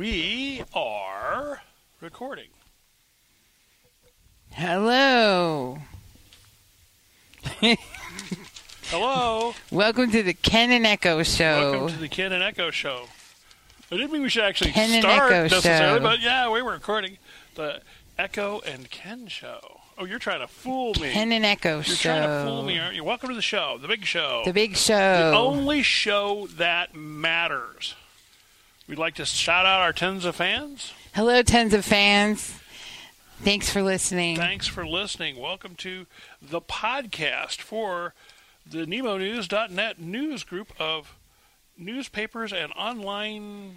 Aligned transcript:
We 0.00 0.64
are 0.72 1.60
recording. 2.00 2.48
Hello. 4.50 5.76
Hello. 8.84 9.54
Welcome 9.70 10.10
to 10.12 10.22
the 10.22 10.32
Ken 10.32 10.70
and 10.70 10.86
Echo 10.86 11.22
show. 11.22 11.72
Welcome 11.72 11.88
to 11.96 12.00
the 12.00 12.08
Ken 12.08 12.32
and 12.32 12.42
Echo 12.42 12.70
Show. 12.70 13.08
I 13.92 13.96
didn't 13.98 14.10
mean 14.12 14.22
we 14.22 14.30
should 14.30 14.44
actually 14.44 14.70
Ken 14.70 14.90
and 14.90 15.02
start 15.02 15.32
Echo 15.32 15.42
necessarily, 15.42 15.98
Show. 15.98 16.02
but 16.02 16.22
yeah, 16.22 16.50
we 16.50 16.62
were 16.62 16.72
recording 16.72 17.18
the 17.56 17.82
Echo 18.18 18.60
and 18.60 18.90
Ken 18.90 19.26
Show. 19.26 19.80
Oh, 19.98 20.06
you're 20.06 20.18
trying 20.18 20.40
to 20.40 20.48
fool 20.48 20.94
me. 20.94 21.12
Ken 21.12 21.30
and 21.30 21.44
Echo 21.44 21.82
Show. 21.82 21.90
you're 21.90 21.96
show. 21.98 22.14
trying 22.14 22.22
to 22.22 22.50
fool 22.50 22.62
me, 22.62 22.78
aren't 22.78 22.94
you? 22.94 23.04
Welcome 23.04 23.28
to 23.28 23.34
the 23.34 23.42
show, 23.42 23.76
the 23.76 23.86
big 23.86 24.06
show. 24.06 24.40
The 24.46 24.54
big 24.54 24.78
show. 24.78 24.96
The 25.30 25.36
only 25.36 25.82
show 25.82 26.46
that 26.56 26.94
matters. 26.94 27.96
We'd 28.90 28.98
like 28.98 29.14
to 29.14 29.24
shout 29.24 29.66
out 29.66 29.82
our 29.82 29.92
tens 29.92 30.24
of 30.24 30.34
fans. 30.34 30.92
Hello, 31.14 31.42
tens 31.42 31.74
of 31.74 31.84
fans. 31.84 32.58
Thanks 33.40 33.70
for 33.70 33.82
listening. 33.82 34.34
Thanks 34.34 34.66
for 34.66 34.84
listening. 34.84 35.36
Welcome 35.36 35.76
to 35.76 36.08
the 36.42 36.60
podcast 36.60 37.60
for 37.60 38.14
the 38.66 38.86
NemoNews.net 38.86 40.00
news 40.00 40.42
group 40.42 40.72
of 40.80 41.16
newspapers 41.78 42.52
and 42.52 42.72
online 42.72 43.76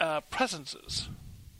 uh, 0.00 0.22
presences. 0.22 1.10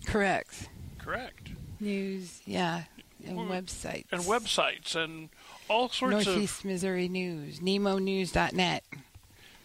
Correct. 0.07 0.71
Correct. 0.99 1.51
News, 1.79 2.41
yeah, 2.47 2.85
and 3.27 3.37
Well, 3.37 3.49
websites. 3.49 4.07
And 4.11 4.23
websites 4.23 4.97
and 4.97 5.29
all 5.69 5.91
sorts 5.91 6.27
of 6.27 6.33
Northeast 6.33 6.65
Missouri 6.65 7.09
News. 7.09 7.61
NemoNews.net. 7.61 8.83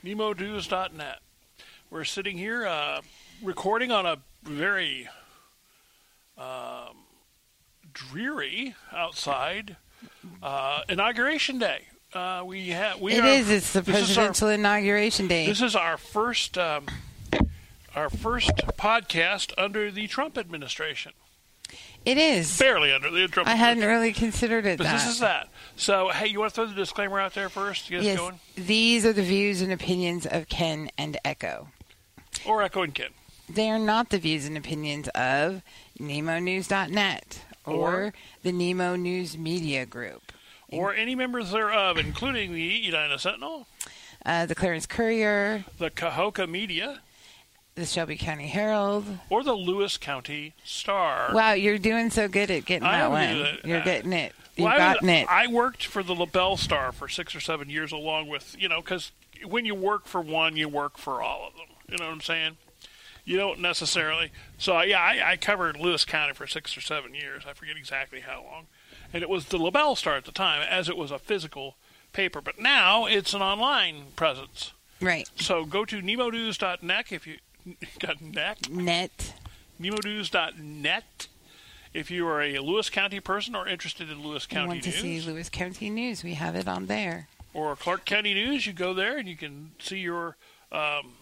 NemoNews.net. 0.03 1.19
We're 1.91 2.05
sitting 2.05 2.37
here 2.37 2.65
uh, 2.65 3.01
recording 3.43 3.91
on 3.91 4.05
a 4.05 4.17
very 4.43 5.09
um, 6.37 6.95
dreary 7.93 8.75
outside 8.93 9.75
uh, 10.41 10.83
inauguration 10.87 11.59
day. 11.59 11.87
Uh, 12.13 12.43
we 12.45 12.69
have 12.69 13.01
we 13.01 13.11
It 13.11 13.23
are, 13.25 13.27
is. 13.27 13.49
It's 13.49 13.73
the 13.73 13.79
is 13.81 13.87
our- 13.89 13.93
presidential 13.93 14.47
inauguration 14.47 15.27
day. 15.27 15.45
This 15.45 15.61
is 15.61 15.75
our 15.75 15.97
first 15.97 16.57
um, 16.57 16.85
our 17.93 18.09
first 18.09 18.51
podcast 18.77 19.51
under 19.57 19.91
the 19.91 20.07
Trump 20.07 20.37
administration. 20.37 21.11
it 22.05 22.17
is. 22.17 22.57
Barely 22.57 22.93
under 22.93 23.11
the 23.11 23.27
Trump. 23.27 23.49
I 23.49 23.55
hadn't 23.55 23.83
really 23.83 24.13
considered 24.13 24.65
it 24.65 24.77
But 24.77 24.85
that. 24.85 24.93
this 24.93 25.07
is 25.07 25.19
that. 25.19 25.49
So 25.75 26.07
hey, 26.07 26.27
you 26.27 26.39
want 26.39 26.51
to 26.53 26.55
throw 26.55 26.65
the 26.67 26.73
disclaimer 26.73 27.19
out 27.19 27.33
there 27.33 27.49
first? 27.49 27.89
Get 27.89 28.03
yes, 28.03 28.17
going, 28.17 28.39
these 28.55 29.05
are 29.05 29.11
the 29.13 29.23
views 29.23 29.61
and 29.61 29.73
opinions 29.73 30.25
of 30.25 30.47
Ken 30.47 30.89
and 30.97 31.17
Echo. 31.25 31.67
Or 32.45 32.61
Echo 32.63 32.81
and 32.81 32.93
Ken, 32.93 33.09
They 33.49 33.69
are 33.69 33.79
not 33.79 34.09
the 34.09 34.17
views 34.17 34.45
and 34.45 34.57
opinions 34.57 35.07
of 35.09 35.61
NemoNews.net 35.99 37.41
or, 37.65 37.73
Or- 38.05 38.13
the 38.43 38.51
Nemo 38.51 38.95
News 38.95 39.37
Media 39.37 39.85
Group, 39.85 40.31
or 40.69 40.93
any 40.95 41.13
members 41.15 41.51
thereof, 41.51 41.97
including 41.97 42.53
the 42.53 42.87
Edina 42.87 43.19
Sentinel, 43.19 43.67
uh, 44.25 44.45
the 44.45 44.55
Clarence 44.55 44.85
Courier, 44.85 45.65
the 45.77 45.91
Kahoka 45.91 46.49
Media, 46.49 47.01
the 47.75 47.85
Shelby 47.85 48.15
County 48.15 48.47
Herald. 48.47 49.05
or 49.29 49.43
the 49.43 49.53
Lewis 49.53 49.97
County 49.97 50.53
Star. 50.63 51.29
Wow, 51.33 51.53
you're 51.53 51.77
doing 51.77 52.09
so 52.09 52.27
good 52.27 52.49
at 52.49 52.65
getting 52.65 52.87
I 52.87 52.99
that 52.99 53.11
one. 53.11 53.59
You're 53.69 53.81
Uh, 53.81 53.83
getting 53.83 54.13
it. 54.13 54.33
You've 54.55 54.65
Well, 54.65 54.73
I, 54.73 54.77
gotten 54.77 55.09
it. 55.09 55.27
I 55.29 55.47
worked 55.47 55.85
for 55.85 56.01
the 56.03 56.13
LaBelle 56.15 56.57
Star 56.57 56.91
for 56.91 57.07
six 57.07 57.35
or 57.35 57.39
seven 57.39 57.69
years, 57.69 57.91
along 57.91 58.27
with 58.27 58.55
you 58.59 58.67
know, 58.69 58.81
because 58.81 59.11
when 59.45 59.65
you 59.65 59.75
work 59.75 60.05
for 60.07 60.19
one, 60.21 60.55
you 60.57 60.67
work 60.67 60.97
for 60.97 61.21
all 61.21 61.47
of 61.47 61.53
them. 61.55 61.65
You 61.91 61.97
know 61.97 62.05
what 62.05 62.13
I'm 62.13 62.21
saying? 62.21 62.57
You 63.25 63.37
don't 63.37 63.59
necessarily. 63.59 64.31
So 64.57 64.81
yeah, 64.81 64.99
I, 64.99 65.31
I 65.33 65.37
covered 65.37 65.77
Lewis 65.77 66.05
County 66.05 66.33
for 66.33 66.47
six 66.47 66.75
or 66.75 66.81
seven 66.81 67.13
years. 67.13 67.43
I 67.47 67.53
forget 67.53 67.77
exactly 67.77 68.21
how 68.21 68.41
long, 68.43 68.65
and 69.13 69.21
it 69.21 69.29
was 69.29 69.45
the 69.45 69.57
LaBelle 69.57 69.95
Star 69.95 70.15
at 70.15 70.25
the 70.25 70.31
time, 70.31 70.65
as 70.67 70.89
it 70.89 70.97
was 70.97 71.11
a 71.11 71.19
physical 71.19 71.75
paper. 72.13 72.41
But 72.41 72.59
now 72.59 73.05
it's 73.05 73.33
an 73.35 73.41
online 73.43 74.05
presence. 74.15 74.71
right. 75.01 75.29
So 75.35 75.65
go 75.65 75.85
to 75.85 76.01
nemonews.net 76.01 77.11
if 77.11 77.27
you 77.27 77.37
got 77.99 78.21
neck 78.21 78.69
Net. 78.71 79.33
nemonews.net 79.79 81.27
if 81.93 82.09
you 82.09 82.25
are 82.27 82.41
a 82.41 82.59
Lewis 82.59 82.89
County 82.89 83.19
person 83.19 83.53
or 83.55 83.67
interested 83.67 84.09
in 84.09 84.23
Lewis 84.23 84.45
County 84.47 84.67
want 84.67 84.83
to 84.83 84.89
news. 84.89 85.01
see 85.01 85.21
Lewis 85.21 85.49
County 85.49 85.89
News? 85.89 86.23
We 86.23 86.35
have 86.35 86.55
it 86.55 86.67
on 86.67 86.85
there. 86.87 87.27
or 87.53 87.75
Clark 87.75 88.05
County 88.05 88.33
News, 88.33 88.65
you 88.65 88.71
go 88.73 88.93
there 88.93 89.17
and 89.17 89.27
you 89.27 89.35
can 89.35 89.71
see 89.79 89.97
your 89.97 90.37
um, 90.71 91.13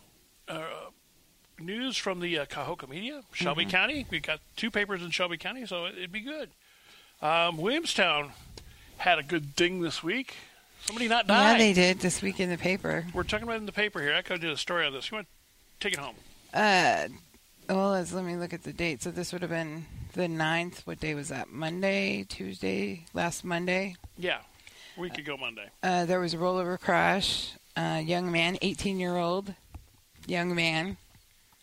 uh, 0.49 0.89
news 1.59 1.97
from 1.97 2.19
the 2.19 2.39
uh, 2.39 2.45
Kahoka 2.45 2.87
Media, 2.89 3.21
Shelby 3.33 3.63
Mm-hmm. 3.63 3.71
County. 3.71 4.05
We've 4.09 4.21
got 4.21 4.39
two 4.55 4.71
papers 4.71 5.01
in 5.01 5.11
Shelby 5.11 5.37
County, 5.37 5.65
so 5.65 5.85
it, 5.85 5.95
it'd 5.97 6.11
be 6.11 6.21
good. 6.21 6.49
Um, 7.21 7.57
Williamstown 7.57 8.31
had 8.97 9.19
a 9.19 9.23
good 9.23 9.55
thing 9.55 9.81
this 9.81 10.01
week. 10.03 10.35
Somebody 10.85 11.07
not 11.09 11.27
Yeah, 11.27 11.51
died. 11.53 11.59
they 11.59 11.73
did 11.73 11.99
this 11.99 12.21
week 12.21 12.39
in 12.39 12.49
the 12.49 12.57
paper. 12.57 13.05
We're 13.13 13.23
talking 13.23 13.43
about 13.43 13.55
it 13.55 13.59
in 13.59 13.65
the 13.65 13.71
paper 13.73 14.01
here. 14.01 14.13
Echo 14.13 14.37
did 14.37 14.49
a 14.49 14.57
story 14.57 14.85
on 14.85 14.93
this. 14.93 15.11
You 15.11 15.17
want 15.17 15.27
to 15.27 15.85
take 15.85 15.93
it 15.93 15.99
home? 15.99 16.15
Uh, 16.53 17.07
well, 17.67 17.91
let's, 17.91 18.13
let 18.13 18.23
me 18.23 18.35
look 18.37 18.53
at 18.53 18.63
the 18.63 18.73
date. 18.73 19.03
So 19.03 19.11
this 19.11 19.33
would 19.33 19.41
have 19.41 19.51
been 19.51 19.85
the 20.13 20.23
9th. 20.27 20.79
What 20.87 20.99
day 21.01 21.13
was 21.15 21.27
that? 21.29 21.51
Monday, 21.51 22.23
Tuesday, 22.27 23.05
last 23.13 23.43
Monday. 23.43 23.95
Yeah, 24.17 24.39
a 24.97 24.99
week 25.01 25.17
ago 25.17 25.35
Monday. 25.37 25.67
Uh, 25.83 26.05
there 26.05 26.19
was 26.21 26.33
a 26.33 26.37
rollover 26.37 26.79
crash. 26.79 27.51
Uh, 27.75 28.01
young 28.03 28.31
man, 28.31 28.57
18 28.61 28.99
year 28.99 29.17
old, 29.17 29.53
young 30.29 30.55
man. 30.55 30.97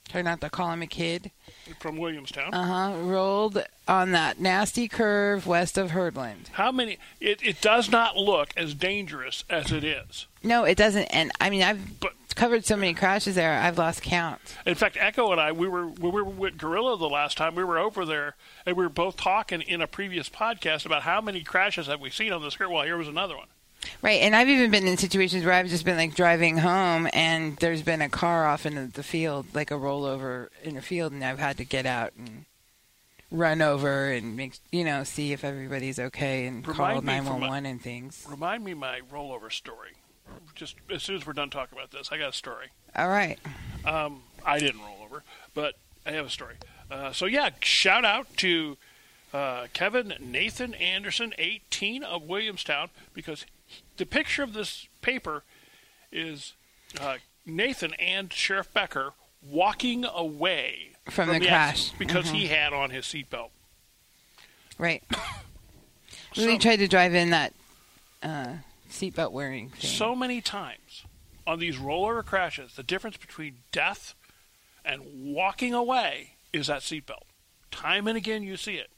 Try 0.08 0.22
not 0.22 0.40
to 0.42 0.50
call 0.50 0.70
him 0.70 0.82
a 0.82 0.86
kid. 0.86 1.32
From 1.80 1.96
Williamstown. 1.96 2.54
Uh 2.54 2.64
huh. 2.92 2.96
Rolled 3.00 3.64
on 3.88 4.12
that 4.12 4.38
nasty 4.38 4.86
curve 4.86 5.46
west 5.48 5.76
of 5.76 5.90
Hurdland. 5.90 6.48
How 6.52 6.70
many? 6.70 6.98
It, 7.20 7.42
it 7.42 7.60
does 7.60 7.90
not 7.90 8.16
look 8.16 8.50
as 8.56 8.72
dangerous 8.74 9.42
as 9.50 9.72
it 9.72 9.82
is. 9.82 10.26
No, 10.44 10.62
it 10.62 10.76
doesn't. 10.76 11.06
And 11.06 11.32
I 11.40 11.50
mean, 11.50 11.62
I've 11.64 11.98
But- 11.98 12.12
covered 12.36 12.64
so 12.64 12.76
many 12.76 12.94
crashes 12.94 13.34
there. 13.34 13.58
I've 13.58 13.78
lost 13.78 14.00
count. 14.02 14.56
In 14.64 14.76
fact, 14.76 14.96
Echo 15.00 15.32
and 15.32 15.40
I, 15.40 15.50
we 15.50 15.66
were 15.66 15.88
we 15.88 16.08
were 16.10 16.22
with 16.22 16.56
Gorilla 16.56 16.96
the 16.96 17.08
last 17.08 17.36
time. 17.36 17.56
We 17.56 17.64
were 17.64 17.78
over 17.78 18.04
there, 18.04 18.36
and 18.64 18.76
we 18.76 18.84
were 18.84 18.88
both 18.90 19.16
talking 19.16 19.60
in 19.62 19.82
a 19.82 19.88
previous 19.88 20.28
podcast 20.28 20.86
about 20.86 21.02
how 21.02 21.20
many 21.20 21.42
crashes 21.42 21.88
have 21.88 22.00
we 22.00 22.10
seen 22.10 22.32
on 22.32 22.42
this 22.42 22.54
curve. 22.56 22.70
Well, 22.70 22.84
here 22.84 22.96
was 22.96 23.08
another 23.08 23.36
one. 23.36 23.48
Right, 24.02 24.20
and 24.22 24.34
I've 24.34 24.48
even 24.48 24.70
been 24.70 24.86
in 24.86 24.96
situations 24.96 25.44
where 25.44 25.54
I've 25.54 25.68
just 25.68 25.84
been 25.84 25.96
like 25.96 26.14
driving 26.14 26.58
home, 26.58 27.08
and 27.12 27.56
there's 27.58 27.82
been 27.82 28.02
a 28.02 28.08
car 28.08 28.46
off 28.46 28.66
in 28.66 28.90
the 28.92 29.02
field, 29.02 29.46
like 29.54 29.70
a 29.70 29.74
rollover 29.74 30.48
in 30.62 30.76
a 30.76 30.82
field, 30.82 31.12
and 31.12 31.24
I've 31.24 31.38
had 31.38 31.56
to 31.58 31.64
get 31.64 31.86
out 31.86 32.12
and 32.18 32.44
run 33.30 33.60
over 33.60 34.10
and 34.10 34.36
make 34.36 34.54
you 34.70 34.84
know 34.84 35.02
see 35.02 35.32
if 35.32 35.42
everybody's 35.44 35.98
okay 35.98 36.46
and 36.46 36.66
Remind 36.66 36.92
call 36.94 37.02
nine 37.02 37.24
one 37.24 37.40
one 37.40 37.66
and 37.66 37.80
things. 37.80 38.24
Remind 38.28 38.64
me 38.64 38.74
my 38.74 39.00
rollover 39.12 39.50
story. 39.52 39.92
Just 40.54 40.76
as 40.90 41.02
soon 41.02 41.16
as 41.16 41.26
we're 41.26 41.32
done 41.32 41.50
talking 41.50 41.76
about 41.78 41.90
this, 41.90 42.10
I 42.10 42.18
got 42.18 42.30
a 42.30 42.32
story. 42.32 42.68
All 42.96 43.08
right, 43.08 43.38
Um, 43.84 44.22
I 44.44 44.58
didn't 44.58 44.80
roll 44.80 44.98
over, 45.04 45.22
but 45.54 45.74
I 46.06 46.12
have 46.12 46.26
a 46.26 46.30
story. 46.30 46.54
Uh, 46.90 47.12
so 47.12 47.26
yeah, 47.26 47.50
shout 47.60 48.04
out 48.04 48.26
to 48.38 48.76
uh, 49.34 49.66
Kevin 49.72 50.14
Nathan 50.20 50.72
Anderson, 50.74 51.34
18 51.36 52.02
of 52.02 52.22
Williamstown, 52.22 52.88
because 53.12 53.44
the 53.96 54.06
picture 54.06 54.42
of 54.42 54.52
this 54.52 54.88
paper 55.02 55.42
is 56.12 56.54
uh, 57.00 57.16
Nathan 57.44 57.94
and 57.94 58.32
Sheriff 58.32 58.72
Becker 58.72 59.12
walking 59.46 60.04
away 60.04 60.92
From 61.10 61.28
the 61.28 61.34
accident 61.34 61.48
crash. 61.48 61.88
Mm-hmm. 61.88 61.98
because 61.98 62.30
he 62.30 62.46
had 62.48 62.72
on 62.72 62.90
his 62.90 63.04
seatbelt. 63.04 63.50
right. 64.78 65.02
So, 66.34 66.42
Really 66.44 66.58
tried 66.58 66.76
to 66.80 66.88
drive 66.88 67.14
in 67.14 67.30
that 67.30 67.54
uh, 68.22 68.48
seatbelt 68.90 69.32
wearing 69.32 69.70
thing. 69.70 69.88
so 69.90 70.14
many 70.14 70.42
times 70.42 71.04
on 71.46 71.58
these 71.60 71.76
rollover 71.78 72.22
crashes, 72.22 72.74
the 72.74 72.82
difference 72.82 73.16
between 73.16 73.58
death 73.72 74.14
and 74.84 75.00
walking 75.32 75.72
away 75.72 76.32
is 76.52 76.66
that 76.66 76.82
seatbelt. 76.82 77.22
Time 77.70 78.06
and 78.06 78.18
again, 78.18 78.42
you 78.42 78.58
see 78.58 78.74
it. 78.74 78.90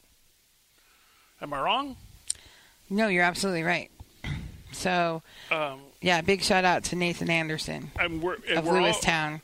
Am 1.40 1.52
I 1.52 1.60
wrong? 1.60 1.96
no, 2.90 3.06
you're 3.06 3.22
absolutely 3.22 3.62
right. 3.62 3.90
So 4.72 5.22
Um, 5.50 5.80
yeah, 6.00 6.20
big 6.20 6.42
shout 6.42 6.64
out 6.64 6.84
to 6.84 6.96
Nathan 6.96 7.30
Anderson 7.30 7.90
and 7.98 8.22
we're, 8.22 8.36
and 8.48 8.58
of 8.58 8.66
we're 8.66 8.80
all, 8.80 8.86
Lewistown. 8.92 9.40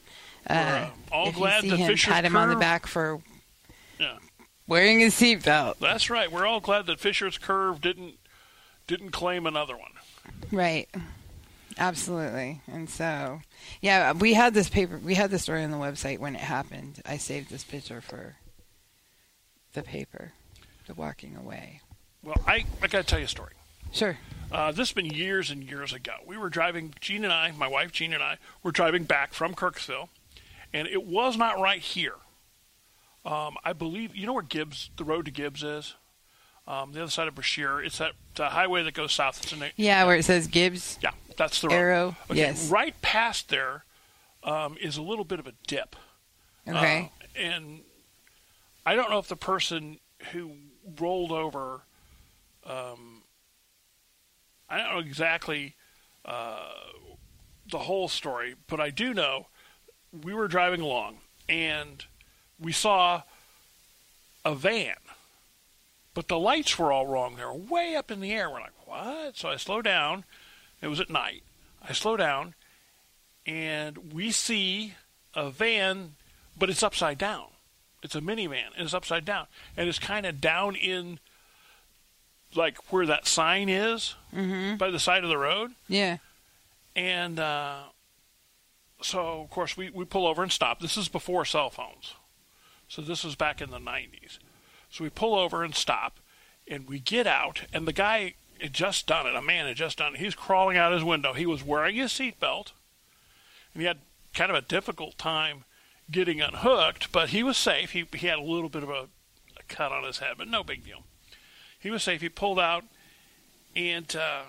we're, 0.49 0.57
uh, 0.57 0.91
all 1.13 1.33
glad 1.33 1.65
that 1.65 1.77
him, 1.77 1.87
Fisher's 1.89 2.13
pat 2.13 2.25
him 2.25 2.37
on 2.37 2.49
the 2.51 2.57
back 2.57 2.87
for 2.87 3.21
Yeah. 3.99 4.19
wearing 4.67 5.01
his 5.01 5.15
seatbelt. 5.15 5.79
That's 5.79 6.11
right. 6.11 6.31
We're 6.31 6.47
all 6.47 6.61
glad 6.61 6.87
that 6.87 7.01
Fisher's 7.01 7.39
Curve 7.39 7.81
didn't 7.81 8.15
didn't 8.87 9.11
claim 9.13 9.47
another 9.47 9.77
one. 9.77 9.93
Right. 10.53 10.89
Absolutely. 11.79 12.61
And 12.67 12.89
so, 12.89 13.41
yeah, 13.81 14.13
we 14.13 14.35
had 14.35 14.55
this 14.55 14.69
paper, 14.69 14.99
we 14.99 15.15
had 15.15 15.31
the 15.31 15.39
story 15.39 15.65
on 15.65 15.71
the 15.71 15.77
website 15.79 16.19
when 16.19 16.37
it 16.37 16.41
happened. 16.43 17.01
I 17.07 17.17
saved 17.17 17.51
this 17.51 17.65
picture 17.65 18.01
for 18.01 18.37
the 19.73 19.83
paper, 19.83 20.33
the 20.87 20.95
walking 20.95 21.35
away. 21.35 21.81
Well, 22.23 22.37
I 22.47 22.65
I 22.83 22.87
got 22.87 22.99
to 22.99 23.03
tell 23.05 23.19
you 23.19 23.25
a 23.25 23.29
story. 23.29 23.55
Sure. 23.93 24.19
Uh, 24.55 24.71
this 24.71 24.91
has 24.91 24.93
been 24.93 25.07
years 25.07 25.51
and 25.51 25.65
years 25.65 25.93
ago. 25.93 26.13
We 26.25 26.37
were 26.37 26.49
driving, 26.49 26.95
Jean 27.01 27.25
and 27.25 27.33
I, 27.33 27.51
my 27.51 27.67
wife 27.67 27.91
Jean 27.91 28.13
and 28.13 28.23
I, 28.23 28.39
were 28.63 28.71
driving 28.71 29.03
back 29.03 29.35
from 29.35 29.53
Kirksville, 29.53 30.11
and 30.73 30.87
it 30.87 31.05
was 31.05 31.37
not 31.37 31.59
right 31.59 31.81
here. 31.81 32.15
Um, 33.25 33.57
I 33.65 33.73
believe 33.73 34.15
you 34.15 34.27
know 34.27 34.33
where 34.33 34.45
Gibbs, 34.45 34.91
the 34.97 35.03
road 35.03 35.25
to 35.25 35.33
Gibbs 35.33 35.65
is. 35.65 35.95
Um, 36.69 36.93
the 36.93 37.03
other 37.03 37.11
side 37.11 37.27
of 37.27 37.35
Brashear. 37.35 37.83
It's 37.83 37.99
that 37.99 38.13
the 38.37 38.51
highway 38.51 38.85
that 38.85 38.95
goes 38.95 39.13
south. 39.13 39.43
It's 39.43 39.53
in 39.53 39.59
the, 39.59 39.71
Yeah, 39.77 40.05
where 40.05 40.17
it 40.17 40.25
says 40.25 40.47
Gibbs 40.47 40.99
yeah, 41.03 41.11
that's 41.37 41.61
the 41.61 41.69
road. 41.69 41.75
Arrow. 41.75 42.17
Okay, 42.31 42.39
Yes. 42.39 42.71
Right 42.71 42.95
past 43.03 43.49
there 43.49 43.85
um, 44.45 44.77
is 44.81 44.97
a 44.97 45.03
little 45.03 45.25
bit 45.25 45.41
of 45.41 45.49
a 45.49 45.53
dip. 45.67 45.97
Okay. 46.69 47.11
Uh, 47.21 47.39
and 47.39 47.81
I 48.87 48.95
don't 48.95 49.11
know 49.11 49.19
if 49.19 49.29
the 49.29 49.37
person 49.37 49.99
who 50.33 50.53
rolled 50.99 51.33
over, 51.33 51.83
um, 52.65 53.14
I 54.69 54.79
don't 54.79 54.93
know 54.93 54.99
exactly 54.99 55.75
uh, 56.25 56.69
the 57.71 57.79
whole 57.79 58.09
story, 58.09 58.55
but 58.69 58.81
I 58.81 58.91
do 58.91 59.15
know 59.15 59.47
we 60.23 60.35
were 60.35 60.49
driving 60.49 60.81
along 60.81 61.19
and 61.49 62.05
we 62.61 62.73
saw 62.73 63.23
a 64.45 64.55
van, 64.55 64.95
but 66.15 66.29
the 66.29 66.39
lights 66.39 66.79
were 66.79 66.93
all 66.93 67.07
wrong. 67.07 67.37
They 67.37 67.45
were 67.45 67.55
way 67.55 67.97
up 67.97 68.11
in 68.11 68.21
the 68.21 68.33
air. 68.33 68.49
We're 68.49 68.61
like, 68.61 68.87
what? 68.87 69.37
So 69.37 69.49
I 69.49 69.57
slow 69.57 69.83
down. 69.83 70.25
It 70.81 70.89
was 70.89 71.01
at 71.01 71.11
night. 71.11 71.43
I 71.83 71.93
slow 71.93 72.17
down 72.17 72.55
and 73.47 74.13
we 74.13 74.31
see 74.31 74.95
a 75.35 75.51
van, 75.51 76.15
but 76.57 76.71
it's 76.71 76.83
upside 76.83 77.19
down. 77.19 77.47
It's 78.03 78.15
a 78.15 78.21
minivan, 78.21 78.69
and 78.77 78.85
it's 78.85 78.95
upside 78.95 79.25
down, 79.25 79.47
and 79.77 79.89
it's 79.89 79.99
kind 79.99 80.27
of 80.27 80.41
down 80.41 80.77
in 80.77 81.19
like 82.57 82.93
where 82.93 83.07
that 83.07 83.27
sign 83.27 83.69
is 83.69 84.15
mm-hmm. 84.35 84.77
by 84.77 84.91
the 84.91 84.99
side 84.99 85.25
of 85.25 85.31
the 85.31 85.39
road. 85.39 85.73
Yeah. 85.89 86.19
And 86.97 87.41
uh, 87.41 87.77
so, 89.03 89.41
of 89.43 89.51
course, 89.51 89.77
we, 89.77 89.91
we 89.91 90.05
pull 90.05 90.27
over 90.27 90.43
and 90.43 90.53
stop. 90.53 90.81
This 90.81 90.97
is 90.97 91.09
before 91.09 91.45
cell 91.45 91.71
phones. 91.71 92.15
So 92.89 93.03
this 93.03 93.25
was 93.25 93.35
back 93.35 93.61
in 93.61 93.71
the 93.71 93.79
90s. 93.79 94.39
So 94.91 95.03
we 95.03 95.11
pull 95.11 95.35
over 95.35 95.65
and 95.65 95.75
stop, 95.75 96.21
and 96.69 96.89
we 96.89 97.01
get 97.01 97.27
out, 97.27 97.63
and 97.73 97.87
the 97.87 97.93
guy 97.93 98.35
had 98.61 98.73
just 98.73 99.07
done 99.07 99.27
it. 99.27 99.35
A 99.35 99.43
man 99.43 99.67
had 99.67 99.77
just 99.77 99.99
done 99.99 100.15
it. 100.15 100.21
He's 100.21 100.35
crawling 100.35 100.77
out 100.77 100.93
his 100.93 101.03
window. 101.03 101.33
He 101.33 101.47
was 101.47 101.65
wearing 101.65 101.97
his 101.97 102.13
seatbelt, 102.13 102.73
and 103.73 103.81
he 103.81 103.85
had 103.85 103.99
kind 104.35 104.51
of 104.51 104.57
a 104.57 104.61
difficult 104.61 105.19
time 105.19 105.65
getting 106.11 106.41
unhooked, 106.41 107.11
but 107.11 107.31
he 107.31 107.43
was 107.43 107.57
safe. 107.57 107.91
He, 107.91 108.07
he 108.15 108.27
had 108.27 108.39
a 108.39 108.43
little 108.43 108.69
bit 108.69 108.83
of 108.83 108.91
a, 108.91 109.09
a 109.59 109.63
cut 109.69 109.91
on 109.91 110.05
his 110.05 110.19
head, 110.19 110.35
but 110.39 110.49
no 110.49 110.63
big 110.63 110.85
deal. 110.85 111.03
He 111.85 111.91
was 111.91 112.03
safe. 112.03 112.23
He 112.23 112.31
pulled 112.31 112.59
out, 112.59 112.83
and 113.77 114.17
uh, 114.17 114.45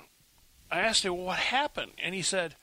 I 0.71 0.79
asked 0.79 1.03
him, 1.03 1.17
what 1.17 1.37
happened? 1.37 1.91
And 2.01 2.15
he 2.15 2.21
said, 2.21 2.55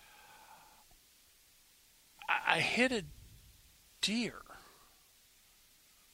I, 2.27 2.57
I 2.57 2.61
hit 2.61 2.91
a 2.91 3.05
deer. 4.01 4.41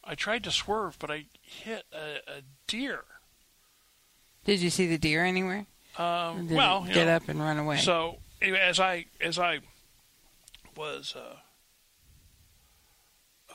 I 0.02 0.16
tried 0.16 0.42
to 0.42 0.50
swerve, 0.50 0.98
but 0.98 1.08
I 1.08 1.26
hit 1.40 1.84
a, 1.92 2.38
a 2.38 2.42
deer. 2.66 3.04
Did 4.44 4.60
you 4.60 4.70
see 4.70 4.88
the 4.88 4.98
deer 4.98 5.24
anywhere? 5.24 5.66
Um, 5.96 6.48
well, 6.50 6.84
get 6.84 7.06
know, 7.06 7.14
up 7.14 7.28
and 7.28 7.38
run 7.38 7.58
away. 7.58 7.76
So 7.76 8.18
anyway, 8.42 8.58
as 8.58 8.80
I 8.80 9.04
as 9.20 9.38
I 9.38 9.60
was, 10.76 11.14
uh, 11.16 11.36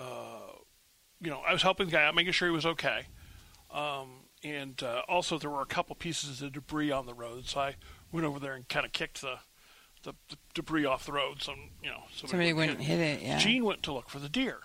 uh, 0.01 0.51
you 1.19 1.29
know, 1.29 1.41
I 1.45 1.51
was 1.51 1.61
helping 1.61 1.87
the 1.87 1.91
guy 1.91 2.05
out, 2.05 2.15
making 2.15 2.31
sure 2.31 2.47
he 2.47 2.53
was 2.53 2.65
okay, 2.65 3.07
um, 3.69 4.22
and 4.43 4.81
uh, 4.83 5.01
also 5.07 5.37
there 5.37 5.49
were 5.49 5.61
a 5.61 5.65
couple 5.65 5.95
pieces 5.95 6.41
of 6.41 6.53
debris 6.53 6.91
on 6.91 7.05
the 7.05 7.13
road, 7.13 7.47
so 7.47 7.61
I 7.61 7.75
went 8.11 8.25
over 8.25 8.39
there 8.39 8.53
and 8.53 8.67
kind 8.67 8.85
of 8.85 8.91
kicked 8.91 9.21
the, 9.21 9.39
the, 10.03 10.13
the 10.29 10.37
debris 10.53 10.85
off 10.85 11.05
the 11.05 11.13
road, 11.13 11.41
so 11.41 11.53
you 11.81 11.89
know 11.89 12.03
Somebody 12.13 12.53
wouldn't 12.53 12.81
hit 12.81 12.99
it. 12.99 13.21
Yeah. 13.21 13.37
Jean 13.37 13.65
went 13.65 13.83
to 13.83 13.93
look 13.93 14.09
for 14.09 14.19
the 14.19 14.29
deer. 14.29 14.59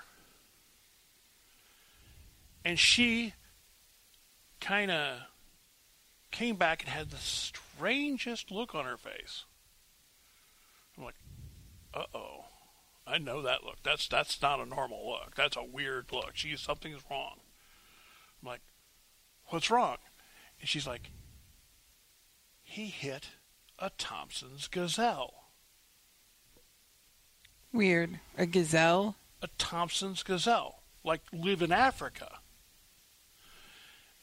And 2.64 2.78
she 2.78 3.34
kind 4.60 4.90
of 4.90 5.20
came 6.30 6.56
back 6.56 6.82
and 6.82 6.90
had 6.90 7.10
the 7.10 7.16
strangest 7.16 8.50
look 8.50 8.74
on 8.74 8.84
her 8.84 8.96
face. 8.96 9.44
I'm 10.96 11.04
like, 11.04 11.14
uh 11.94 12.04
oh. 12.14 12.44
I 13.06 13.16
know 13.16 13.40
that 13.42 13.64
look. 13.64 13.76
That's 13.82 14.06
that's 14.06 14.42
not 14.42 14.60
a 14.60 14.66
normal 14.66 15.08
look. 15.08 15.34
That's 15.34 15.56
a 15.56 15.64
weird 15.64 16.12
look. 16.12 16.32
She's 16.34 16.60
something's 16.60 17.00
wrong. 17.10 17.36
I'm 18.42 18.48
like, 18.48 18.60
what's 19.48 19.70
wrong? 19.70 19.96
And 20.60 20.68
she's 20.68 20.86
like, 20.86 21.10
he 22.62 22.86
hit 22.86 23.28
a 23.78 23.90
Thompson's 23.90 24.68
gazelle. 24.68 25.34
Weird. 27.72 28.20
A 28.36 28.46
gazelle. 28.46 29.16
a 29.42 29.48
Thompson's 29.58 30.22
gazelle, 30.22 30.82
like 31.04 31.20
live 31.32 31.62
in 31.62 31.72
Africa. 31.72 32.40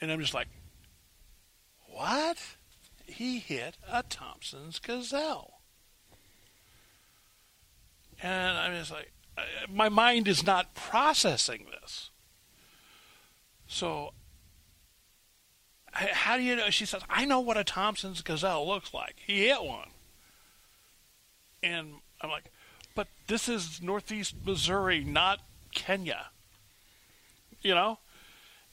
And 0.02 0.12
I'm 0.12 0.20
just 0.20 0.34
like, 0.34 0.48
what? 1.88 2.38
He 3.06 3.40
hit 3.40 3.78
a 3.90 4.04
Thompson's 4.04 4.80
gazelle. 4.80 5.62
And 8.22 8.58
I'm 8.58 8.76
just 8.78 8.92
like, 8.92 9.12
my 9.70 9.90
mind 9.90 10.28
is 10.28 10.46
not 10.46 10.74
processing 10.76 11.68
this. 11.82 12.10
So, 13.68 14.14
how 15.96 16.38
do 16.38 16.44
you 16.44 16.56
know? 16.56 16.70
She 16.70 16.86
says, 16.86 17.02
I 17.10 17.26
know 17.26 17.40
what 17.40 17.58
a 17.58 17.64
Thompson's 17.64 18.22
gazelle 18.22 18.68
looks 18.68 18.94
like. 18.94 19.16
He 19.26 19.48
hit 19.48 19.64
one. 19.64 19.90
And 21.64 21.94
I'm 22.22 22.30
like, 22.30 22.52
but 22.94 23.08
this 23.28 23.50
is 23.50 23.82
northeast 23.82 24.36
Missouri, 24.46 25.04
not 25.04 25.40
Kenya. 25.74 26.28
You 27.62 27.76
know? 27.76 28.00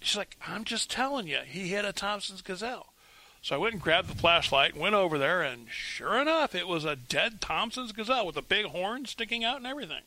She's 0.00 0.16
like, 0.16 0.36
I'm 0.46 0.64
just 0.64 0.90
telling 0.90 1.26
you, 1.28 1.38
he 1.46 1.68
hit 1.68 1.84
a 1.84 1.92
Thompson's 1.92 2.42
gazelle. 2.42 2.92
So 3.40 3.56
I 3.56 3.58
went 3.58 3.74
and 3.74 3.82
grabbed 3.82 4.08
the 4.08 4.16
flashlight 4.16 4.76
went 4.76 4.94
over 4.94 5.18
there, 5.18 5.42
and 5.42 5.66
sure 5.68 6.20
enough, 6.20 6.54
it 6.54 6.68
was 6.68 6.84
a 6.84 6.94
dead 6.94 7.40
Thompson's 7.40 7.92
gazelle 7.92 8.26
with 8.26 8.36
a 8.36 8.42
big 8.42 8.66
horn 8.66 9.06
sticking 9.06 9.44
out 9.44 9.56
and 9.56 9.66
everything. 9.66 10.02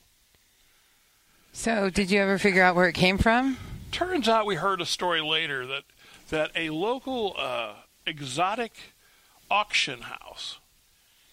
So, 1.51 1.89
did 1.89 2.11
you 2.11 2.19
ever 2.19 2.37
figure 2.37 2.63
out 2.63 2.75
where 2.75 2.87
it 2.87 2.93
came 2.93 3.17
from? 3.17 3.57
Turns 3.91 4.27
out 4.27 4.45
we 4.45 4.55
heard 4.55 4.81
a 4.81 4.85
story 4.85 5.21
later 5.21 5.65
that 5.67 5.83
that 6.29 6.51
a 6.55 6.69
local 6.69 7.35
uh, 7.37 7.73
exotic 8.05 8.93
auction 9.49 10.01
house 10.01 10.59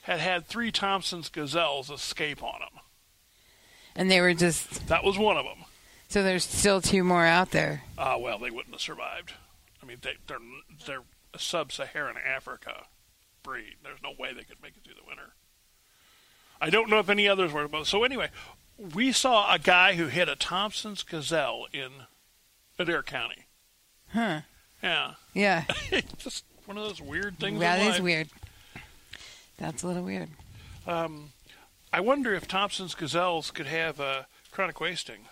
had 0.02 0.20
had 0.20 0.46
three 0.46 0.70
Thompson's 0.70 1.28
gazelles 1.28 1.90
escape 1.90 2.42
on 2.42 2.60
them. 2.60 2.80
And 3.94 4.10
they 4.10 4.20
were 4.20 4.34
just. 4.34 4.88
That 4.88 5.04
was 5.04 5.18
one 5.18 5.36
of 5.36 5.44
them. 5.44 5.64
So, 6.08 6.22
there's 6.22 6.44
still 6.44 6.80
two 6.80 7.04
more 7.04 7.24
out 7.24 7.52
there. 7.52 7.84
Ah, 7.96 8.18
well, 8.18 8.38
they 8.38 8.50
wouldn't 8.50 8.74
have 8.74 8.80
survived. 8.80 9.32
I 9.82 9.86
mean, 9.86 9.98
they, 10.02 10.14
they're 10.26 10.38
they're 10.86 11.02
a 11.34 11.38
sub-Saharan 11.38 12.16
Africa 12.18 12.84
breed. 13.42 13.76
There's 13.82 14.02
no 14.02 14.12
way 14.18 14.32
they 14.32 14.44
could 14.44 14.62
make 14.62 14.76
it 14.76 14.84
through 14.84 14.94
the 14.94 15.06
winter. 15.06 15.32
I 16.60 16.70
don't 16.70 16.88
know 16.88 16.98
if 16.98 17.08
any 17.08 17.26
others 17.26 17.52
were. 17.52 17.66
But 17.68 17.86
so 17.86 18.04
anyway, 18.04 18.28
we 18.94 19.12
saw 19.12 19.52
a 19.52 19.58
guy 19.58 19.94
who 19.94 20.06
hit 20.06 20.28
a 20.28 20.36
Thompson's 20.36 21.02
gazelle 21.02 21.66
in 21.72 21.90
Adair 22.78 23.02
County. 23.02 23.46
Huh. 24.12 24.42
Yeah, 24.82 25.14
Yeah. 25.34 25.64
just 26.18 26.44
one 26.66 26.76
of 26.76 26.84
those 26.84 27.00
weird 27.00 27.38
things. 27.38 27.60
that 27.60 27.80
is 27.80 28.00
weird. 28.00 28.28
That's 29.58 29.82
a 29.82 29.86
little 29.86 30.02
weird. 30.02 30.30
Um, 30.86 31.30
I 31.92 32.00
wonder 32.00 32.34
if 32.34 32.48
Thompson's 32.48 32.94
gazelles 32.94 33.50
could 33.52 33.66
have 33.66 34.00
uh, 34.00 34.22
chronic 34.50 34.80
wasting. 34.80 35.26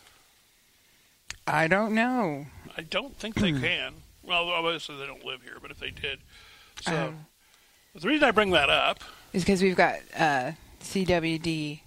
I 1.47 1.67
don't 1.67 1.95
know. 1.95 2.47
I 2.77 2.83
don't 2.83 3.17
think 3.19 3.35
they 3.37 3.53
can. 3.53 3.95
Well, 4.23 4.49
obviously 4.51 4.97
they 4.97 5.07
don't 5.07 5.25
live 5.25 5.43
here, 5.43 5.57
but 5.61 5.71
if 5.71 5.81
they 5.81 5.91
did, 5.91 6.21
so 6.83 7.09
Um, 7.09 7.27
the 7.95 8.07
reason 8.09 8.29
I 8.29 8.31
bring 8.31 8.51
that 8.51 8.71
up 8.71 9.03
is 9.33 9.43
because 9.43 9.63
we've 9.63 9.77
got 9.77 9.97
uh, 10.17 10.53
CWD 10.83 11.81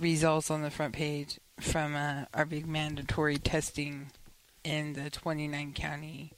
results 0.00 0.50
on 0.50 0.62
the 0.62 0.70
front 0.70 0.94
page 0.94 1.38
from 1.60 1.94
uh, 1.94 2.24
our 2.34 2.44
big 2.44 2.66
mandatory 2.66 3.38
testing 3.38 4.10
in 4.64 4.94
the 4.94 5.10
29 5.10 5.72
county 5.74 6.32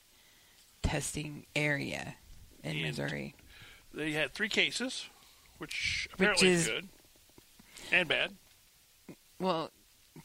testing 0.84 1.46
area 1.56 2.14
in 2.62 2.72
And- 2.76 2.82
Missouri. 2.82 3.34
they 3.92 4.12
had 4.12 4.32
three 4.32 4.48
cases, 4.48 5.06
which 5.58 6.06
Which 6.10 6.14
apparently 6.14 6.48
is- 6.48 6.66
good 6.68 6.88
and 7.90 8.08
bad. 8.08 8.36
Well, 9.40 9.70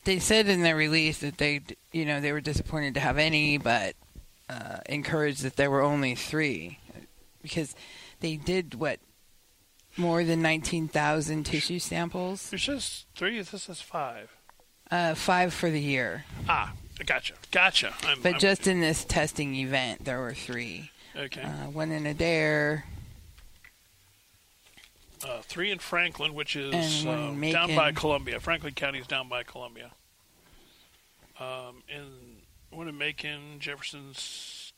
they 0.03 0.19
said 0.19 0.47
in 0.47 0.61
their 0.61 0.75
release 0.75 1.17
that 1.19 1.37
they, 1.39 1.61
you 1.91 2.05
know, 2.05 2.21
they 2.21 2.31
were 2.31 2.41
disappointed 2.41 2.93
to 2.93 2.99
have 2.99 3.17
any, 3.17 3.57
but 3.57 3.95
uh, 4.49 4.77
encouraged 4.87 5.41
that 5.43 5.55
there 5.55 5.69
were 5.71 5.81
only 5.81 6.15
three 6.15 6.79
because 7.41 7.75
they 8.19 8.35
did 8.35 8.75
what 8.75 8.99
more 9.97 10.23
than 10.23 10.41
19,000 10.41 11.43
tissue 11.43 11.79
samples, 11.79 12.53
It 12.53 12.59
says 12.59 13.05
three. 13.15 13.41
This 13.41 13.63
says 13.63 13.81
five. 13.81 14.29
uh, 14.91 15.15
five 15.15 15.53
for 15.53 15.69
the 15.69 15.81
year. 15.81 16.25
Ah, 16.47 16.73
gotcha, 17.05 17.33
gotcha. 17.51 17.93
I'm, 18.03 18.21
But 18.21 18.33
I'm- 18.33 18.39
just 18.39 18.67
in 18.67 18.81
this 18.81 19.05
testing 19.05 19.55
event, 19.55 20.05
there 20.05 20.19
were 20.19 20.33
three. 20.33 20.91
okay. 21.15 21.41
Uh, 21.41 21.69
one 21.69 21.91
in 21.91 22.05
Adair, 22.05 22.85
Uh, 25.23 25.41
three 25.41 25.69
in 25.69 25.79
Franklin, 25.79 26.33
which 26.33 26.55
is 26.55 27.05
uh, 27.05 27.35
down 27.51 27.75
by 27.75 27.91
Columbia. 27.91 28.39
Franklin 28.39 28.73
County 28.73 28.99
is 28.99 29.07
down 29.07 29.27
by 29.27 29.43
Columbia. 29.43 29.91
Um, 31.39 31.83
and 31.93 32.41
one 32.69 32.87
in 32.87 32.97
Macon, 32.97 33.59
Jefferson's 33.59 34.71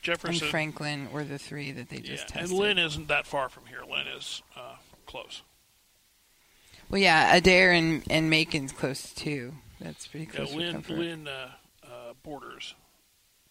Jefferson. 0.00 0.42
And 0.42 0.50
Franklin 0.50 1.12
were 1.12 1.24
the 1.24 1.38
three 1.38 1.70
that 1.72 1.90
they 1.90 1.96
yeah, 1.96 2.16
just 2.16 2.34
and. 2.34 2.50
Linn 2.50 2.78
isn't 2.78 3.08
that 3.08 3.26
far 3.26 3.48
from 3.48 3.66
here. 3.66 3.82
Linn 3.82 4.06
is 4.06 4.42
uh, 4.56 4.76
close. 5.06 5.42
Well, 6.90 7.00
yeah, 7.00 7.34
Adair 7.34 7.72
and, 7.72 8.02
and 8.10 8.28
Macon's 8.30 8.72
close 8.72 9.12
too. 9.12 9.54
That's 9.80 10.06
pretty 10.06 10.26
Yeah, 10.26 10.36
close. 10.36 10.52
for 10.52 10.58
Linn. 10.58 10.82
Linn 10.88 11.28
uh, 11.28 11.50
uh, 11.84 12.12
borders 12.22 12.74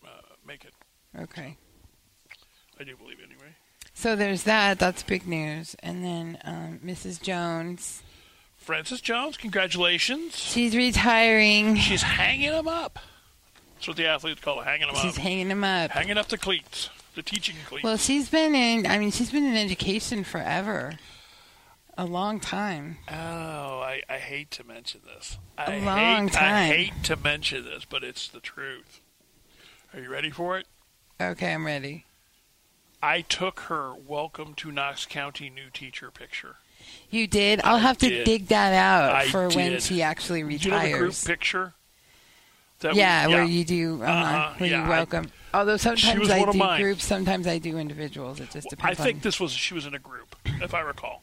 uh, 0.06 0.08
it. 0.65 0.74
Okay. 1.20 1.58
I 2.80 2.84
do 2.84 2.96
believe 2.98 3.18
anyway. 3.20 3.53
So 3.94 4.15
there's 4.15 4.44
that. 4.44 4.80
That's 4.80 5.03
big 5.03 5.27
news. 5.27 5.75
And 5.84 6.03
then 6.03 6.38
um, 6.44 6.80
Mrs. 6.84 7.22
Jones, 7.22 8.01
Frances 8.58 9.01
Jones, 9.01 9.38
congratulations. 9.38 10.36
she's 10.38 10.75
retiring. 10.75 11.75
She's 11.75 12.01
hanging 12.01 12.51
them 12.51 12.68
up. 12.68 13.00
That's 13.75 13.88
what 13.89 13.98
the 13.98 14.08
athletes 14.08 14.42
call 14.42 14.62
it, 14.62 14.63
hanging 14.65 14.88
them 14.88 14.96
She's 14.96 15.06
up. 15.06 15.13
She's 15.13 15.18
hanging 15.18 15.50
them 15.50 15.63
up. 15.63 15.92
hanging 15.92 16.18
up 16.18 16.27
the 16.30 16.38
cleats, 16.38 16.89
the 17.15 17.22
teaching 17.22 17.56
cleats. 17.68 17.84
Well, 17.84 17.98
she's 17.98 18.30
been 18.30 18.56
in. 18.56 18.88
I 18.88 18.98
mean, 18.98 19.12
she's 19.12 19.30
been 19.32 19.44
in 19.46 19.56
education 19.58 20.24
forever, 20.24 20.94
a 21.97 22.05
long 22.05 22.39
time. 22.39 22.97
Oh, 23.09 23.13
I, 23.13 24.01
I 24.09 24.17
hate 24.17 24.51
to 24.51 24.63
mention 24.63 25.01
this. 25.05 25.38
I 25.57 25.77
long 25.79 26.27
hate, 26.29 26.41
I 26.41 26.65
hate 26.67 27.03
to 27.03 27.15
mention 27.15 27.63
this, 27.65 27.85
but 27.85 28.03
it's 28.03 28.27
the 28.27 28.39
truth. 28.39 29.01
Are 29.93 30.00
you 30.00 30.09
ready 30.09 30.29
for 30.31 30.57
it? 30.57 30.67
Okay, 31.21 31.53
I'm 31.53 31.65
ready. 31.65 32.05
I 33.01 33.21
took 33.21 33.62
her 33.62 33.93
welcome 34.07 34.53
to 34.55 34.71
Knox 34.71 35.05
County 35.05 35.50
new 35.50 35.69
teacher 35.71 36.09
picture. 36.09 36.55
You 37.09 37.27
did. 37.27 37.62
I'll 37.63 37.75
I 37.75 37.79
have 37.79 37.97
to 38.00 38.09
did. 38.09 38.25
dig 38.25 38.47
that 38.47 38.73
out 38.73 39.13
I 39.15 39.27
for 39.27 39.50
when 39.50 39.79
she 39.79 40.01
actually 40.01 40.41
Do 40.43 40.50
you 40.55 40.71
know 40.71 40.79
group 40.81 40.93
retires. 40.93 41.23
picture? 41.23 41.73
That 42.79 42.93
we- 42.93 43.00
yeah, 43.00 43.27
where 43.27 43.43
you 43.43 43.63
do 43.63 44.01
uh 44.03 44.05
Uh-huh, 44.07 44.53
where 44.57 44.69
yeah, 44.69 44.77
you 44.79 44.83
I- 44.85 44.89
welcome. 44.89 45.31
Although 45.53 45.77
sometimes 45.77 46.29
I 46.31 46.43
do 46.51 46.77
groups, 46.77 47.05
sometimes 47.05 47.45
I 47.45 47.59
do 47.59 47.77
individuals. 47.77 48.39
It 48.39 48.50
just 48.51 48.69
depends. 48.69 49.00
I 49.00 49.03
think 49.03 49.17
on, 49.17 49.21
this 49.21 49.39
was 49.39 49.51
she 49.51 49.73
was 49.75 49.85
in 49.85 49.93
a 49.93 50.00
group, 50.00 50.35
if 50.45 50.73
I 50.73 50.79
recall. 50.81 51.21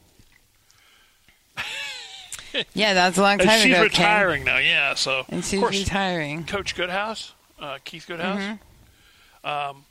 yeah, 2.73 2.93
that's 2.93 3.17
a 3.17 3.21
long 3.21 3.39
And 3.39 3.49
time 3.49 3.59
she's 3.61 3.65
ago. 3.73 3.75
Ken. 3.77 3.83
retiring 3.83 4.43
now, 4.43 4.57
yeah. 4.57 4.93
So 4.95 5.25
and 5.29 5.43
she's 5.43 5.59
course, 5.59 5.79
retiring. 5.79 6.43
Coach 6.45 6.75
Goodhouse, 6.75 7.33
uh, 7.59 7.77
Keith 7.83 8.05
Goodhouse. 8.07 8.41
Mm-hmm. 8.41 9.47
Um, 9.47 9.85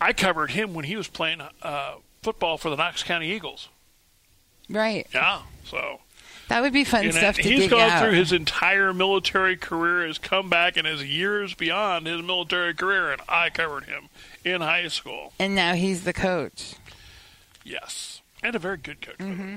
I 0.00 0.12
covered 0.12 0.50
him 0.52 0.74
when 0.74 0.84
he 0.84 0.96
was 0.96 1.08
playing 1.08 1.40
uh, 1.62 1.94
football 2.22 2.58
for 2.58 2.70
the 2.70 2.76
Knox 2.76 3.02
County 3.02 3.30
Eagles. 3.32 3.68
Right. 4.68 5.06
Yeah, 5.12 5.42
so 5.64 6.00
That 6.48 6.60
would 6.62 6.72
be 6.72 6.84
fun 6.84 7.04
and 7.04 7.14
stuff 7.14 7.36
to 7.36 7.42
he's 7.42 7.68
gone 7.68 7.80
out. 7.90 8.02
through 8.02 8.12
his 8.12 8.32
entire 8.32 8.92
military 8.94 9.56
career, 9.56 10.06
has 10.06 10.18
come 10.18 10.48
back, 10.48 10.76
and 10.76 10.86
his 10.86 11.04
years 11.04 11.54
beyond 11.54 12.06
his 12.06 12.22
military 12.22 12.74
career, 12.74 13.10
and 13.12 13.20
I 13.28 13.50
covered 13.50 13.84
him 13.84 14.08
in 14.44 14.60
high 14.60 14.88
school. 14.88 15.32
and 15.38 15.54
now 15.54 15.74
he's 15.74 16.04
the 16.04 16.12
coach. 16.12 16.74
Yes, 17.64 18.22
and 18.42 18.54
a 18.56 18.58
very 18.58 18.76
good 18.76 19.00
coach. 19.02 19.18
Mm-hmm. 19.18 19.56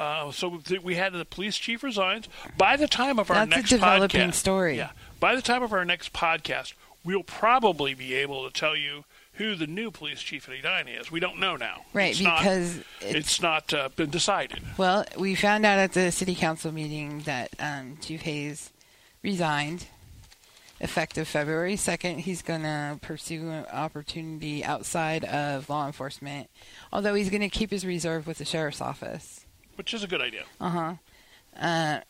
Uh, 0.00 0.32
so 0.32 0.58
th- 0.58 0.82
we 0.82 0.94
had 0.94 1.12
the 1.12 1.24
police 1.24 1.56
chief 1.56 1.82
resigns. 1.82 2.28
By 2.56 2.76
the 2.76 2.88
time 2.88 3.18
of 3.18 3.30
our 3.30 3.36
That's 3.36 3.52
a 3.52 3.56
next 3.56 3.70
developing 3.70 4.30
podcast, 4.30 4.34
story. 4.34 4.76
Yeah, 4.76 4.90
by 5.18 5.34
the 5.34 5.42
time 5.42 5.62
of 5.62 5.72
our 5.72 5.84
next 5.84 6.12
podcast, 6.12 6.74
we'll 7.04 7.22
probably 7.22 7.94
be 7.94 8.14
able 8.14 8.48
to 8.48 8.52
tell 8.52 8.76
you 8.76 9.04
who 9.34 9.54
the 9.54 9.66
new 9.66 9.90
police 9.90 10.20
chief 10.20 10.48
at 10.48 10.54
Edina 10.54 10.90
is. 11.00 11.10
We 11.10 11.20
don't 11.20 11.38
know 11.38 11.56
now. 11.56 11.84
Right, 11.92 12.10
it's 12.10 12.20
not, 12.20 12.38
because 12.38 12.78
it's, 13.00 13.14
it's 13.14 13.42
not 13.42 13.72
uh, 13.72 13.88
been 13.94 14.10
decided. 14.10 14.60
well, 14.76 15.04
we 15.18 15.34
found 15.34 15.64
out 15.64 15.78
at 15.78 15.92
the 15.92 16.10
city 16.12 16.34
council 16.34 16.72
meeting 16.72 17.20
that 17.20 17.50
um, 17.58 17.96
Chief 18.00 18.22
Hayes 18.22 18.70
resigned 19.22 19.86
effective 20.80 21.28
February 21.28 21.74
2nd. 21.74 22.18
He's 22.18 22.42
going 22.42 22.62
to 22.62 22.98
pursue 23.02 23.50
an 23.50 23.66
opportunity 23.72 24.64
outside 24.64 25.24
of 25.24 25.68
law 25.68 25.86
enforcement, 25.86 26.48
although 26.92 27.14
he's 27.14 27.30
going 27.30 27.42
to 27.42 27.48
keep 27.48 27.70
his 27.70 27.84
reserve 27.86 28.26
with 28.26 28.38
the 28.38 28.44
sheriff's 28.44 28.80
office. 28.80 29.39
Which 29.76 29.94
is 29.94 30.02
a 30.02 30.06
good 30.06 30.20
idea. 30.20 30.44
Uh-huh. 30.60 30.94
Uh 31.58 32.00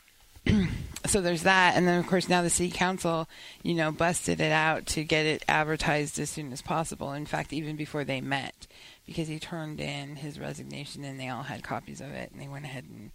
So 1.06 1.22
there's 1.22 1.44
that, 1.44 1.76
and 1.76 1.88
then 1.88 1.98
of 1.98 2.06
course 2.06 2.28
now 2.28 2.42
the 2.42 2.50
city 2.50 2.70
council, 2.70 3.26
you 3.62 3.74
know, 3.74 3.90
busted 3.90 4.38
it 4.40 4.52
out 4.52 4.84
to 4.88 5.02
get 5.02 5.24
it 5.24 5.42
advertised 5.48 6.18
as 6.18 6.28
soon 6.28 6.52
as 6.52 6.60
possible. 6.60 7.12
In 7.12 7.24
fact, 7.24 7.54
even 7.54 7.74
before 7.74 8.04
they 8.04 8.20
met, 8.20 8.66
because 9.06 9.26
he 9.26 9.38
turned 9.38 9.80
in 9.80 10.16
his 10.16 10.38
resignation, 10.38 11.02
and 11.02 11.18
they 11.18 11.28
all 11.28 11.44
had 11.44 11.62
copies 11.62 12.02
of 12.02 12.10
it, 12.10 12.30
and 12.30 12.40
they 12.40 12.48
went 12.48 12.66
ahead 12.66 12.84
and 12.84 13.10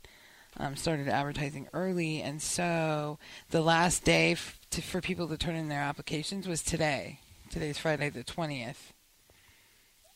um, 0.57 0.75
started 0.75 1.07
advertising 1.07 1.67
early. 1.73 2.21
And 2.21 2.41
so 2.41 3.19
the 3.51 3.61
last 3.61 4.03
day 4.03 4.31
f- 4.31 4.59
to, 4.71 4.81
for 4.81 4.99
people 4.99 5.27
to 5.27 5.37
turn 5.37 5.55
in 5.55 5.69
their 5.69 5.81
applications 5.81 6.47
was 6.47 6.63
today. 6.63 7.19
Today's 7.51 7.77
Friday 7.77 8.09
the 8.09 8.23
twentieth. 8.23 8.93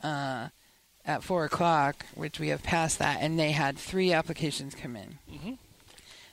Uh, 0.01 0.49
at 1.09 1.23
four 1.23 1.43
o'clock, 1.43 2.05
which 2.13 2.39
we 2.39 2.49
have 2.49 2.61
passed 2.61 2.99
that, 2.99 3.17
and 3.21 3.37
they 3.39 3.51
had 3.51 3.77
three 3.77 4.13
applications 4.13 4.75
come 4.75 4.95
in. 4.95 5.17
Mhm. 5.33 5.57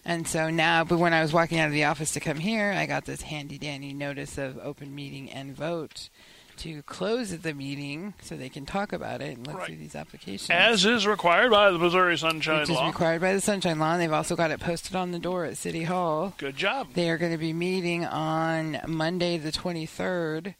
And 0.04 0.28
so 0.28 0.50
now, 0.50 0.84
but 0.84 0.98
when 0.98 1.14
I 1.14 1.22
was 1.22 1.32
walking 1.32 1.58
out 1.58 1.66
of 1.66 1.72
the 1.72 1.84
office 1.84 2.12
to 2.12 2.20
come 2.20 2.38
here, 2.38 2.72
I 2.72 2.86
got 2.86 3.06
this 3.06 3.22
handy 3.22 3.58
dandy 3.58 3.92
notice 3.92 4.38
of 4.38 4.58
open 4.58 4.94
meeting 4.94 5.30
and 5.30 5.56
vote 5.56 6.10
to 6.58 6.82
close 6.82 7.36
the 7.38 7.52
meeting 7.52 8.14
so 8.22 8.36
they 8.36 8.48
can 8.48 8.64
talk 8.64 8.92
about 8.92 9.20
it 9.20 9.36
and 9.36 9.46
look 9.46 9.58
Right. 9.58 9.66
through 9.66 9.76
these 9.76 9.94
applications. 9.94 10.48
As 10.50 10.84
is 10.86 11.06
required 11.06 11.50
by 11.50 11.70
the 11.70 11.78
Missouri 11.78 12.16
Sunshine 12.16 12.60
which 12.60 12.70
is 12.70 12.76
Law. 12.76 12.86
required 12.86 13.20
by 13.20 13.32
the 13.34 13.40
Sunshine 13.42 13.78
Law. 13.78 13.92
And 13.92 14.00
they've 14.00 14.12
also 14.12 14.36
got 14.36 14.50
it 14.50 14.60
posted 14.60 14.94
on 14.96 15.10
the 15.12 15.18
door 15.18 15.44
at 15.44 15.56
City 15.58 15.82
Hall. 15.84 16.34
Good 16.38 16.56
job. 16.56 16.88
They 16.94 17.10
are 17.10 17.18
going 17.18 17.32
to 17.32 17.38
be 17.38 17.52
meeting 17.52 18.04
on 18.06 18.80
Monday 18.86 19.36
the 19.38 19.52
23rd 19.52 20.54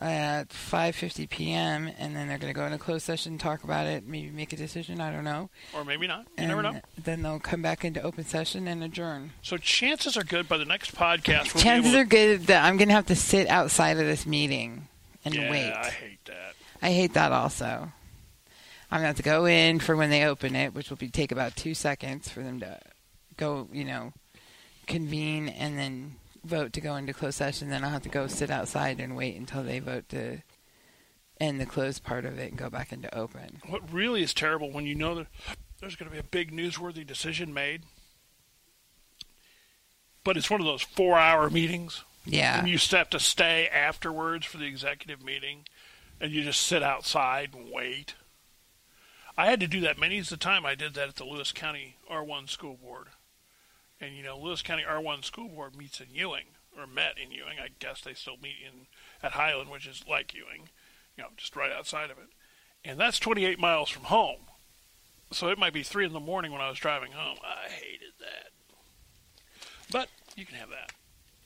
at 0.00 0.50
5:50 0.50 1.28
p.m. 1.28 1.90
and 1.98 2.14
then 2.14 2.28
they're 2.28 2.38
going 2.38 2.52
to 2.52 2.58
go 2.58 2.64
into 2.64 2.78
closed 2.78 3.04
session, 3.04 3.36
talk 3.36 3.64
about 3.64 3.86
it, 3.86 4.06
maybe 4.06 4.30
make 4.30 4.52
a 4.52 4.56
decision. 4.56 5.00
I 5.00 5.10
don't 5.10 5.24
know. 5.24 5.50
Or 5.74 5.84
maybe 5.84 6.06
not. 6.06 6.20
You 6.20 6.34
and 6.38 6.48
never 6.48 6.62
know. 6.62 6.80
Then 7.02 7.22
they'll 7.22 7.40
come 7.40 7.62
back 7.62 7.84
into 7.84 8.00
open 8.02 8.24
session 8.24 8.68
and 8.68 8.82
adjourn. 8.82 9.32
So 9.42 9.56
chances 9.56 10.16
are 10.16 10.24
good 10.24 10.48
by 10.48 10.56
the 10.56 10.64
next 10.64 10.94
podcast. 10.94 11.54
We'll 11.54 11.62
Chances 11.62 11.92
be 11.92 11.98
are 11.98 12.04
good 12.04 12.46
that 12.46 12.64
I'm 12.64 12.76
going 12.76 12.88
to 12.88 12.94
have 12.94 13.06
to 13.06 13.16
sit 13.16 13.48
outside 13.48 13.98
of 13.98 14.06
this 14.06 14.26
meeting 14.26 14.88
and 15.24 15.34
yeah, 15.34 15.50
wait. 15.50 15.72
I 15.72 15.90
hate 15.90 16.24
that. 16.26 16.54
I 16.80 16.92
hate 16.92 17.14
that 17.14 17.32
also. 17.32 17.92
I'm 18.90 19.00
going 19.00 19.02
to 19.02 19.06
have 19.08 19.16
to 19.16 19.22
go 19.22 19.46
in 19.46 19.80
for 19.80 19.96
when 19.96 20.10
they 20.10 20.24
open 20.24 20.54
it, 20.54 20.74
which 20.74 20.90
will 20.90 20.96
be 20.96 21.08
take 21.08 21.32
about 21.32 21.56
two 21.56 21.74
seconds 21.74 22.28
for 22.28 22.42
them 22.42 22.60
to 22.60 22.78
go, 23.36 23.68
you 23.72 23.84
know, 23.84 24.12
convene 24.86 25.48
and 25.48 25.76
then 25.78 26.14
vote 26.44 26.72
to 26.74 26.80
go 26.80 26.96
into 26.96 27.12
closed 27.12 27.36
session. 27.38 27.70
Then 27.70 27.84
I'll 27.84 27.90
have 27.90 28.02
to 28.02 28.08
go 28.08 28.26
sit 28.26 28.50
outside 28.50 29.00
and 29.00 29.16
wait 29.16 29.36
until 29.36 29.62
they 29.62 29.78
vote 29.78 30.08
to 30.10 30.38
end 31.40 31.60
the 31.60 31.66
closed 31.66 32.02
part 32.04 32.24
of 32.24 32.38
it 32.38 32.50
and 32.50 32.58
go 32.58 32.68
back 32.70 32.92
into 32.92 33.14
open. 33.16 33.60
What 33.66 33.92
really 33.92 34.22
is 34.22 34.34
terrible 34.34 34.70
when 34.72 34.86
you 34.86 34.94
know 34.94 35.14
that 35.14 35.26
there's 35.80 35.94
going 35.96 36.08
to 36.10 36.12
be 36.14 36.18
a 36.20 36.24
big 36.24 36.50
newsworthy 36.52 37.06
decision 37.06 37.54
made, 37.54 37.82
but 40.24 40.36
it's 40.36 40.50
one 40.50 40.60
of 40.60 40.66
those 40.66 40.82
four-hour 40.82 41.50
meetings, 41.50 42.02
Yeah. 42.24 42.58
and 42.58 42.68
you 42.68 42.78
have 42.90 43.10
to 43.10 43.20
stay 43.20 43.68
afterwards 43.68 44.46
for 44.46 44.58
the 44.58 44.66
executive 44.66 45.22
meeting, 45.22 45.66
and 46.20 46.32
you 46.32 46.42
just 46.42 46.62
sit 46.62 46.82
outside 46.82 47.54
and 47.54 47.70
wait. 47.70 48.14
I 49.36 49.46
had 49.46 49.60
to 49.60 49.68
do 49.68 49.80
that 49.82 49.98
many 49.98 50.18
of 50.18 50.28
the 50.28 50.36
time. 50.36 50.66
I 50.66 50.74
did 50.74 50.94
that 50.94 51.08
at 51.08 51.14
the 51.16 51.24
Lewis 51.24 51.52
County 51.52 51.96
R1 52.10 52.48
School 52.50 52.74
Board, 52.76 53.06
and 54.00 54.16
you 54.16 54.22
know, 54.22 54.38
Lewis 54.38 54.62
County 54.62 54.84
R1 54.88 55.24
School 55.24 55.48
Board 55.48 55.76
meets 55.76 56.00
in 56.00 56.08
Ewing 56.12 56.46
or 56.76 56.86
met 56.86 57.14
in 57.22 57.30
Ewing. 57.30 57.58
I 57.62 57.68
guess 57.78 58.00
they 58.00 58.14
still 58.14 58.36
meet 58.42 58.56
in 58.64 58.86
at 59.22 59.32
Highland, 59.32 59.70
which 59.70 59.86
is 59.86 60.04
like 60.08 60.34
Ewing, 60.34 60.68
you 61.16 61.24
know, 61.24 61.30
just 61.36 61.56
right 61.56 61.72
outside 61.72 62.10
of 62.10 62.18
it 62.18 62.28
and 62.84 62.98
that's 62.98 63.18
28 63.18 63.58
miles 63.58 63.90
from 63.90 64.04
home. 64.04 64.40
So 65.30 65.48
it 65.48 65.58
might 65.58 65.72
be 65.72 65.82
three 65.82 66.06
in 66.06 66.12
the 66.12 66.20
morning 66.20 66.52
when 66.52 66.60
I 66.60 66.70
was 66.70 66.78
driving 66.78 67.12
home. 67.12 67.36
I 67.44 67.68
hated 67.68 68.14
that, 68.18 68.50
but 69.90 70.08
you 70.36 70.46
can 70.46 70.56
have 70.56 70.70
that. 70.70 70.92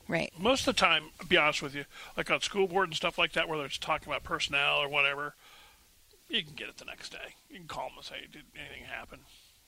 Right. 0.06 0.32
Most 0.38 0.66
of 0.68 0.76
the 0.76 0.80
time, 0.80 1.06
to 1.20 1.26
be 1.26 1.36
honest 1.36 1.62
with 1.62 1.74
you, 1.74 1.84
like 2.16 2.30
on 2.30 2.40
school 2.40 2.68
board 2.68 2.88
and 2.88 2.96
stuff 2.96 3.18
like 3.18 3.32
that, 3.32 3.48
whether 3.48 3.64
it's 3.64 3.78
talking 3.78 4.08
about 4.08 4.22
personnel 4.22 4.78
or 4.78 4.88
whatever, 4.88 5.34
you 6.28 6.44
can 6.44 6.54
get 6.54 6.68
it 6.68 6.78
the 6.78 6.84
next 6.84 7.10
day. 7.10 7.34
You 7.50 7.56
can 7.56 7.66
call 7.66 7.88
them 7.88 7.98
and 7.98 8.04
say, 8.04 8.26
"Did 8.30 8.44
anything 8.56 8.84
happen?" 8.84 9.20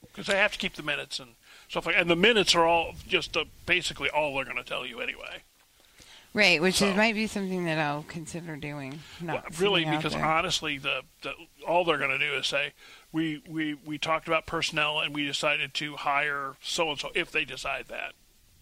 Because 0.03 0.27
they 0.27 0.37
have 0.37 0.53
to 0.53 0.59
keep 0.59 0.75
the 0.75 0.83
minutes 0.83 1.19
and 1.19 1.35
stuff 1.75 1.87
like. 1.87 1.97
And 1.99 2.09
the 2.09 2.17
minutes 2.17 2.55
are 2.55 2.65
all 2.65 2.95
just 3.09 3.37
uh, 3.37 3.45
basically 3.67 4.09
all 4.09 4.35
they're 4.37 4.45
going 4.45 4.57
to 4.57 4.63
tell 4.65 4.87
you 4.87 5.01
anyway. 5.01 5.43
Right, 6.33 6.61
which 6.61 6.77
So- 6.77 6.87
is, 6.87 6.97
might 6.97 7.15
be 7.15 7.27
something 7.27 7.65
that 7.65 7.79
I'll 7.79 8.05
consider 8.05 8.57
doing. 8.57 9.01
Not 9.21 9.35
Well, 9.35 9.45
really, 9.61 9.85
because 9.85 10.15
honestly, 10.15 10.79
the, 10.79 11.03
the 11.23 11.33
all 11.67 11.85
they're 11.85 11.99
going 11.99 12.11
to 12.11 12.19
do 12.19 12.35
is 12.35 12.47
say 12.47 12.73
we, 13.13 13.43
we 13.49 13.75
we 13.85 13.99
talked 13.99 14.27
about 14.29 14.47
personnel 14.47 15.01
and 15.01 15.15
we 15.15 15.25
decided 15.27 15.75
to 15.75 15.97
hire 15.97 16.55
so 16.63 16.91
and 16.91 16.99
so 16.99 17.11
if 17.15 17.31
they 17.31 17.45
decide 17.45 17.87
that. 17.89 18.13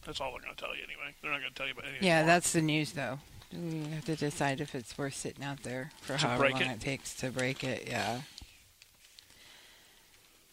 That's 0.05 0.21
all 0.21 0.33
they're 0.33 0.41
going 0.43 0.55
to 0.55 0.61
tell 0.61 0.75
you 0.75 0.83
anyway. 0.83 1.15
They're 1.23 1.31
not 1.31 1.41
going 1.41 1.53
to 1.53 1.57
tell 1.57 1.67
you 1.67 1.73
about 1.75 1.85
anything. 1.85 2.05
Yeah, 2.07 2.21
more. 2.21 2.27
that's 2.27 2.53
the 2.53 2.61
news, 2.63 2.93
though. 2.93 3.21
We 3.53 3.85
have 3.95 4.05
to 4.07 4.17
decide 4.17 4.61
if 4.61 4.75
it's 4.75 4.97
worth 4.99 5.15
sitting 5.15 5.45
out 5.45 5.63
there 5.63 5.93
for 6.01 6.17
To 6.19 6.27
however 6.27 6.51
long 6.51 6.61
it? 6.63 6.67
it 6.73 6.81
takes 6.81 7.15
to 7.17 7.31
break 7.31 7.63
it. 7.63 7.87
Yeah. 7.87 8.23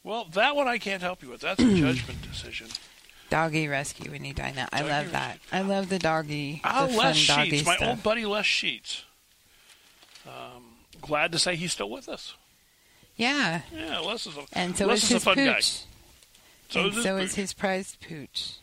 Well, 0.03 0.25
that 0.33 0.55
one 0.55 0.67
I 0.67 0.77
can't 0.77 1.01
help 1.01 1.21
you 1.23 1.29
with. 1.29 1.41
That's 1.41 1.61
a 1.61 1.65
judgment 1.75 2.21
decision. 2.21 2.67
Doggy 3.29 3.67
rescue 3.67 4.11
when 4.11 4.25
you 4.25 4.33
dine 4.33 4.57
out. 4.57 4.69
I 4.73 4.79
Doggy 4.79 4.89
love 4.91 5.11
that. 5.11 5.27
rescue. 5.51 5.57
I 5.57 5.61
love 5.61 5.89
the 5.89 5.99
doggy. 5.99 6.61
Oh, 6.65 6.87
the 6.87 6.97
Les 6.97 7.15
Sheets, 7.15 7.65
my 7.65 7.75
stuff. 7.75 7.87
old 7.87 8.03
buddy 8.03 8.25
Les 8.25 8.45
Sheets. 8.45 9.03
Um, 10.27 10.63
glad 11.01 11.31
to 11.31 11.39
say 11.39 11.55
he's 11.55 11.71
still 11.71 11.89
with 11.89 12.09
us. 12.09 12.33
Yeah, 13.15 13.61
Yeah, 13.75 13.99
Les 13.99 14.25
is 14.25 14.37
a 14.37 14.45
and 14.53 14.77
so 14.77 14.85
Les 14.87 15.03
is 15.03 15.11
is 15.11 15.17
a 15.17 15.19
fun 15.19 15.35
pooch. 15.35 15.45
guy. 15.45 15.59
So 16.69 16.79
and 16.81 16.89
is 16.89 16.95
his 16.95 17.05
is 17.05 17.35
his 17.35 17.53
prized 17.53 17.97
pooch. 17.99 18.53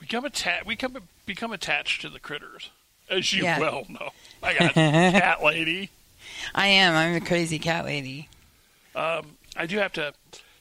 Become 0.00 0.24
atta- 0.26 0.62
we 0.66 0.74
come 0.76 0.96
become 1.24 1.52
attached 1.52 2.00
to 2.02 2.08
the 2.08 2.18
critters, 2.18 2.70
as 3.08 3.32
you 3.32 3.44
Yeah. 3.44 3.60
well 3.60 3.84
know. 3.88 4.10
I 4.42 4.54
got 4.58 4.74
cat 4.74 5.42
lady. 5.44 5.90
I 6.54 6.66
am. 6.68 6.94
I'm 6.94 7.14
a 7.22 7.24
crazy 7.24 7.58
cat 7.60 7.84
lady. 7.84 8.28
Um, 8.96 9.36
I 9.58 9.66
do 9.66 9.78
have 9.78 9.92
to 9.94 10.14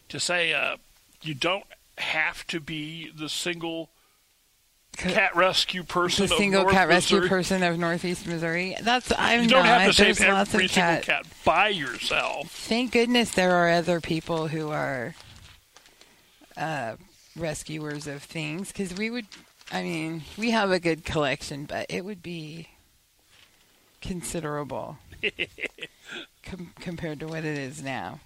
to 0.10 0.20
say, 0.20 0.54
uh, 0.54 0.78
you 1.22 1.34
don't 1.34 1.66
have 1.98 2.46
to 2.48 2.60
be 2.60 3.12
the 3.16 3.30
single 3.30 3.90
cat 4.98 5.36
rescue 5.36 5.84
person. 5.84 6.26
the 6.28 6.34
of 6.34 6.38
single 6.38 6.66
cat 6.66 6.88
rescue 6.88 7.28
person 7.28 7.62
of 7.64 7.78
Northeast 7.78 8.26
Missouri. 8.28 8.76
That's 8.82 9.12
I'm 9.18 9.44
You 9.44 9.48
don't 9.50 9.66
not. 9.66 9.82
have 9.82 9.96
to 9.96 10.04
There's 10.04 10.18
save 10.18 10.28
lots 10.30 10.54
every 10.54 10.66
of 10.66 10.72
cat. 10.72 11.04
cat 11.04 11.26
by 11.46 11.70
yourself. 11.70 12.50
Thank 12.52 12.92
goodness 12.94 13.32
there 13.32 13.52
are 13.56 13.70
other 13.70 14.02
people 14.02 14.48
who 14.48 14.70
are 14.72 15.14
uh, 16.56 16.96
rescuers 17.36 18.08
of 18.08 18.24
things 18.24 18.70
because 18.72 18.94
we 18.96 19.10
would. 19.12 19.26
I 19.72 19.84
mean, 19.84 20.24
we 20.38 20.52
have 20.52 20.72
a 20.72 20.80
good 20.80 21.04
collection, 21.06 21.66
but 21.66 21.86
it 21.90 22.06
would 22.06 22.24
be 22.24 22.70
considerable 24.02 24.98
com- 26.44 26.72
compared 26.80 27.20
to 27.20 27.28
what 27.28 27.40
it 27.44 27.58
is 27.58 27.84
now. 27.84 28.20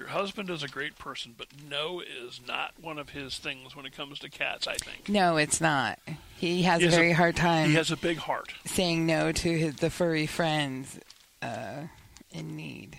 Your 0.00 0.08
husband 0.08 0.48
is 0.48 0.62
a 0.62 0.66
great 0.68 0.96
person, 0.96 1.34
but 1.36 1.48
no 1.68 2.00
is 2.00 2.40
not 2.48 2.72
one 2.80 2.98
of 2.98 3.10
his 3.10 3.36
things 3.36 3.76
when 3.76 3.84
it 3.84 3.94
comes 3.94 4.18
to 4.20 4.30
cats. 4.30 4.66
I 4.66 4.76
think 4.76 5.10
No, 5.10 5.36
it's 5.36 5.60
not. 5.60 5.98
He 6.38 6.62
has 6.62 6.80
He 6.80 6.86
a 6.86 6.88
has 6.88 6.94
a- 6.94 6.96
very 6.96 7.12
hard 7.12 7.36
time 7.36 7.68
he 7.68 7.74
has 7.74 7.90
a 7.90 7.98
big 7.98 8.16
heart. 8.16 8.54
saying 8.64 9.04
no 9.04 9.30
to 9.30 9.58
his, 9.58 9.76
the 9.76 9.90
furry 9.90 10.26
friends 10.26 10.98
uh, 11.42 11.82
in 12.30 12.56
need. 12.56 12.96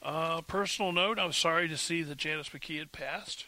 Uh, 0.00 0.40
personal 0.42 0.92
note: 0.92 1.18
I'm 1.18 1.32
sorry 1.32 1.66
to 1.66 1.76
see 1.76 2.04
that 2.04 2.16
Janice 2.18 2.50
McKee 2.50 2.78
had 2.78 2.92
passed. 2.92 3.46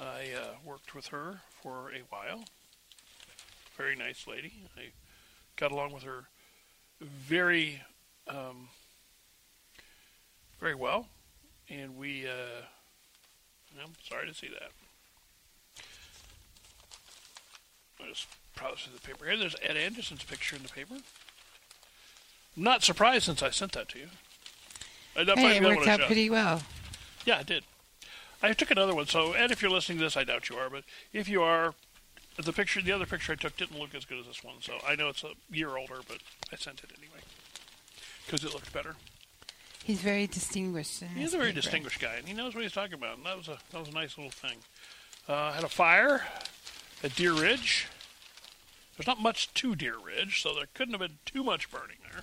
I 0.00 0.30
uh, 0.34 0.54
worked 0.64 0.94
with 0.94 1.08
her 1.08 1.42
for 1.62 1.90
a 1.92 2.00
while. 2.08 2.44
Very 3.76 3.96
nice 3.96 4.26
lady. 4.26 4.62
I 4.78 4.92
got 5.56 5.72
along 5.72 5.92
with 5.92 6.04
her 6.04 6.24
very, 7.00 7.82
um, 8.26 8.68
very 10.60 10.74
well, 10.74 11.06
and 11.68 11.96
we. 11.96 12.26
Uh, 12.26 12.62
I'm 13.82 13.92
sorry 14.06 14.26
to 14.28 14.34
see 14.34 14.48
that. 14.48 14.70
I'll 18.00 18.08
just 18.08 18.26
browse 18.56 18.82
through 18.82 18.94
the 18.94 19.00
paper 19.00 19.24
here. 19.24 19.38
There's 19.38 19.56
Ed 19.62 19.76
Anderson's 19.76 20.24
picture 20.24 20.56
in 20.56 20.62
the 20.62 20.68
paper. 20.68 20.94
I'm 22.56 22.62
not 22.62 22.82
surprised 22.82 23.24
since 23.24 23.42
I 23.42 23.50
sent 23.50 23.72
that 23.72 23.88
to 23.90 23.98
you. 23.98 24.08
I 25.16 25.24
don't 25.24 25.38
Hey, 25.38 25.56
it 25.56 25.62
worked 25.62 25.86
out 25.86 26.00
shot. 26.00 26.06
pretty 26.06 26.28
well. 26.28 26.62
Yeah, 27.24 27.38
I 27.38 27.42
did. 27.42 27.64
I 28.42 28.52
took 28.52 28.70
another 28.70 28.94
one. 28.94 29.06
So, 29.06 29.32
Ed, 29.32 29.50
if 29.50 29.60
you're 29.60 29.70
listening 29.70 29.98
to 29.98 30.04
this, 30.04 30.16
I 30.16 30.24
doubt 30.24 30.48
you 30.48 30.56
are, 30.56 30.70
but 30.70 30.84
if 31.12 31.28
you 31.28 31.42
are, 31.42 31.74
the 32.42 32.52
picture, 32.52 32.80
the 32.80 32.92
other 32.92 33.06
picture 33.06 33.32
I 33.32 33.36
took 33.36 33.56
didn't 33.56 33.78
look 33.78 33.94
as 33.94 34.04
good 34.04 34.18
as 34.18 34.26
this 34.26 34.42
one. 34.42 34.56
So 34.60 34.78
I 34.86 34.94
know 34.94 35.08
it's 35.08 35.22
a 35.22 35.32
year 35.50 35.76
older, 35.76 36.00
but 36.08 36.18
I 36.52 36.56
sent 36.56 36.82
it 36.82 36.90
anyway 36.96 37.20
because 38.24 38.44
it 38.44 38.54
looked 38.54 38.72
better. 38.72 38.96
He's 39.84 40.00
very 40.00 40.26
distinguished. 40.26 41.02
He's 41.16 41.34
a 41.34 41.38
very 41.38 41.50
paper. 41.50 41.60
distinguished 41.62 42.00
guy, 42.00 42.14
and 42.16 42.28
he 42.28 42.34
knows 42.34 42.54
what 42.54 42.62
he's 42.62 42.72
talking 42.72 42.94
about. 42.94 43.16
And 43.16 43.26
that 43.26 43.36
was 43.36 43.48
a 43.48 43.58
that 43.72 43.78
was 43.80 43.88
a 43.88 43.92
nice 43.92 44.16
little 44.18 44.30
thing. 44.30 44.58
Uh, 45.28 45.52
had 45.52 45.64
a 45.64 45.68
fire 45.68 46.22
at 47.02 47.14
Deer 47.16 47.32
Ridge. 47.32 47.86
There's 48.96 49.06
not 49.06 49.20
much 49.20 49.52
to 49.54 49.74
Deer 49.74 49.94
Ridge, 50.04 50.42
so 50.42 50.54
there 50.54 50.66
couldn't 50.74 50.92
have 50.92 51.00
been 51.00 51.18
too 51.24 51.42
much 51.42 51.70
burning 51.70 51.96
there. 52.12 52.22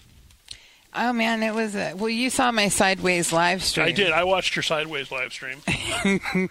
Oh 0.94 1.12
man, 1.14 1.42
it 1.44 1.54
was 1.54 1.76
a 1.76 1.94
well. 1.96 2.10
You 2.10 2.30
saw 2.30 2.52
my 2.52 2.70
sideways 2.70 3.34
live 3.34 3.64
stream. 3.64 3.88
I 3.88 3.92
did. 3.92 4.12
I 4.12 4.24
watched 4.24 4.56
your 4.56 4.64
sideways 4.64 5.12
live 5.12 5.34
stream. 5.34 5.62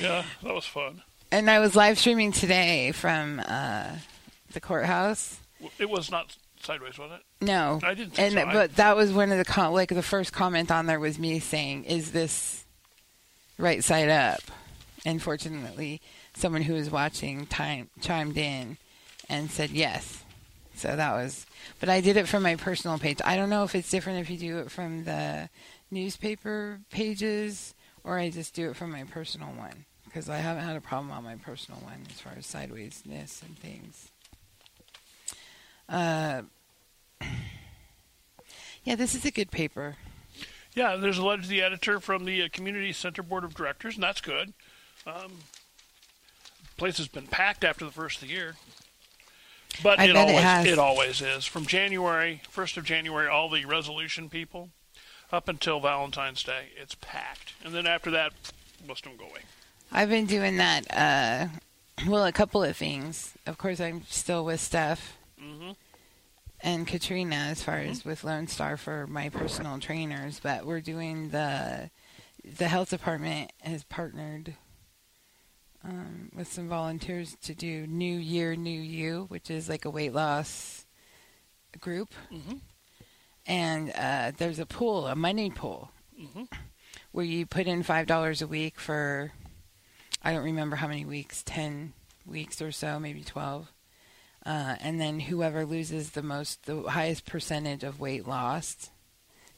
yeah, 0.00 0.24
that 0.42 0.54
was 0.54 0.64
fun. 0.66 1.02
and 1.30 1.50
I 1.50 1.58
was 1.60 1.76
live 1.76 1.98
streaming 1.98 2.32
today 2.32 2.92
from 2.92 3.40
uh, 3.46 3.90
the 4.52 4.60
courthouse. 4.60 5.38
It 5.78 5.90
was 5.90 6.10
not 6.10 6.36
sideways, 6.64 6.98
wasn't 6.98 7.20
it? 7.20 7.44
No, 7.46 7.80
I 7.82 7.94
didn't 7.94 8.18
and 8.18 8.34
so. 8.34 8.40
I- 8.40 8.52
but 8.52 8.76
that 8.76 8.96
was 8.96 9.12
one 9.12 9.30
of 9.32 9.38
the 9.38 9.44
com- 9.44 9.72
like 9.72 9.88
the 9.90 10.02
first 10.02 10.32
comment 10.32 10.70
on 10.70 10.86
there 10.86 11.00
was 11.00 11.18
me 11.18 11.38
saying, 11.40 11.84
"Is 11.84 12.12
this 12.12 12.64
right 13.58 13.82
side 13.82 14.08
up?" 14.08 14.40
And 15.04 15.22
fortunately, 15.22 16.00
someone 16.34 16.62
who 16.62 16.74
was 16.74 16.90
watching 16.90 17.46
time, 17.46 17.88
chimed 18.00 18.36
in 18.36 18.76
and 19.28 19.50
said 19.50 19.70
yes. 19.70 20.24
So 20.74 20.94
that 20.94 21.12
was, 21.12 21.44
but 21.80 21.88
I 21.88 22.00
did 22.00 22.16
it 22.16 22.28
from 22.28 22.42
my 22.44 22.54
personal 22.56 22.98
page. 22.98 23.18
I 23.24 23.36
don't 23.36 23.50
know 23.50 23.64
if 23.64 23.74
it's 23.74 23.90
different 23.90 24.20
if 24.20 24.30
you 24.30 24.36
do 24.38 24.58
it 24.58 24.70
from 24.70 25.04
the 25.04 25.48
newspaper 25.90 26.80
pages 26.90 27.74
or 28.04 28.18
I 28.18 28.30
just 28.30 28.54
do 28.54 28.70
it 28.70 28.76
from 28.76 28.92
my 28.92 29.02
personal 29.04 29.48
one 29.48 29.86
because 30.04 30.28
I 30.28 30.36
haven't 30.38 30.64
had 30.64 30.76
a 30.76 30.80
problem 30.80 31.10
on 31.10 31.24
my 31.24 31.34
personal 31.36 31.80
one 31.80 32.06
as 32.10 32.20
far 32.20 32.32
as 32.38 32.46
sidewaysness 32.46 33.42
and 33.42 33.58
things. 33.58 34.10
Uh, 35.88 36.42
yeah, 38.84 38.94
this 38.94 39.14
is 39.14 39.24
a 39.24 39.30
good 39.30 39.50
paper. 39.50 39.96
Yeah, 40.74 40.96
there's 40.96 41.18
a 41.18 41.24
letter 41.24 41.42
to 41.42 41.48
the 41.48 41.62
editor 41.62 41.98
from 41.98 42.24
the 42.24 42.42
uh, 42.42 42.48
Community 42.52 42.92
Center 42.92 43.22
Board 43.22 43.44
of 43.44 43.54
Directors, 43.54 43.94
and 43.94 44.02
that's 44.02 44.20
good. 44.20 44.52
Um, 45.06 45.32
place 46.76 46.98
has 46.98 47.08
been 47.08 47.26
packed 47.26 47.64
after 47.64 47.84
the 47.84 47.90
first 47.90 48.22
of 48.22 48.28
the 48.28 48.34
year, 48.34 48.54
but 49.82 49.98
I 49.98 50.04
it 50.04 50.14
bet 50.14 50.28
it 50.28 50.30
always 50.30 50.42
has. 50.42 50.78
always 50.78 51.22
is. 51.22 51.44
From 51.46 51.66
January, 51.66 52.42
first 52.48 52.76
of 52.76 52.84
January, 52.84 53.28
all 53.28 53.48
the 53.48 53.64
resolution 53.64 54.28
people, 54.28 54.70
up 55.32 55.48
until 55.48 55.80
Valentine's 55.80 56.42
Day, 56.42 56.66
it's 56.80 56.94
packed, 56.94 57.54
and 57.64 57.74
then 57.74 57.86
after 57.86 58.10
that, 58.12 58.32
most 58.86 59.04
of 59.04 59.12
them 59.12 59.18
go 59.18 59.30
away. 59.30 59.40
I've 59.90 60.10
been 60.10 60.26
doing 60.26 60.58
that. 60.58 60.86
Uh, 60.90 61.48
well, 62.08 62.24
a 62.24 62.32
couple 62.32 62.62
of 62.62 62.76
things. 62.76 63.34
Of 63.46 63.58
course, 63.58 63.80
I'm 63.80 64.04
still 64.08 64.44
with 64.44 64.60
Steph 64.60 65.17
hmm 65.38 65.70
and 66.60 66.88
Katrina 66.88 67.36
as 67.36 67.62
far 67.62 67.78
as 67.78 68.04
with 68.04 68.24
Lone 68.24 68.48
Star 68.48 68.76
for 68.76 69.06
my 69.06 69.28
personal 69.28 69.78
trainers, 69.78 70.40
but 70.40 70.66
we're 70.66 70.80
doing 70.80 71.28
the 71.30 71.90
the 72.44 72.66
health 72.66 72.90
department 72.90 73.52
has 73.62 73.84
partnered 73.84 74.54
um, 75.84 76.30
with 76.34 76.52
some 76.52 76.68
volunteers 76.68 77.36
to 77.42 77.54
do 77.54 77.86
New 77.86 78.18
Year, 78.18 78.56
New 78.56 78.80
You, 78.80 79.26
which 79.28 79.50
is 79.50 79.68
like 79.68 79.84
a 79.84 79.90
weight 79.90 80.12
loss 80.12 80.84
group, 81.80 82.12
hmm 82.28 82.56
and 83.46 83.92
uh, 83.94 84.32
there's 84.36 84.58
a 84.58 84.66
pool, 84.66 85.06
a 85.06 85.14
money 85.14 85.50
pool, 85.50 85.90
hmm 86.16 86.44
where 87.12 87.24
you 87.24 87.46
put 87.46 87.66
in 87.68 87.82
five 87.84 88.06
dollars 88.08 88.42
a 88.42 88.46
week 88.48 88.80
for 88.80 89.32
I 90.24 90.32
don't 90.32 90.44
remember 90.44 90.74
how 90.76 90.88
many 90.88 91.04
weeks, 91.04 91.44
ten 91.46 91.92
weeks 92.26 92.60
or 92.60 92.72
so, 92.72 92.98
maybe 92.98 93.22
twelve. 93.22 93.70
Uh, 94.48 94.76
and 94.80 94.98
then 94.98 95.20
whoever 95.20 95.66
loses 95.66 96.12
the 96.12 96.22
most, 96.22 96.64
the 96.64 96.80
highest 96.84 97.26
percentage 97.26 97.84
of 97.84 98.00
weight 98.00 98.26
lost, 98.26 98.88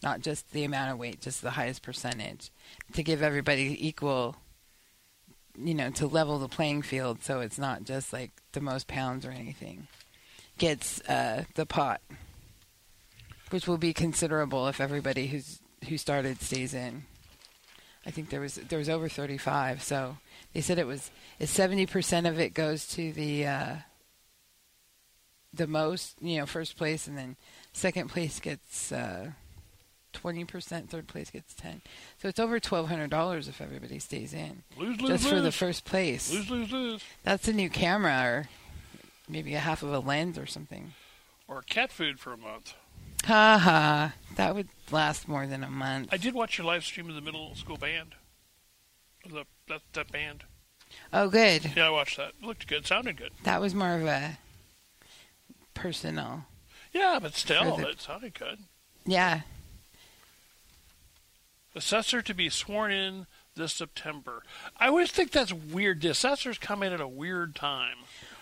not 0.03 0.20
just 0.20 0.50
the 0.50 0.64
amount 0.64 0.90
of 0.90 0.98
weight, 0.98 1.20
just 1.20 1.42
the 1.42 1.53
highest 1.53 1.81
percentage, 1.81 2.50
to 2.92 3.05
give 3.05 3.22
everybody 3.22 3.76
equal, 3.87 4.35
you 5.57 5.74
know, 5.74 5.90
to 5.90 6.09
level 6.09 6.40
the 6.40 6.48
playing 6.48 6.83
field, 6.83 7.22
so 7.22 7.38
it's 7.38 7.57
not 7.57 7.85
just 7.85 8.12
like 8.12 8.33
the 8.50 8.61
most 8.61 8.88
pounds 8.88 9.24
or 9.24 9.31
anything, 9.31 9.87
gets 10.59 11.00
uh, 11.03 11.44
the 11.55 11.66
pot, 11.66 12.00
which 13.50 13.68
will 13.68 13.79
be 13.79 13.92
considerable 13.92 14.66
if 14.66 14.81
everybody 14.81 15.29
who's 15.29 15.61
who 15.88 15.96
started 15.98 16.42
stays 16.42 16.74
in. 16.74 17.05
I 18.05 18.11
think 18.11 18.29
there 18.29 18.40
was 18.40 18.57
there 18.57 18.81
was 18.81 18.88
over 18.88 19.09
35. 19.09 19.85
So 19.85 20.16
they 20.53 20.61
said 20.61 20.81
it 20.81 20.87
was 20.88 21.12
it's 21.38 21.53
70 21.53 21.87
percent 21.87 22.26
of 22.26 22.40
it 22.40 22.55
goes 22.55 22.88
to 22.88 23.12
the 23.12 23.46
uh, 23.46 23.76
the 25.52 25.66
most, 25.66 26.16
you 26.20 26.38
know, 26.38 26.46
first 26.46 26.76
place, 26.76 27.06
and 27.06 27.16
then 27.18 27.36
second 27.72 28.08
place 28.08 28.38
gets 28.40 28.92
uh, 28.92 29.32
20 30.12 30.44
percent, 30.44 30.90
third 30.90 31.06
place 31.08 31.30
gets 31.30 31.54
10. 31.54 31.82
So 32.20 32.28
it's 32.28 32.38
over 32.40 32.58
$1,200 32.60 33.48
if 33.48 33.60
everybody 33.60 33.98
stays 33.98 34.32
in, 34.34 34.62
Lose, 34.76 35.00
lose, 35.00 35.10
just 35.10 35.28
for 35.28 35.36
lose. 35.36 35.44
the 35.44 35.52
first 35.52 35.84
place. 35.84 36.32
lose, 36.32 36.50
lose, 36.50 36.72
lose, 36.72 37.02
That's 37.24 37.48
a 37.48 37.52
new 37.52 37.70
camera, 37.70 38.22
or 38.24 38.48
maybe 39.28 39.54
a 39.54 39.60
half 39.60 39.82
of 39.82 39.92
a 39.92 39.98
lens 40.00 40.38
or 40.38 40.46
something. 40.46 40.92
or 41.48 41.62
cat 41.62 41.90
food 41.92 42.18
for 42.20 42.32
a 42.32 42.36
month. 42.36 42.74
Ha 43.26 43.58
ha! 43.58 44.14
That 44.36 44.54
would 44.54 44.68
last 44.90 45.28
more 45.28 45.46
than 45.46 45.62
a 45.62 45.70
month. 45.70 46.08
I 46.10 46.16
did 46.16 46.32
watch 46.34 46.56
your 46.56 46.66
live 46.66 46.84
stream 46.84 47.08
of 47.10 47.14
the 47.14 47.20
middle 47.20 47.54
school 47.54 47.76
band. 47.76 48.14
The, 49.28 49.44
that 49.68 49.82
that 49.92 50.10
band. 50.10 50.44
Oh, 51.12 51.28
good. 51.28 51.72
Yeah, 51.76 51.88
I 51.88 51.90
watched 51.90 52.16
that. 52.16 52.30
It 52.40 52.46
looked 52.46 52.66
good. 52.66 52.86
Sounded 52.86 53.16
good. 53.18 53.30
That 53.44 53.60
was 53.60 53.74
more 53.74 53.94
of 53.94 54.06
a 54.06 54.38
personal. 55.80 56.44
Yeah, 56.92 57.18
but 57.20 57.34
still, 57.34 57.76
the- 57.76 57.88
it 57.88 58.00
sounded 58.00 58.34
good. 58.34 58.58
Yeah. 59.06 59.40
Assessor 61.74 62.20
to 62.22 62.34
be 62.34 62.48
sworn 62.48 62.90
in 62.90 63.26
this 63.54 63.72
September. 63.72 64.42
I 64.76 64.88
always 64.88 65.10
think 65.10 65.30
that's 65.30 65.52
weird. 65.52 66.00
The 66.02 66.10
assessors 66.10 66.58
come 66.58 66.82
in 66.82 66.92
at 66.92 67.00
a 67.00 67.06
weird 67.08 67.54
time. 67.54 67.96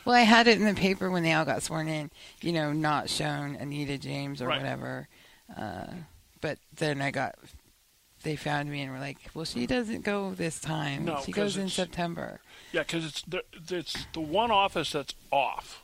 Well, 0.04 0.14
I 0.16 0.20
had 0.20 0.48
it 0.48 0.58
in 0.58 0.64
the 0.64 0.74
paper 0.74 1.10
when 1.10 1.22
they 1.22 1.32
all 1.34 1.44
got 1.44 1.62
sworn 1.62 1.88
in. 1.88 2.10
You 2.40 2.52
know, 2.52 2.72
not 2.72 3.10
shown 3.10 3.54
Anita 3.56 3.98
James 3.98 4.40
or 4.40 4.46
Right. 4.48 4.58
whatever. 4.58 5.08
Uh, 5.54 5.86
but 6.40 6.58
then 6.74 7.02
I 7.02 7.10
got. 7.10 7.34
They 8.22 8.34
found 8.34 8.70
me 8.70 8.80
and 8.80 8.90
were 8.92 8.98
like, 8.98 9.18
"Well, 9.34 9.44
she 9.44 9.66
doesn't 9.66 10.02
go 10.04 10.32
this 10.34 10.58
time. 10.60 11.04
No, 11.04 11.22
she 11.24 11.30
goes 11.32 11.56
in 11.56 11.68
September." 11.68 12.40
Yeah, 12.72 12.82
because 12.82 13.04
it's 13.04 13.22
the 13.22 13.44
it's 13.70 14.06
the 14.12 14.20
one 14.20 14.50
office 14.50 14.90
that's 14.92 15.14
off, 15.30 15.82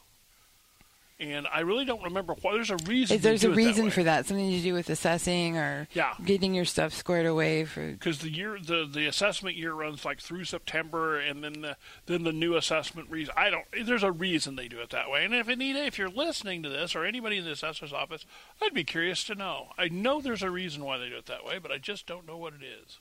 and 1.20 1.46
I 1.52 1.60
really 1.60 1.84
don't 1.84 2.02
remember 2.02 2.34
why. 2.42 2.52
There's 2.54 2.70
a 2.70 2.76
reason. 2.86 3.16
If 3.16 3.22
there's 3.22 3.44
a 3.44 3.48
that 3.48 3.56
reason 3.56 3.84
way. 3.84 3.90
for 3.90 4.02
that, 4.02 4.26
something 4.26 4.50
to 4.50 4.60
do 4.60 4.74
with 4.74 4.90
assessing 4.90 5.56
or 5.56 5.86
Yeah. 5.94 6.14
getting 6.24 6.54
your 6.54 6.64
stuff 6.64 6.92
squared 6.92 7.26
away 7.26 7.64
for. 7.64 7.92
because 7.92 8.18
the 8.18 8.30
year 8.30 8.58
the 8.60 8.84
the 8.84 9.06
assessment 9.06 9.56
year 9.56 9.72
runs 9.72 10.04
like 10.04 10.20
through 10.20 10.44
September, 10.44 11.18
and 11.18 11.44
then 11.44 11.60
the 11.60 11.76
then 12.06 12.24
the 12.24 12.32
new 12.32 12.56
assessment 12.56 13.08
reason. 13.10 13.32
I 13.36 13.50
don't. 13.50 13.64
There's 13.86 14.02
a 14.02 14.10
reason 14.12 14.56
they 14.56 14.68
do 14.68 14.80
it 14.80 14.90
that 14.90 15.08
way. 15.08 15.24
And 15.24 15.34
if 15.34 15.46
Anita, 15.48 15.84
if 15.86 15.98
you're 15.98 16.08
listening 16.08 16.62
to 16.64 16.68
this, 16.68 16.94
or 16.96 17.04
anybody 17.04 17.38
in 17.38 17.44
the 17.44 17.52
assessor's 17.52 17.92
office, 17.92 18.26
I'd 18.60 18.74
be 18.74 18.84
curious 18.84 19.22
to 19.24 19.34
know. 19.34 19.68
I 19.78 19.88
know 19.88 20.20
there's 20.20 20.42
a 20.42 20.50
reason 20.50 20.84
why 20.84 20.98
they 20.98 21.08
do 21.08 21.16
it 21.16 21.26
that 21.26 21.44
way, 21.44 21.58
but 21.58 21.70
I 21.70 21.78
just 21.78 22.06
don't 22.06 22.26
know 22.26 22.36
what 22.36 22.54
it 22.54 22.62
is. 22.64 22.98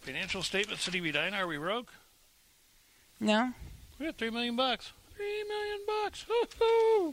Financial 0.00 0.42
statement, 0.42 0.78
City 0.80 0.98
of 0.98 1.06
Edina, 1.06 1.38
are 1.38 1.46
we 1.46 1.56
broke? 1.58 1.92
No, 3.20 3.52
We 3.98 4.06
got 4.06 4.16
three 4.16 4.30
million 4.30 4.54
bucks. 4.54 4.92
Three 5.18 5.44
million 5.48 5.80
bucks. 5.84 6.24
Woo-hoo. 6.28 7.12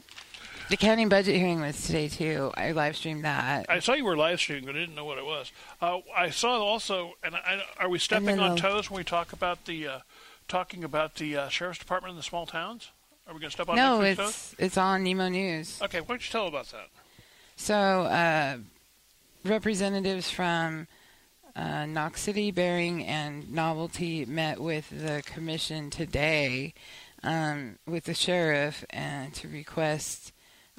the 0.70 0.76
county 0.76 1.06
budget 1.06 1.34
hearing 1.34 1.60
was 1.60 1.84
today 1.84 2.06
too. 2.06 2.52
I 2.56 2.70
live 2.70 2.96
streamed 2.96 3.24
that. 3.24 3.66
I 3.68 3.80
saw 3.80 3.94
you 3.94 4.04
were 4.04 4.16
live 4.16 4.38
streaming, 4.38 4.64
but 4.64 4.76
I 4.76 4.78
didn't 4.78 4.94
know 4.94 5.04
what 5.04 5.18
it 5.18 5.26
was. 5.26 5.50
Uh, 5.80 5.98
I 6.16 6.30
saw 6.30 6.62
also, 6.62 7.14
and 7.24 7.34
I, 7.34 7.64
are 7.80 7.88
we 7.88 7.98
stepping 7.98 8.38
on 8.38 8.56
toes 8.56 8.88
when 8.88 8.98
we 8.98 9.02
talk 9.02 9.32
about 9.32 9.64
the 9.64 9.88
uh, 9.88 9.98
talking 10.46 10.84
about 10.84 11.16
the 11.16 11.36
uh, 11.36 11.48
sheriff's 11.48 11.80
department 11.80 12.12
in 12.12 12.16
the 12.16 12.22
small 12.22 12.46
towns? 12.46 12.92
Are 13.26 13.34
we 13.34 13.40
going 13.40 13.50
to 13.50 13.54
step 13.54 13.68
on 13.68 13.74
no, 13.74 14.02
it's 14.02 14.54
it's 14.56 14.78
on 14.78 15.02
Nemo 15.02 15.28
News. 15.28 15.82
Okay, 15.82 16.00
why 16.00 16.06
don't 16.06 16.24
you 16.24 16.30
tell 16.30 16.46
about 16.46 16.66
that? 16.66 16.86
So, 17.56 17.74
uh, 17.74 18.58
representatives 19.44 20.30
from 20.30 20.86
uh, 21.56 21.86
Knox 21.86 22.20
City, 22.20 22.52
Baring, 22.52 23.04
and 23.04 23.52
Novelty 23.52 24.24
met 24.26 24.60
with 24.60 24.90
the 24.90 25.24
commission 25.26 25.90
today 25.90 26.72
um, 27.22 27.78
with 27.86 28.04
the 28.04 28.14
sheriff 28.14 28.84
and 28.90 29.32
to 29.34 29.48
request 29.48 30.32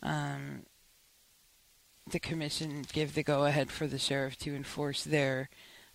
um, 0.03 0.63
the 2.09 2.19
commission 2.19 2.85
give 2.93 3.13
the 3.15 3.23
go 3.23 3.45
ahead 3.45 3.69
for 3.71 3.87
the 3.87 3.99
sheriff 3.99 4.37
to 4.39 4.55
enforce 4.55 5.03
their 5.03 5.49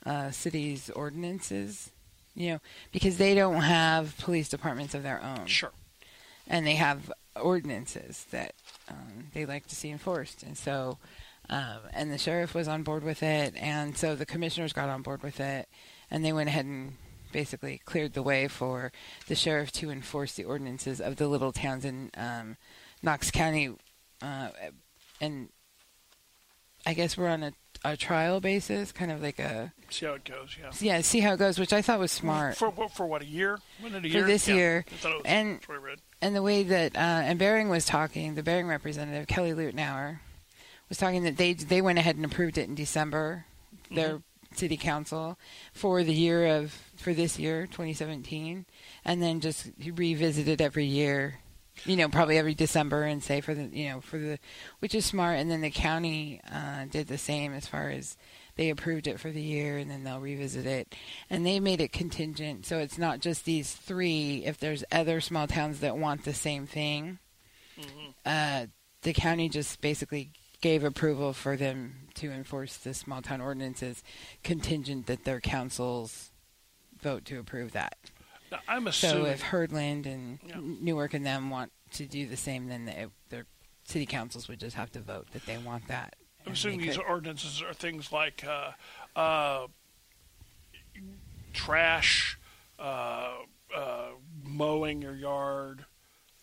uh, 0.04 0.30
city's 0.30 0.90
ordinances. 0.90 1.90
You 2.34 2.52
know, 2.52 2.60
because 2.92 3.18
they 3.18 3.34
don't 3.34 3.60
have 3.60 4.16
police 4.18 4.48
departments 4.48 4.94
of 4.94 5.02
their 5.02 5.22
own 5.22 5.44
Sure. 5.46 5.72
and 6.48 6.66
they 6.66 6.76
have 6.76 7.12
ordinances 7.40 8.24
that 8.30 8.54
um, 8.88 9.26
they 9.34 9.44
like 9.44 9.66
to 9.66 9.76
see 9.76 9.90
enforced. 9.90 10.42
And 10.42 10.56
so, 10.56 10.96
um, 11.50 11.80
and 11.92 12.10
the 12.10 12.16
sheriff 12.16 12.54
was 12.54 12.68
on 12.68 12.84
board 12.84 13.04
with 13.04 13.22
it, 13.22 13.54
and 13.56 13.98
so 13.98 14.14
the 14.16 14.24
commissioners 14.24 14.72
got 14.72 14.88
on 14.88 15.02
board 15.02 15.22
with 15.22 15.40
it, 15.40 15.68
and 16.10 16.24
they 16.24 16.32
went 16.32 16.48
ahead 16.48 16.64
and 16.64 16.94
basically 17.32 17.80
cleared 17.84 18.12
the 18.14 18.22
way 18.22 18.46
for 18.48 18.92
the 19.28 19.34
sheriff 19.34 19.72
to 19.72 19.90
enforce 19.90 20.34
the 20.34 20.44
ordinances 20.44 21.00
of 21.00 21.16
the 21.16 21.26
little 21.28 21.52
towns 21.52 21.84
in 21.84 22.10
um, 22.16 22.56
Knox 23.02 23.30
County. 23.30 23.74
Uh, 24.20 24.48
and 25.20 25.48
I 26.86 26.94
guess 26.94 27.16
we're 27.16 27.28
on 27.28 27.42
a, 27.42 27.52
a 27.84 27.96
trial 27.96 28.40
basis, 28.40 28.92
kind 28.92 29.10
of 29.12 29.22
like 29.22 29.38
a 29.38 29.72
See 29.90 30.06
how 30.06 30.14
it 30.14 30.24
goes. 30.24 30.56
Yeah. 30.60 30.70
yeah, 30.80 31.00
see 31.02 31.20
how 31.20 31.34
it 31.34 31.38
goes, 31.38 31.58
which 31.58 31.72
I 31.72 31.82
thought 31.82 31.98
was 31.98 32.12
smart. 32.12 32.56
For 32.56 32.70
what- 32.70 32.92
for 32.92 33.06
what 33.06 33.22
a 33.22 33.26
year? 33.26 33.58
When 33.80 33.92
did 33.92 34.04
a 34.04 34.08
For 34.08 34.18
year? 34.18 34.26
this 34.26 34.48
Yeah, 34.48 34.54
year. 34.54 34.84
I 34.88 34.94
thought 34.96 35.10
it 35.12 35.16
was, 35.16 35.22
And- 35.26 35.60
what 35.66 35.74
I 35.78 35.80
read. 35.80 35.98
and 36.20 36.34
the 36.36 36.42
way 36.42 36.62
that 36.64 36.96
uh, 36.96 36.98
and 36.98 37.38
Baring 37.38 37.68
was 37.68 37.84
talking, 37.84 38.34
the 38.34 38.42
Baring 38.42 38.66
representative 38.66 39.26
Kelly 39.26 39.52
Lutenauer 39.52 40.20
was 40.88 40.98
talking 40.98 41.22
that 41.24 41.36
they 41.36 41.52
they 41.54 41.80
went 41.80 41.98
ahead 41.98 42.16
and 42.16 42.24
approved 42.24 42.58
it 42.58 42.68
in 42.68 42.74
December, 42.74 43.46
their 43.90 44.20
city 44.56 44.76
council 44.76 45.38
for 45.72 46.02
the 46.02 46.14
year 46.14 46.58
of 46.58 46.72
for 46.96 47.14
this 47.14 47.38
year 47.38 47.66
2017, 47.66 48.66
and 49.04 49.22
then 49.22 49.40
just 49.40 49.70
revisit 49.94 50.48
it 50.48 50.60
every 50.60 50.86
year, 50.86 51.40
you 51.84 51.96
know, 51.96 52.08
probably 52.08 52.38
every 52.38 52.54
December 52.54 53.02
and 53.02 53.22
say 53.22 53.40
for 53.40 53.54
the 53.54 53.64
you 53.64 53.88
know 53.88 54.00
for 54.00 54.18
the 54.18 54.38
which 54.80 54.94
is 54.94 55.04
smart, 55.04 55.38
and 55.38 55.50
then 55.50 55.60
the 55.60 55.70
county 55.70 56.40
uh, 56.52 56.84
did 56.90 57.08
the 57.08 57.18
same 57.18 57.52
as 57.52 57.66
far 57.66 57.90
as 57.90 58.16
they 58.56 58.68
approved 58.70 59.06
it 59.06 59.18
for 59.18 59.30
the 59.30 59.40
year 59.40 59.78
and 59.78 59.90
then 59.90 60.04
they'll 60.04 60.20
revisit 60.20 60.66
it. 60.66 60.94
And 61.30 61.46
they 61.46 61.58
made 61.58 61.80
it 61.80 61.90
contingent 61.92 62.66
so 62.66 62.78
it's 62.78 62.98
not 62.98 63.20
just 63.20 63.44
these 63.46 63.72
three 63.72 64.44
if 64.44 64.58
there's 64.58 64.84
other 64.92 65.20
small 65.22 65.46
towns 65.46 65.80
that 65.80 65.96
want 65.96 66.24
the 66.24 66.34
same 66.34 66.66
thing 66.66 67.18
uh, 68.26 68.66
the 69.02 69.12
county 69.12 69.48
just 69.48 69.80
basically 69.80 70.30
gave 70.62 70.82
approval 70.84 71.32
for 71.34 71.56
them 71.56 72.06
to 72.14 72.30
enforce 72.32 72.76
the 72.78 72.94
small 72.94 73.20
town 73.20 73.40
ordinances 73.42 74.02
contingent 74.42 75.06
that 75.06 75.24
their 75.24 75.40
councils 75.40 76.30
vote 77.00 77.24
to 77.26 77.38
approve 77.38 77.72
that 77.72 77.96
Now, 78.50 78.60
I'm 78.68 78.86
assuming. 78.86 79.24
so 79.24 79.30
if 79.30 79.42
Hurdland 79.42 80.06
and 80.06 80.38
Yeah. 80.46 80.56
Newark 80.60 81.12
and 81.14 81.26
them 81.26 81.50
want 81.50 81.72
to 81.94 82.06
do 82.06 82.26
the 82.26 82.36
same 82.36 82.68
then 82.68 83.10
their 83.28 83.46
city 83.84 84.06
councils 84.06 84.46
would 84.48 84.60
just 84.60 84.76
have 84.76 84.90
to 84.92 85.00
vote 85.00 85.26
that 85.32 85.44
they 85.46 85.58
want 85.58 85.88
that 85.88 86.14
I'm 86.46 86.52
assuming 86.52 86.80
these 86.80 86.96
could- 86.96 87.06
ordinances 87.06 87.60
are 87.60 87.74
things 87.74 88.10
like 88.12 88.44
uh, 88.44 88.72
uh, 89.16 89.66
trash, 91.52 92.38
uh, 92.78 93.32
uh, 93.74 94.08
mowing 94.42 95.02
your 95.02 95.14
yard, 95.16 95.84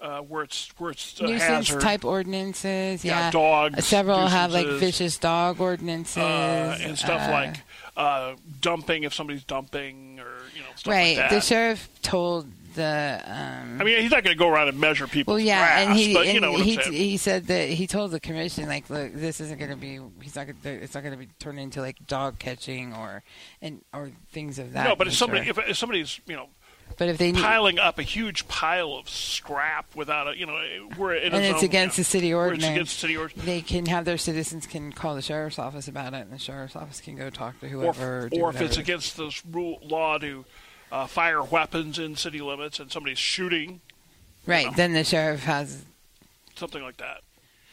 uh, 0.01 0.19
where 0.21 0.43
it's 0.43 0.69
where 0.77 0.91
it's 0.91 1.19
nuisance 1.21 1.69
type 1.75 2.05
ordinances. 2.05 3.03
yeah, 3.03 3.25
Yeah, 3.25 3.31
dogs. 3.31 3.85
several 3.85 4.27
have 4.27 4.51
like 4.51 4.67
vicious 4.67 5.17
dog 5.17 5.59
ordinances 5.59 6.17
uh, 6.17 6.77
and 6.81 6.97
stuff 6.97 7.21
uh, 7.27 7.31
like 7.31 7.61
uh, 7.97 8.35
dumping 8.61 9.03
if 9.03 9.13
somebody's 9.13 9.43
dumping 9.43 10.19
or 10.19 10.41
you 10.55 10.61
know 10.61 10.67
stuff 10.75 10.87
like 10.87 10.93
that. 10.93 10.93
right. 10.93 11.17
like 11.17 11.29
The 11.31 11.41
sheriff 11.41 11.89
told 12.01 12.47
the. 12.75 13.21
Um, 13.25 13.81
I 13.81 13.83
mean, 13.83 13.99
he's 14.01 14.11
not 14.11 14.23
going 14.23 14.35
to 14.35 14.39
go 14.39 14.47
around 14.47 14.69
and 14.69 14.79
measure 14.79 15.07
people. 15.07 15.33
well, 15.33 15.39
yeah, 15.39 15.59
grass, 15.59 15.87
and 15.87 15.97
he 15.97 16.13
but 16.13 16.25
you 16.27 16.31
and 16.33 16.41
know 16.41 16.51
what 16.53 16.61
he 16.61 16.77
I'm 16.77 16.83
saying. 16.83 16.95
he 16.95 17.17
said 17.17 17.47
that 17.47 17.67
he 17.69 17.87
told 17.87 18.11
the 18.11 18.19
commission 18.19 18.67
like, 18.67 18.89
look, 18.89 19.13
this 19.13 19.41
isn't 19.41 19.57
going 19.59 19.71
to 19.71 19.75
be. 19.75 19.99
He's 20.21 20.35
not. 20.35 20.47
Gonna, 20.47 20.75
it's 20.75 20.93
not 20.93 21.03
going 21.03 21.13
to 21.13 21.19
be 21.19 21.27
turned 21.39 21.59
into 21.59 21.81
like 21.81 22.05
dog 22.07 22.39
catching 22.39 22.93
or 22.93 23.23
and 23.61 23.81
or 23.93 24.11
things 24.31 24.59
of 24.59 24.73
that. 24.73 24.87
no, 24.87 24.95
but 24.95 25.07
if 25.07 25.13
somebody 25.13 25.49
if, 25.49 25.57
if 25.57 25.77
somebody's 25.77 26.21
you 26.25 26.35
know 26.35 26.47
but 26.97 27.09
if 27.09 27.17
they 27.17 27.31
need, 27.31 27.41
piling 27.41 27.79
up 27.79 27.99
a 27.99 28.03
huge 28.03 28.47
pile 28.47 28.93
of 28.93 29.09
scrap 29.09 29.95
without 29.95 30.27
a 30.27 30.37
you 30.37 30.45
know 30.45 30.57
where 30.97 31.13
it 31.13 31.33
and 31.33 31.43
it's 31.43 31.59
own- 31.59 31.65
against 31.65 31.97
you 31.97 32.03
the 32.03 32.09
city 32.09 32.33
ordinance. 32.33 32.63
it's 32.63 32.71
against 32.71 32.99
city 32.99 33.17
ordinance. 33.17 33.45
they 33.45 33.61
can 33.61 33.85
have 33.85 34.05
their 34.05 34.17
citizens 34.17 34.65
can 34.65 34.91
call 34.91 35.15
the 35.15 35.21
sheriff's 35.21 35.59
office 35.59 35.87
about 35.87 36.13
it, 36.13 36.21
and 36.21 36.31
the 36.31 36.37
sheriff's 36.39 36.75
office 36.75 36.99
can 37.01 37.15
go 37.15 37.29
talk 37.29 37.59
to 37.59 37.65
or, 37.67 37.69
whoever. 37.69 38.25
or 38.25 38.29
do 38.29 38.47
if 38.49 38.61
it's 38.61 38.77
against 38.77 39.17
the 39.17 39.33
rule 39.51 39.79
law 39.81 40.17
to 40.17 40.45
uh, 40.91 41.05
fire 41.07 41.43
weapons 41.43 41.99
in 41.99 42.15
city 42.15 42.41
limits 42.41 42.79
and 42.79 42.91
somebody's 42.91 43.19
shooting 43.19 43.81
right, 44.45 44.65
know. 44.65 44.73
then 44.75 44.93
the 44.93 45.03
sheriff 45.03 45.43
has 45.43 45.85
something 46.55 46.81
like 46.81 46.97
that. 46.97 47.21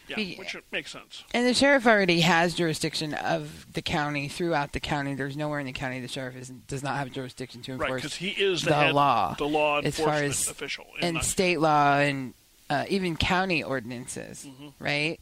Yeah, 0.09 0.17
Be- 0.17 0.37
which 0.37 0.57
makes 0.71 0.93
sense. 0.93 1.25
And 1.35 1.47
the 1.47 1.55
sheriff 1.55 1.87
already 1.87 2.21
has 2.21 2.55
jurisdiction 2.55 3.13
of 3.15 3.67
the 3.73 3.83
county 3.83 4.29
throughout 4.29 4.73
the 4.73 4.81
county. 4.81 5.15
There's 5.15 5.37
nowhere 5.37 5.59
in 5.61 5.67
the 5.67 5.73
county 5.73 6.01
the 6.01 6.09
sheriff 6.09 6.37
is, 6.37 6.49
does 6.49 6.83
not 6.83 6.97
have 6.97 7.11
jurisdiction 7.13 7.63
to 7.63 7.73
enforce 7.73 7.91
Right, 7.91 7.97
because 7.97 8.15
he 8.15 8.29
is 8.29 8.63
the, 8.63 8.71
the 8.71 8.75
head, 8.77 8.95
law 8.95 9.35
the 9.37 9.49
law 9.49 9.81
as 9.81 9.97
far 9.99 10.23
enforcement 10.23 10.31
as- 10.31 10.49
official. 10.51 10.87
in 11.01 11.17
and 11.17 11.25
state 11.25 11.59
law 11.61 11.99
and 11.99 12.35
uh, 12.71 12.85
even 12.89 13.17
county 13.17 13.63
ordinances, 13.63 14.47
Mhm. 14.49 14.73
right? 14.79 15.19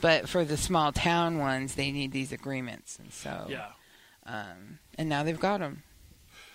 But 0.00 0.28
for 0.28 0.44
the 0.44 0.56
small 0.56 0.92
town 0.92 1.38
ones, 1.38 1.74
they 1.74 1.90
need 1.90 2.12
these 2.12 2.30
agreements, 2.30 2.98
and 3.00 3.12
so 3.12 3.46
yeah, 3.48 3.66
um, 4.26 4.78
and 4.96 5.08
now 5.08 5.22
they've 5.24 5.38
got 5.40 5.58
them. 5.58 5.82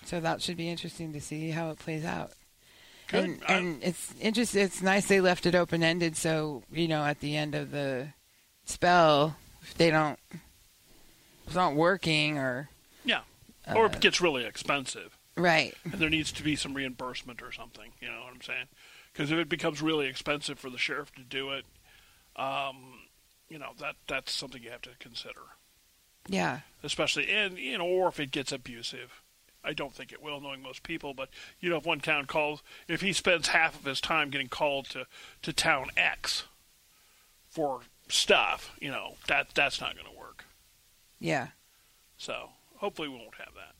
So 0.06 0.19
that 0.22 0.41
should 0.41 0.58
be 0.58 0.69
interesting 0.69 1.12
to 1.13 1.19
see 1.22 1.50
how 1.52 1.69
it 1.69 1.80
plays 1.80 2.06
out. 2.06 2.32
Good. 3.13 3.26
And, 3.26 3.43
and 3.47 3.84
it's 3.84 4.13
interesting. 4.19 4.62
It's 4.63 4.82
nice 4.82 5.08
they 5.08 5.21
left 5.21 5.45
it 5.45 5.56
open 5.56 5.84
ended, 5.84 6.15
so 6.17 6.63
you 6.71 6.88
know 6.88 7.04
at 7.04 7.19
the 7.19 7.36
end 7.36 7.56
of 7.56 7.71
the 7.71 8.10
spell, 8.65 9.36
if 9.62 9.73
they 9.76 9.89
don't, 9.89 10.19
if 10.32 10.41
it's 11.47 11.56
not 11.56 11.76
working 11.76 12.38
or 12.38 12.69
yeah, 13.06 13.21
uh, 13.67 13.76
or 13.76 13.86
it 13.88 13.99
gets 13.99 14.21
really 14.21 14.45
expensive, 14.45 15.17
right, 15.36 15.73
and 15.84 15.93
there 15.93 16.10
needs 16.10 16.32
to 16.34 16.43
be 16.43 16.56
some 16.56 16.73
reimbursement 16.73 17.41
or 17.41 17.52
something. 17.52 17.91
You 18.02 18.10
know 18.10 18.21
what 18.21 18.34
I'm 18.34 18.41
saying? 18.41 18.67
Because 19.12 19.32
if 19.32 19.38
it 19.38 19.49
becomes 19.49 19.82
really 19.82 20.08
expensive 20.08 20.60
for 20.60 20.69
the 20.69 20.78
sheriff 20.78 21.13
to 21.15 21.21
do 21.21 21.52
it, 21.52 21.65
um, 22.36 22.99
you 23.49 23.60
know 23.60 23.71
that 23.80 23.95
that's 24.08 24.32
something 24.32 24.62
you 24.62 24.71
have 24.71 24.82
to 24.82 24.91
consider. 24.99 25.41
yeah, 26.28 26.60
especially 26.84 27.30
and 27.30 27.58
you 27.58 27.78
know 27.78 27.86
or 27.86 28.08
if 28.10 28.19
it 28.19 28.32
gets 28.32 28.52
abusive 28.52 29.22
i 29.63 29.73
don't 29.73 29.93
think 29.93 30.12
it 30.12 30.21
will 30.21 30.39
knowing 30.41 30.62
most 30.62 30.84
people 30.84 31.13
but 31.13 31.30
you 31.60 31.69
know 31.69 31.78
if 31.78 31.86
one 31.86 31.99
town 31.99 32.26
calls 32.26 32.62
if 32.88 33.02
he 33.02 33.13
spends 33.13 33.49
half 33.49 33.76
of 33.80 33.86
his 33.86 34.02
time 34.02 34.30
getting 34.30 34.47
called 34.49 34.86
to 34.89 35.06
to 35.41 35.52
town 35.54 35.89
x 35.97 36.43
for 37.49 37.82
stuff 38.10 38.76
you 38.80 38.89
know 38.91 39.15
that 39.28 39.47
that's 39.56 39.80
not 39.80 39.93
going 39.95 40.06
to 40.06 40.17
work 40.19 40.45
yeah. 41.19 41.47
so 42.17 42.49
hopefully 42.78 43.08
we 43.08 43.15
won't 43.15 43.36
have 43.38 43.54
that 43.56 43.73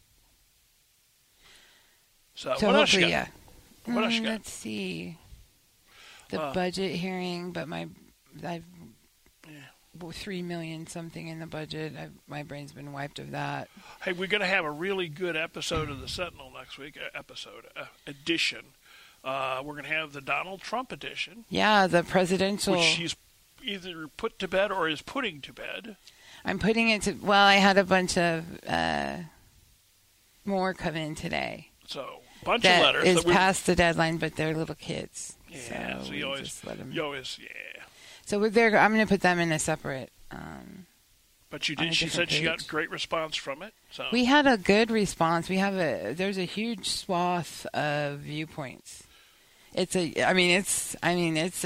So, 2.36 2.56
So 2.58 2.68
what 2.68 2.76
else 2.76 2.94
you 2.94 3.02
got? 3.02 3.10
yeah. 3.10 3.28
What 3.86 4.04
else 4.06 4.14
Mm, 4.14 4.18
you 4.20 4.24
got? 4.24 4.32
Let's 4.32 4.52
see. 4.52 5.18
The 6.30 6.40
Uh, 6.40 6.54
budget 6.54 6.96
hearing, 6.96 7.52
but 7.52 7.68
my 7.68 7.88
I've 8.44 8.64
three 10.12 10.42
million 10.42 10.88
something 10.88 11.28
in 11.28 11.40
the 11.40 11.46
budget. 11.46 11.94
I've, 12.00 12.12
my 12.28 12.44
brain's 12.44 12.72
been 12.74 12.92
wiped 12.94 13.20
of 13.20 13.32
that. 13.32 13.70
Hey, 14.04 14.12
we're 14.14 14.28
going 14.28 14.42
to 14.42 14.48
have 14.48 14.66
a 14.66 14.72
really 14.72 15.08
good 15.08 15.36
episode 15.38 15.90
of 15.90 16.02
the 16.02 16.08
Sentinel 16.08 16.52
next 16.58 16.78
week. 16.78 16.98
Uh, 16.98 17.18
episode 17.18 17.66
uh, 17.76 17.86
edition. 18.08 18.66
Uh, 19.24 19.62
we're 19.64 19.74
going 19.74 19.86
to 19.86 19.90
have 19.92 20.12
the 20.14 20.20
Donald 20.22 20.60
Trump 20.62 20.92
edition, 20.92 21.46
Yeah, 21.50 21.88
the 21.88 22.04
presidential. 22.04 22.74
which 22.74 22.86
he's 22.86 23.16
either 23.64 24.08
put 24.18 24.38
to 24.40 24.48
bed 24.50 24.70
or 24.72 24.90
is 24.90 25.02
putting 25.02 25.40
to 25.42 25.54
bed. 25.54 25.96
I'm 26.44 26.60
putting 26.60 26.90
it 26.90 27.04
to. 27.04 27.14
Well, 27.14 27.46
I 27.46 27.56
had 27.56 27.78
a 27.78 27.86
bunch 27.86 28.18
of 28.18 28.44
uh, 28.68 29.18
more 30.46 30.74
come 30.74 30.96
in 30.96 31.16
today. 31.16 31.70
So, 31.88 32.20
bunch 32.44 32.64
That 32.64 32.80
of 32.80 32.84
letters 32.86 33.06
is 33.06 33.16
that 33.18 33.26
we 33.26 33.34
past 33.34 33.66
the 33.66 33.76
deadline, 33.76 34.18
but 34.18 34.36
they're 34.36 34.54
little 34.54 34.76
kids. 34.76 35.38
Yeah, 35.50 36.02
so, 36.04 36.10
we 36.12 36.18
you 36.18 36.26
always, 36.26 36.42
just 36.42 36.66
let 36.66 36.80
'em- 36.80 36.92
you 36.92 37.04
always, 37.04 37.38
yeah. 37.42 37.84
So 38.26 38.40
we're. 38.40 38.78
I'm 38.78 38.94
going 38.94 39.06
to 39.06 39.10
put 39.10 39.22
them 39.22 39.40
in 39.40 39.52
a 39.52 39.60
separate. 39.60 40.12
Um, 40.32 40.86
But 41.50 41.68
you 41.70 41.76
did. 41.76 41.94
She 41.96 42.08
said 42.08 42.30
different 42.30 42.32
she 42.32 42.44
got 42.44 42.68
great 42.68 42.90
response 42.90 43.36
from 43.36 43.62
it. 43.62 43.74
So 43.92 44.06
we 44.12 44.26
had 44.26 44.48
a 44.48 44.58
good 44.58 44.92
response. 44.92 45.50
We 45.50 45.58
have 45.58 45.76
a. 45.76 46.14
There's 46.14 46.38
a 46.38 46.46
huge 46.46 46.90
swath 46.90 47.66
of 47.74 48.20
viewpoints. 48.20 49.04
It's 49.74 49.96
a. 49.96 50.24
I 50.24 50.34
mean, 50.34 50.52
it's. 50.52 50.96
I 51.04 51.16
mean, 51.16 51.38
it's. 51.38 51.66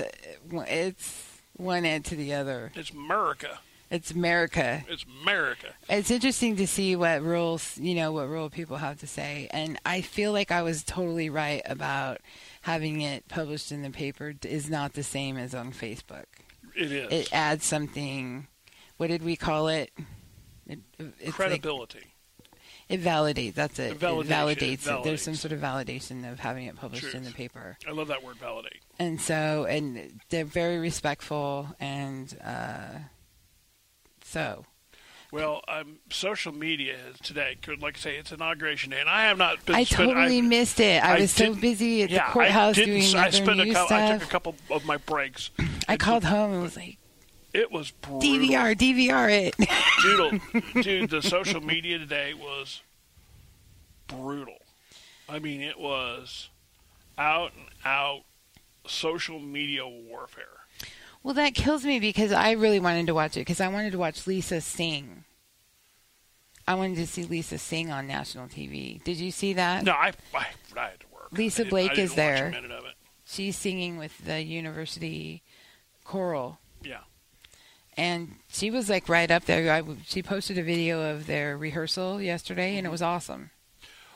It's 0.52 1.24
one 1.56 1.86
end 1.86 2.06
to 2.06 2.16
the 2.16 2.34
other. 2.34 2.72
it's 2.76 2.92
America. 2.92 3.60
It's 3.90 4.12
America. 4.12 4.84
It's 4.90 5.06
America. 5.22 5.68
It's 5.90 6.12
interesting 6.12 6.58
to 6.58 6.68
see 6.68 6.98
what 6.98 7.22
rules, 7.22 7.78
you 7.78 7.96
know, 7.96 8.12
what 8.12 8.28
rural 8.28 8.50
people 8.50 8.76
have 8.76 9.00
to 9.00 9.08
say, 9.08 9.48
and 9.52 9.80
I 9.86 10.02
feel 10.02 10.34
like 10.34 10.52
I 10.52 10.62
was 10.62 10.84
totally 10.84 11.30
right 11.30 11.62
about 11.66 12.20
having 12.64 13.00
it 13.00 13.30
published 13.30 13.72
in 13.72 13.84
the 13.84 13.90
paper 13.90 14.34
is 14.44 14.70
not 14.70 14.92
the 14.92 15.04
same 15.04 15.38
as 15.38 15.56
on 15.56 15.72
Facebook. 15.72 16.26
It 16.78 16.92
is 16.92 17.12
It 17.12 17.34
adds 17.34 17.66
something. 17.66 18.48
What 18.98 19.08
did 19.08 19.24
we 19.24 19.36
call 19.36 19.68
it? 19.68 19.92
it 20.68 20.80
it's 21.00 21.22
like- 21.26 21.34
credibility. 21.34 22.14
it 22.90 23.02
validates. 23.02 23.54
That's 23.56 23.80
it. 23.80 24.00
Validation, 24.00 24.22
It 24.22 24.28
validates 24.30 24.88
it. 25.00 25.04
There's 25.04 25.22
some 25.22 25.36
sort 25.36 25.52
of 25.52 25.60
validation 25.60 26.32
of 26.32 26.40
having 26.40 26.66
it 26.68 26.76
published 26.76 27.14
in 27.14 27.24
the 27.24 27.32
paper, 27.32 27.78
I 27.88 27.92
love 27.92 28.08
that 28.10 28.24
word, 28.24 28.38
validate. 28.38 28.82
and 29.00 29.20
so 29.20 29.66
and 29.66 30.20
they're 30.30 30.46
very 30.46 30.78
respectful, 30.78 31.68
and 31.80 32.38
uh, 32.44 33.00
so 34.24 34.66
Well, 35.32 35.62
um, 35.68 35.98
social 36.10 36.54
media 36.54 36.96
is 37.12 37.20
today. 37.20 37.58
Could 37.62 37.82
like 37.82 37.98
I 37.98 38.00
say, 38.00 38.16
it's 38.16 38.32
inauguration 38.32 38.92
day, 38.92 39.02
and 39.02 39.10
I 39.10 39.24
have 39.24 39.38
not 39.38 39.66
been. 39.66 39.76
I 39.76 39.84
spent- 39.84 40.10
totally 40.10 40.42
missed 40.42 40.80
it. 40.80 41.04
I, 41.04 41.18
I 41.18 41.20
was 41.20 41.32
so 41.32 41.54
busy 41.54 42.04
at 42.04 42.10
yeah, 42.10 42.28
the 42.28 42.32
courthouse 42.32 42.78
I 42.78 42.86
doing 42.86 43.16
I 43.16 43.28
other 43.28 43.32
spent 43.32 43.60
a 43.60 43.74
couple. 43.74 43.98
I 43.98 44.12
took 44.14 44.24
a 44.24 44.32
couple 44.32 44.56
of 44.72 44.86
my 44.86 44.98
breaks. 44.98 45.50
I 45.88 45.98
called 45.98 46.24
home 46.24 46.54
and 46.54 46.62
was 46.62 46.78
like, 46.78 46.98
It 47.54 47.72
was 47.72 47.92
brutal. 47.92 48.22
DVR, 48.22 48.76
DVR 48.76 49.30
it. 49.48 49.70
Doodle, 50.02 50.40
dude, 50.82 51.10
the 51.10 51.22
social 51.22 51.62
media 51.62 51.98
today 51.98 52.34
was 52.34 52.82
brutal. 54.08 54.58
I 55.28 55.40
mean, 55.40 55.62
it 55.62 55.78
was 55.78 56.50
out 57.18 57.52
and 57.54 57.68
out 57.84 58.22
social 58.86 59.40
media 59.40 59.86
warfare. 59.88 60.46
Well, 61.24 61.34
that 61.34 61.56
kills 61.56 61.84
me 61.84 62.00
because 62.00 62.32
I 62.32 62.52
really 62.52 62.80
wanted 62.80 63.08
to 63.08 63.14
watch 63.14 63.38
it 63.38 63.42
because 63.42 63.62
I 63.62 63.68
wanted 63.68 63.92
to 63.92 63.98
watch 63.98 64.28
Lisa 64.28 64.62
sing. 64.62 65.24
I 66.68 66.76
wanted 66.76 66.98
to 66.98 67.08
see 67.08 67.24
Lisa 67.24 67.58
sing 67.58 67.92
on 67.92 68.08
national 68.08 68.48
TV. 68.48 69.02
Did 69.04 69.18
you 69.18 69.32
see 69.32 69.54
that? 69.54 69.84
No, 69.84 69.94
I, 69.94 70.12
I, 70.34 70.48
I 70.76 70.84
had 70.90 71.00
to 71.00 71.06
work. 71.14 71.30
Lisa 71.32 71.66
Blake 71.66 71.98
is 71.98 72.16
there. 72.16 72.48
A 72.54 72.58
of 72.58 72.86
it. 72.86 72.94
She's 73.26 73.58
singing 73.58 73.98
with 73.98 74.26
the 74.26 74.42
university 74.42 75.44
choral. 76.04 76.60
Yeah. 76.82 77.02
And 77.96 78.36
she 78.50 78.70
was 78.70 78.90
like 78.90 79.10
right 79.10 79.32
up 79.32 79.46
there. 79.46 79.72
I, 79.72 79.84
she 80.06 80.22
posted 80.22 80.58
a 80.58 80.64
video 80.64 81.02
of 81.14 81.26
their 81.26 81.58
rehearsal 81.58 82.22
yesterday, 82.22 82.78
and 82.78 82.80
it 82.80 82.84
mm-hmm. 82.84 82.92
was 82.92 83.02
awesome. 83.02 83.52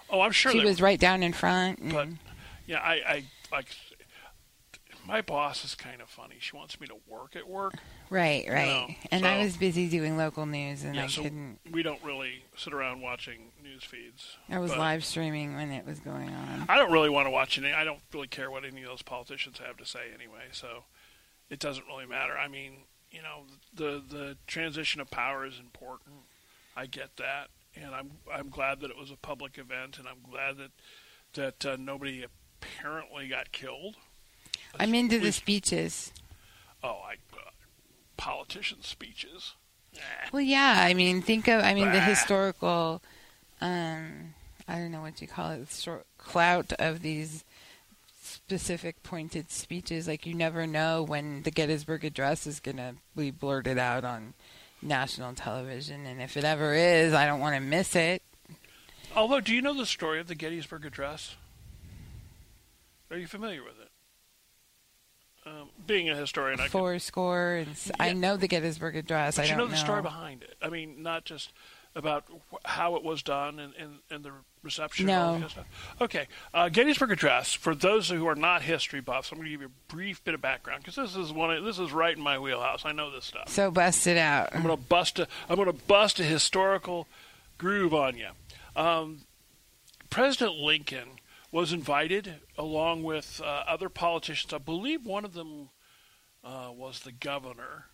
Oh, 0.09 0.21
I'm 0.21 0.31
sure. 0.31 0.51
she 0.51 0.59
was 0.59 0.81
right 0.81 0.99
down 0.99 1.23
in 1.23 1.33
front. 1.33 1.91
But 1.91 2.09
yeah, 2.67 2.79
I, 2.79 2.93
I 2.93 3.23
like. 3.51 3.67
My 5.07 5.21
boss 5.21 5.65
is 5.65 5.75
kind 5.75 6.01
of 6.01 6.09
funny. 6.09 6.35
She 6.39 6.55
wants 6.55 6.79
me 6.79 6.87
to 6.87 6.95
work 7.07 7.35
at 7.35 7.47
work. 7.47 7.73
right, 8.09 8.45
right. 8.47 8.65
know, 8.65 8.95
and 9.11 9.25
I 9.25 9.43
was 9.43 9.57
busy 9.57 9.89
doing 9.89 10.15
local 10.17 10.45
news, 10.45 10.83
and 10.83 10.95
yeah, 10.95 11.05
I 11.05 11.07
so 11.07 11.23
couldn't. 11.23 11.59
we 11.71 11.83
don't 11.83 12.01
really 12.03 12.43
sit 12.55 12.73
around 12.73 13.01
watching 13.01 13.51
news 13.63 13.83
feeds. 13.83 14.37
I 14.49 14.59
was 14.59 14.75
live 14.75 15.03
streaming 15.03 15.55
when 15.55 15.71
it 15.71 15.85
was 15.85 15.99
going 15.99 16.29
on. 16.29 16.65
I 16.69 16.77
don't 16.77 16.91
really 16.91 17.09
want 17.09 17.25
to 17.25 17.31
watch 17.31 17.57
any. 17.57 17.73
I 17.73 17.83
don't 17.83 17.99
really 18.13 18.27
care 18.27 18.51
what 18.51 18.63
any 18.63 18.83
of 18.83 18.89
those 18.89 19.01
politicians 19.01 19.59
have 19.59 19.77
to 19.77 19.85
say 19.85 20.09
anyway. 20.13 20.49
So 20.51 20.83
it 21.49 21.59
doesn't 21.59 21.85
really 21.87 22.05
matter. 22.05 22.37
I 22.37 22.47
mean, 22.47 22.83
you 23.11 23.21
know, 23.21 23.43
the 23.73 24.01
the 24.07 24.37
transition 24.47 25.01
of 25.01 25.11
power 25.11 25.45
is 25.45 25.59
important. 25.59 26.15
I 26.75 26.85
get 26.85 27.17
that, 27.17 27.49
and 27.75 27.93
I'm 27.93 28.11
I'm 28.31 28.49
glad 28.49 28.79
that 28.81 28.89
it 28.89 28.97
was 28.97 29.11
a 29.11 29.17
public 29.17 29.57
event, 29.57 29.99
and 29.99 30.07
I'm 30.07 30.21
glad 30.29 30.57
that 30.57 30.71
that 31.33 31.65
uh, 31.65 31.77
nobody 31.79 32.23
apparently 32.23 33.27
got 33.27 33.51
killed. 33.51 33.95
I'm 34.79 34.93
into 34.93 35.19
the 35.19 35.31
speeches. 35.31 36.11
Oh, 36.83 36.99
I 37.05 37.13
uh, 37.35 37.51
politicians' 38.17 38.87
speeches. 38.87 39.55
Well, 40.31 40.41
yeah. 40.41 40.77
I 40.79 40.93
mean, 40.93 41.21
think 41.21 41.47
of. 41.47 41.63
I 41.63 41.73
mean, 41.73 41.91
the 41.91 41.99
historical. 41.99 43.01
Um, 43.59 44.33
I 44.67 44.77
don't 44.77 44.91
know 44.91 45.01
what 45.01 45.21
you 45.21 45.27
call 45.27 45.51
it. 45.51 45.69
Short 45.69 46.05
clout 46.17 46.73
of 46.79 47.01
these 47.01 47.43
specific 48.21 49.03
pointed 49.03 49.51
speeches. 49.51 50.07
Like 50.07 50.25
you 50.25 50.33
never 50.33 50.65
know 50.65 51.03
when 51.03 51.43
the 51.43 51.51
Gettysburg 51.51 52.05
Address 52.05 52.47
is 52.47 52.59
going 52.59 52.77
to 52.77 52.95
be 53.15 53.31
blurted 53.31 53.77
out 53.77 54.03
on 54.05 54.33
national 54.81 55.33
television, 55.33 56.05
and 56.05 56.21
if 56.21 56.37
it 56.37 56.43
ever 56.43 56.73
is, 56.73 57.13
I 57.13 57.25
don't 57.25 57.39
want 57.39 57.55
to 57.55 57.61
miss 57.61 57.95
it. 57.95 58.23
Although, 59.15 59.41
do 59.41 59.53
you 59.53 59.61
know 59.61 59.73
the 59.73 59.85
story 59.85 60.19
of 60.19 60.27
the 60.27 60.35
Gettysburg 60.35 60.85
Address? 60.85 61.35
Are 63.09 63.17
you 63.17 63.27
familiar 63.27 63.61
with 63.61 63.79
it? 63.79 63.80
Um, 65.45 65.69
being 65.87 66.07
a 66.09 66.15
historian, 66.15 66.59
I 66.59 66.63
can 66.63 66.71
Four 66.71 66.99
score, 66.99 67.53
and 67.55 67.71
s 67.71 67.91
I 67.99 68.07
Yeah. 68.07 68.13
know 68.13 68.37
the 68.37 68.47
Gettysburg 68.47 68.95
Address. 68.95 69.39
I 69.39 69.43
you 69.43 69.49
don't 69.49 69.57
know 69.57 69.67
the 69.67 69.75
story 69.77 70.01
behind 70.03 70.43
it. 70.43 70.55
I 70.61 70.69
mean, 70.69 71.01
not 71.01 71.25
just 71.25 71.51
about 71.95 72.25
wh- 72.51 72.55
how 72.63 72.95
it 72.95 73.03
was 73.03 73.23
done 73.23 73.57
and, 73.59 73.73
and, 73.75 73.99
and 74.11 74.23
the 74.23 74.31
reception 74.63 75.07
No. 75.07 75.25
that 75.25 75.31
kind 75.31 75.43
of 75.43 75.51
stuff. 75.51 75.65
Okay, 75.99 76.27
uh, 76.53 76.69
Gettysburg 76.69 77.11
Address. 77.11 77.53
For 77.55 77.73
those 77.73 78.07
who 78.09 78.27
are 78.27 78.35
not 78.35 78.61
history 78.61 79.01
buffs, 79.01 79.31
I'm 79.31 79.39
going 79.39 79.45
to 79.47 79.51
give 79.51 79.61
you 79.61 79.67
a 79.67 79.91
brief 79.93 80.23
bit 80.23 80.35
of 80.35 80.41
background 80.41 80.83
because 80.83 80.95
this 80.95 81.15
is 81.15 81.33
one. 81.33 81.49
Of, 81.51 81.63
this 81.65 81.79
is 81.79 81.91
right 81.91 82.15
in 82.15 82.21
my 82.21 82.37
wheelhouse. 82.37 82.85
I 82.85 82.91
know 82.91 83.09
this 83.09 83.25
stuff. 83.25 83.49
So 83.49 83.71
bust 83.71 84.05
it 84.05 84.17
out. 84.17 84.49
I'm 84.55 84.61
going 84.61 84.77
to 84.77 84.81
bust 84.81 85.17
a. 85.17 85.27
I'm 85.49 85.55
going 85.55 85.65
to 85.67 85.85
bust 85.85 86.19
a 86.19 86.23
historical 86.23 87.07
groove 87.57 87.95
on 87.95 88.15
you. 88.15 88.29
Um, 88.75 89.21
President 90.11 90.55
Lincoln 90.57 91.07
was 91.51 91.73
invited 91.73 92.35
along 92.57 93.03
with 93.03 93.41
uh, 93.43 93.63
other 93.67 93.89
politicians. 93.89 94.53
I 94.53 94.57
believe 94.57 95.05
one 95.05 95.25
of 95.25 95.33
them 95.33 95.69
uh, 96.43 96.69
was 96.73 97.01
the 97.01 97.11
governor, 97.11 97.85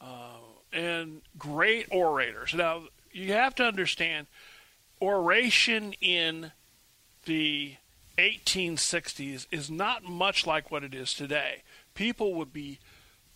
uh, 0.00 0.38
and 0.72 1.22
great 1.38 1.86
orators. 1.90 2.54
Now 2.54 2.84
you 3.12 3.32
have 3.32 3.54
to 3.56 3.64
understand, 3.64 4.26
oration 5.00 5.94
in 6.00 6.52
the 7.26 7.76
1860s 8.18 9.46
is 9.50 9.70
not 9.70 10.04
much 10.04 10.46
like 10.46 10.70
what 10.70 10.84
it 10.84 10.94
is 10.94 11.14
today. 11.14 11.62
People 11.94 12.34
would 12.34 12.52
be 12.52 12.78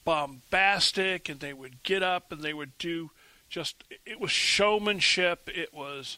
bombastic 0.04 1.28
and 1.28 1.40
they 1.40 1.52
would 1.52 1.83
get 1.83 2.02
up 2.02 2.33
and 2.33 2.42
they 2.42 2.54
would 2.54 2.76
do 2.78 3.11
just 3.50 3.85
it 4.07 4.18
was 4.18 4.31
showmanship 4.31 5.50
it 5.54 5.74
was 5.74 6.16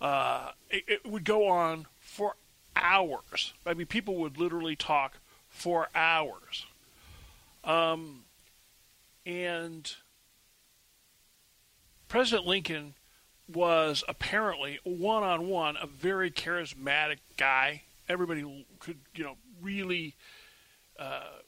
uh, 0.00 0.50
it, 0.70 0.84
it 0.86 1.06
would 1.06 1.24
go 1.24 1.48
on 1.48 1.86
for 1.98 2.36
hours. 2.76 3.52
I 3.66 3.74
mean 3.74 3.86
people 3.86 4.16
would 4.16 4.38
literally 4.38 4.76
talk 4.76 5.18
for 5.48 5.88
hours. 5.94 6.66
Um, 7.62 8.24
and 9.24 9.90
president 12.08 12.46
lincoln 12.46 12.94
was 13.52 14.04
apparently 14.08 14.78
one-on-one 14.84 15.76
a 15.80 15.86
very 15.86 16.30
charismatic 16.30 17.18
guy. 17.36 17.82
Everybody 18.08 18.66
could 18.80 18.98
you 19.14 19.24
know 19.24 19.36
really 19.62 20.14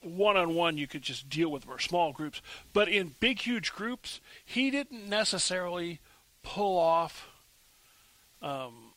one 0.07 0.37
on 0.37 0.55
one 0.55 0.79
you 0.79 0.87
could 0.87 1.03
just 1.03 1.29
deal 1.29 1.51
with 1.51 1.69
or 1.69 1.79
small 1.79 2.13
groups. 2.13 2.41
But 2.73 2.89
in 2.89 3.15
big, 3.21 3.41
huge 3.41 3.73
groups, 3.73 4.21
he 4.45 4.71
didn't 4.71 5.09
necessarily 5.09 6.01
pull 6.43 6.79
off 6.79 7.29
um, 8.43 8.93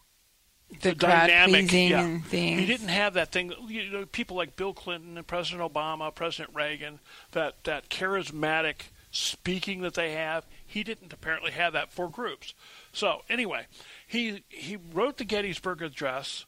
the, 0.69 0.89
the 0.89 0.95
dynamic. 0.95 1.71
yeah. 1.89 2.19
He 2.59 2.65
didn't 2.65 2.89
have 2.89 3.15
that 3.15 3.31
thing. 3.31 3.53
You 3.67 3.89
know, 3.89 4.05
people 4.05 4.37
like 4.37 4.55
Bill 4.55 4.73
Clinton 4.73 5.17
and 5.17 5.25
President 5.25 5.61
Obama, 5.73 6.13
President 6.13 6.55
Reagan, 6.55 6.99
that 7.31 7.63
that 7.63 7.89
charismatic 7.89 8.89
speaking 9.11 9.81
that 9.81 9.95
they 9.95 10.11
have. 10.11 10.45
He 10.65 10.83
didn't 10.83 11.11
apparently 11.11 11.51
have 11.51 11.73
that 11.73 11.91
for 11.91 12.09
groups. 12.09 12.53
So 12.91 13.23
anyway, 13.29 13.65
he 14.05 14.43
he 14.49 14.77
wrote 14.93 15.17
the 15.17 15.25
Gettysburg 15.25 15.81
Address 15.81 16.45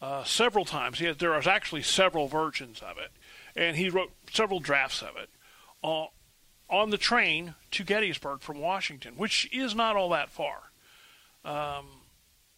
uh, 0.00 0.24
several 0.24 0.64
times. 0.64 0.98
He 0.98 1.06
had, 1.06 1.18
there 1.18 1.30
was 1.30 1.46
actually 1.46 1.82
several 1.82 2.26
versions 2.26 2.80
of 2.80 2.98
it, 2.98 3.12
and 3.54 3.76
he 3.76 3.88
wrote 3.88 4.10
several 4.32 4.58
drafts 4.58 5.02
of 5.02 5.16
it 5.16 5.30
uh, 5.84 6.06
on 6.68 6.90
the 6.90 6.98
train 6.98 7.54
to 7.70 7.84
Gettysburg 7.84 8.40
from 8.40 8.58
Washington, 8.58 9.14
which 9.16 9.48
is 9.52 9.74
not 9.74 9.94
all 9.94 10.10
that 10.10 10.30
far. 10.30 10.62
Um, 11.44 11.86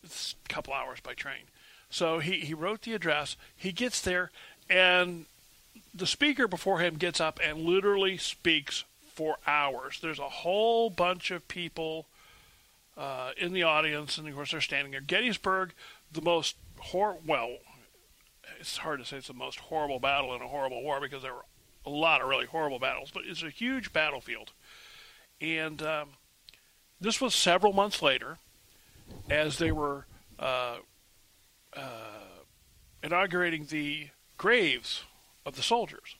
it's 0.04 0.34
a 0.44 0.52
couple 0.52 0.72
hours 0.72 1.00
by 1.00 1.14
train. 1.14 1.44
So 1.90 2.18
he, 2.18 2.40
he 2.40 2.54
wrote 2.54 2.82
the 2.82 2.94
address. 2.94 3.36
He 3.56 3.72
gets 3.72 4.00
there, 4.00 4.30
and 4.68 5.26
the 5.94 6.06
speaker 6.06 6.48
before 6.48 6.80
him 6.80 6.96
gets 6.96 7.20
up 7.20 7.38
and 7.42 7.60
literally 7.60 8.16
speaks 8.16 8.84
for 9.12 9.36
hours. 9.46 10.00
There's 10.00 10.18
a 10.18 10.28
whole 10.28 10.90
bunch 10.90 11.30
of 11.30 11.46
people 11.46 12.06
uh, 12.96 13.30
in 13.36 13.52
the 13.52 13.62
audience, 13.62 14.18
and 14.18 14.26
of 14.28 14.34
course 14.34 14.50
they're 14.50 14.60
standing 14.60 14.92
there. 14.92 15.00
Gettysburg, 15.00 15.72
the 16.12 16.20
most 16.20 16.56
hor 16.78 17.16
well, 17.24 17.58
it's 18.58 18.78
hard 18.78 18.98
to 18.98 19.04
say 19.04 19.18
it's 19.18 19.28
the 19.28 19.34
most 19.34 19.58
horrible 19.58 19.98
battle 19.98 20.34
in 20.34 20.42
a 20.42 20.48
horrible 20.48 20.82
war 20.82 21.00
because 21.00 21.22
there 21.22 21.34
were 21.34 21.44
a 21.86 21.90
lot 21.90 22.20
of 22.20 22.28
really 22.28 22.46
horrible 22.46 22.78
battles, 22.78 23.10
but 23.12 23.24
it's 23.26 23.42
a 23.42 23.50
huge 23.50 23.92
battlefield. 23.92 24.52
And 25.40 25.82
um, 25.82 26.08
this 27.00 27.20
was 27.20 27.34
several 27.34 27.72
months 27.72 28.02
later, 28.02 28.38
as 29.30 29.58
they 29.58 29.72
were 29.72 30.06
uh, 30.38 30.76
uh, 31.76 31.80
inaugurating 33.02 33.66
the 33.66 34.08
graves 34.36 35.04
of 35.46 35.56
the 35.56 35.62
soldiers. 35.62 36.16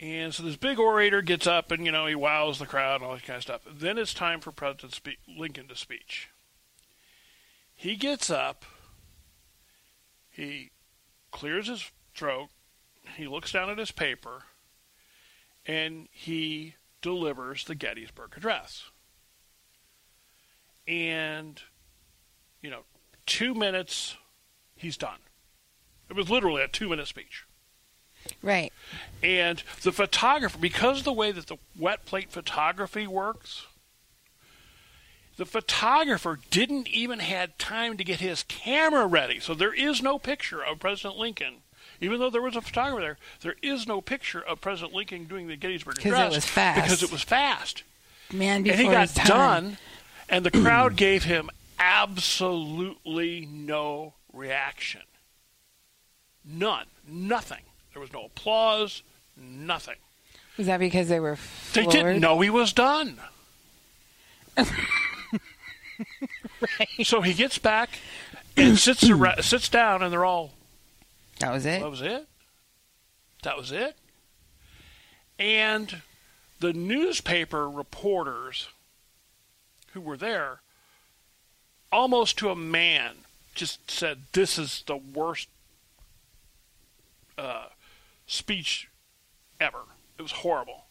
And 0.00 0.34
so 0.34 0.42
this 0.42 0.56
big 0.56 0.80
orator 0.80 1.22
gets 1.22 1.46
up 1.46 1.70
and, 1.70 1.86
you 1.86 1.92
know, 1.92 2.06
he 2.06 2.16
wows 2.16 2.58
the 2.58 2.66
crowd 2.66 2.96
and 2.96 3.04
all 3.04 3.14
that 3.14 3.24
kind 3.24 3.36
of 3.36 3.42
stuff. 3.42 3.60
Then 3.70 3.98
it's 3.98 4.12
time 4.12 4.40
for 4.40 4.50
President 4.50 4.94
Spe- 4.94 5.28
Lincoln 5.28 5.68
to 5.68 5.76
speech. 5.76 6.28
He 7.74 7.96
gets 7.96 8.28
up, 8.30 8.64
he 10.30 10.70
clears 11.30 11.68
his 11.68 11.90
throat, 12.14 12.48
he 13.16 13.26
looks 13.26 13.52
down 13.52 13.70
at 13.70 13.78
his 13.78 13.90
paper, 13.92 14.44
and 15.66 16.08
he 16.10 16.74
delivers 17.00 17.64
the 17.64 17.74
Gettysburg 17.74 18.34
Address. 18.36 18.90
And, 20.86 21.60
you 22.60 22.70
know, 22.70 22.80
two 23.26 23.54
minutes, 23.54 24.16
he's 24.76 24.96
done. 24.96 25.18
It 26.08 26.16
was 26.16 26.28
literally 26.28 26.62
a 26.62 26.68
two 26.68 26.88
minute 26.88 27.06
speech. 27.06 27.44
Right. 28.42 28.72
And 29.22 29.62
the 29.82 29.92
photographer, 29.92 30.58
because 30.58 30.98
of 30.98 31.04
the 31.04 31.12
way 31.12 31.32
that 31.32 31.46
the 31.46 31.56
wet 31.78 32.04
plate 32.04 32.30
photography 32.30 33.06
works, 33.06 33.66
the 35.36 35.46
photographer 35.46 36.38
didn't 36.50 36.88
even 36.88 37.20
had 37.20 37.58
time 37.58 37.96
to 37.96 38.04
get 38.04 38.20
his 38.20 38.42
camera 38.44 39.06
ready. 39.06 39.40
So 39.40 39.54
there 39.54 39.74
is 39.74 40.02
no 40.02 40.18
picture 40.18 40.62
of 40.62 40.78
President 40.78 41.16
Lincoln. 41.16 41.56
Even 42.00 42.20
though 42.20 42.30
there 42.30 42.42
was 42.42 42.56
a 42.56 42.60
photographer 42.60 43.00
there, 43.00 43.18
there 43.40 43.56
is 43.62 43.86
no 43.86 44.00
picture 44.00 44.40
of 44.40 44.60
President 44.60 44.92
Lincoln 44.92 45.24
doing 45.24 45.46
the 45.46 45.56
Gettysburg 45.56 45.98
Address. 45.98 46.12
Because 46.12 46.32
it 46.32 46.36
was 46.36 46.44
fast. 46.44 46.82
because 46.82 47.02
it 47.02 47.12
was 47.12 47.22
fast. 47.22 47.82
Man 48.32 48.62
before 48.62 48.78
and 48.78 48.88
he 48.88 48.92
got 48.92 49.08
time. 49.08 49.26
done, 49.26 49.78
and 50.32 50.44
the 50.46 50.50
crowd 50.50 50.96
gave 50.96 51.24
him 51.24 51.50
absolutely 51.78 53.46
no 53.46 54.14
reaction. 54.32 55.02
None. 56.44 56.86
Nothing. 57.06 57.62
There 57.92 58.00
was 58.00 58.12
no 58.12 58.24
applause. 58.24 59.02
Nothing. 59.36 59.96
Was 60.56 60.66
that 60.66 60.78
because 60.78 61.08
they 61.08 61.20
were 61.20 61.36
floored? 61.36 61.86
They 61.86 61.92
didn't 61.92 62.20
know 62.20 62.40
he 62.40 62.50
was 62.50 62.72
done. 62.72 63.20
right. 64.56 64.66
So 67.04 67.20
he 67.20 67.34
gets 67.34 67.58
back 67.58 67.90
and 68.56 68.78
sits 68.78 69.06
sits 69.46 69.68
down, 69.68 70.02
and 70.02 70.12
they're 70.12 70.24
all, 70.24 70.52
That 71.40 71.52
was 71.52 71.64
it. 71.64 71.80
"That 71.80 71.90
was 71.90 72.02
it. 72.02 72.26
That 73.44 73.56
was 73.56 73.72
it." 73.72 73.96
And 75.38 76.02
the 76.60 76.72
newspaper 76.74 77.68
reporters 77.68 78.68
who 79.92 80.00
were 80.00 80.16
there, 80.16 80.60
almost 81.90 82.38
to 82.38 82.50
a 82.50 82.56
man, 82.56 83.16
just 83.54 83.90
said, 83.90 84.24
"This 84.32 84.58
is 84.58 84.82
the 84.86 84.96
worst 84.96 85.48
uh, 87.38 87.66
speech 88.26 88.88
ever. 89.60 89.82
It 90.18 90.22
was 90.22 90.32
horrible. 90.32 90.86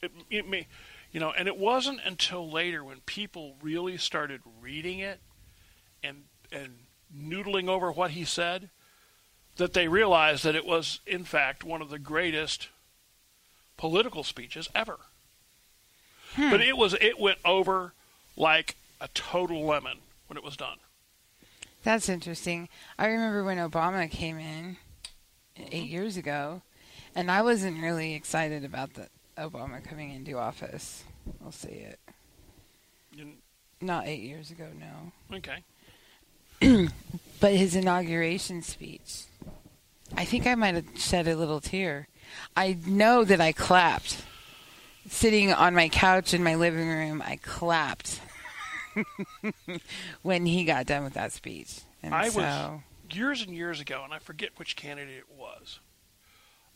It, 0.00 0.12
it 0.30 0.48
may, 0.48 0.66
you 1.12 1.20
know, 1.20 1.32
and 1.32 1.46
it 1.48 1.56
wasn't 1.56 2.00
until 2.04 2.50
later 2.50 2.84
when 2.84 3.00
people 3.06 3.56
really 3.62 3.96
started 3.96 4.40
reading 4.60 4.98
it 4.98 5.20
and 6.02 6.24
and 6.50 6.78
noodling 7.16 7.68
over 7.68 7.90
what 7.92 8.12
he 8.12 8.24
said 8.24 8.70
that 9.56 9.74
they 9.74 9.88
realized 9.88 10.44
that 10.44 10.54
it 10.54 10.64
was 10.64 11.00
in 11.06 11.24
fact 11.24 11.62
one 11.62 11.82
of 11.82 11.90
the 11.90 11.98
greatest 11.98 12.68
political 13.76 14.22
speeches 14.22 14.68
ever. 14.74 14.98
But 16.36 16.62
it 16.62 16.76
was 16.76 16.94
it 16.94 17.18
went 17.18 17.38
over 17.44 17.92
like 18.36 18.76
a 19.00 19.08
total 19.08 19.64
lemon 19.64 19.98
when 20.26 20.36
it 20.36 20.44
was 20.44 20.56
done. 20.56 20.78
That's 21.82 22.08
interesting. 22.08 22.68
I 22.98 23.06
remember 23.06 23.42
when 23.42 23.58
Obama 23.58 24.08
came 24.10 24.38
in 24.38 24.76
eight 25.70 25.88
years 25.88 26.16
ago, 26.16 26.62
and 27.14 27.30
I 27.30 27.42
wasn't 27.42 27.82
really 27.82 28.14
excited 28.14 28.64
about 28.64 28.94
the 28.94 29.08
Obama 29.36 29.82
coming 29.82 30.12
into 30.12 30.38
office. 30.38 31.04
I'll 31.44 31.52
say 31.52 31.88
it. 31.90 33.28
Not 33.80 34.06
eight 34.06 34.22
years 34.22 34.50
ago, 34.50 34.68
no. 34.78 35.38
Okay. 35.38 36.88
But 37.42 37.54
his 37.54 37.74
inauguration 37.74 38.62
speech, 38.62 39.24
I 40.16 40.24
think 40.24 40.46
I 40.46 40.54
might 40.54 40.76
have 40.76 40.86
shed 40.94 41.26
a 41.26 41.34
little 41.34 41.60
tear. 41.60 42.06
I 42.54 42.78
know 42.86 43.24
that 43.24 43.40
I 43.40 43.50
clapped. 43.50 44.22
Sitting 45.08 45.52
on 45.52 45.74
my 45.74 45.88
couch 45.88 46.32
in 46.32 46.42
my 46.44 46.54
living 46.54 46.88
room, 46.88 47.22
I 47.24 47.36
clapped 47.36 48.20
when 50.22 50.46
he 50.46 50.64
got 50.64 50.86
done 50.86 51.04
with 51.04 51.14
that 51.14 51.32
speech. 51.32 51.80
And 52.02 52.14
I 52.14 52.28
was- 52.30 52.80
years 53.10 53.42
and 53.42 53.54
years 53.54 53.80
ago, 53.80 54.02
and 54.04 54.12
I 54.14 54.18
forget 54.18 54.50
which 54.56 54.76
candidate 54.76 55.18
it 55.18 55.36
was. 55.36 55.80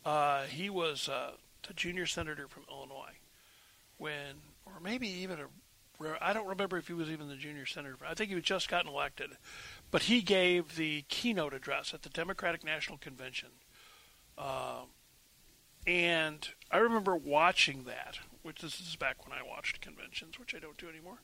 Uh, 0.04 0.42
he 0.44 0.68
was 0.70 1.08
uh, 1.08 1.32
the 1.66 1.74
junior 1.74 2.06
senator 2.06 2.46
from 2.48 2.64
Illinois 2.70 3.14
when, 3.98 4.36
or 4.66 4.74
maybe 4.82 5.08
even 5.08 5.38
a, 5.40 5.46
I 6.20 6.32
don't 6.34 6.46
remember 6.46 6.76
if 6.76 6.88
he 6.88 6.92
was 6.92 7.08
even 7.10 7.28
the 7.28 7.36
junior 7.36 7.64
senator. 7.64 7.96
I 8.06 8.14
think 8.14 8.28
he 8.28 8.34
had 8.34 8.44
just 8.44 8.68
gotten 8.68 8.90
elected, 8.90 9.30
but 9.90 10.02
he 10.02 10.20
gave 10.20 10.76
the 10.76 11.04
keynote 11.08 11.54
address 11.54 11.94
at 11.94 12.02
the 12.02 12.10
Democratic 12.10 12.62
National 12.64 12.98
Convention, 12.98 13.48
Um 14.36 14.88
and 15.86 16.48
I 16.70 16.78
remember 16.78 17.16
watching 17.16 17.84
that. 17.84 18.18
Which 18.42 18.60
this 18.60 18.80
is 18.80 18.94
back 18.94 19.26
when 19.26 19.36
I 19.36 19.42
watched 19.42 19.80
conventions, 19.80 20.38
which 20.38 20.54
I 20.54 20.60
don't 20.60 20.78
do 20.78 20.88
anymore. 20.88 21.18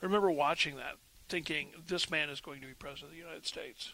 I 0.00 0.06
remember 0.06 0.30
watching 0.30 0.76
that, 0.76 0.96
thinking 1.28 1.68
this 1.86 2.10
man 2.10 2.30
is 2.30 2.40
going 2.40 2.62
to 2.62 2.66
be 2.66 2.72
president 2.72 3.10
of 3.10 3.12
the 3.12 3.22
United 3.22 3.46
States 3.46 3.92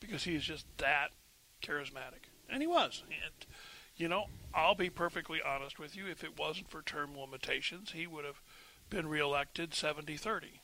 because 0.00 0.24
he 0.24 0.34
is 0.34 0.44
just 0.44 0.66
that 0.78 1.08
charismatic. 1.62 2.28
And 2.48 2.62
he 2.62 2.66
was. 2.66 3.02
And, 3.08 3.46
you 3.96 4.08
know, 4.08 4.26
I'll 4.54 4.74
be 4.74 4.90
perfectly 4.90 5.40
honest 5.44 5.78
with 5.78 5.96
you. 5.96 6.06
If 6.06 6.22
it 6.24 6.38
wasn't 6.38 6.70
for 6.70 6.82
term 6.82 7.16
limitations, 7.18 7.92
he 7.92 8.06
would 8.06 8.24
have 8.24 8.40
been 8.90 9.08
reelected 9.08 9.74
70 9.74 10.16
30. 10.16 10.60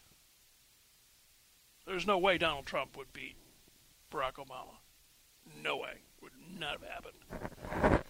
There's 1.86 2.06
no 2.06 2.16
way 2.16 2.38
Donald 2.38 2.66
Trump 2.66 2.96
would 2.96 3.12
beat 3.12 3.36
Barack 4.10 4.34
Obama. 4.34 4.76
No 5.62 5.76
way. 5.76 6.00
Would 6.24 6.32
not 6.58 6.78
have 6.80 6.88
happened. 6.88 8.02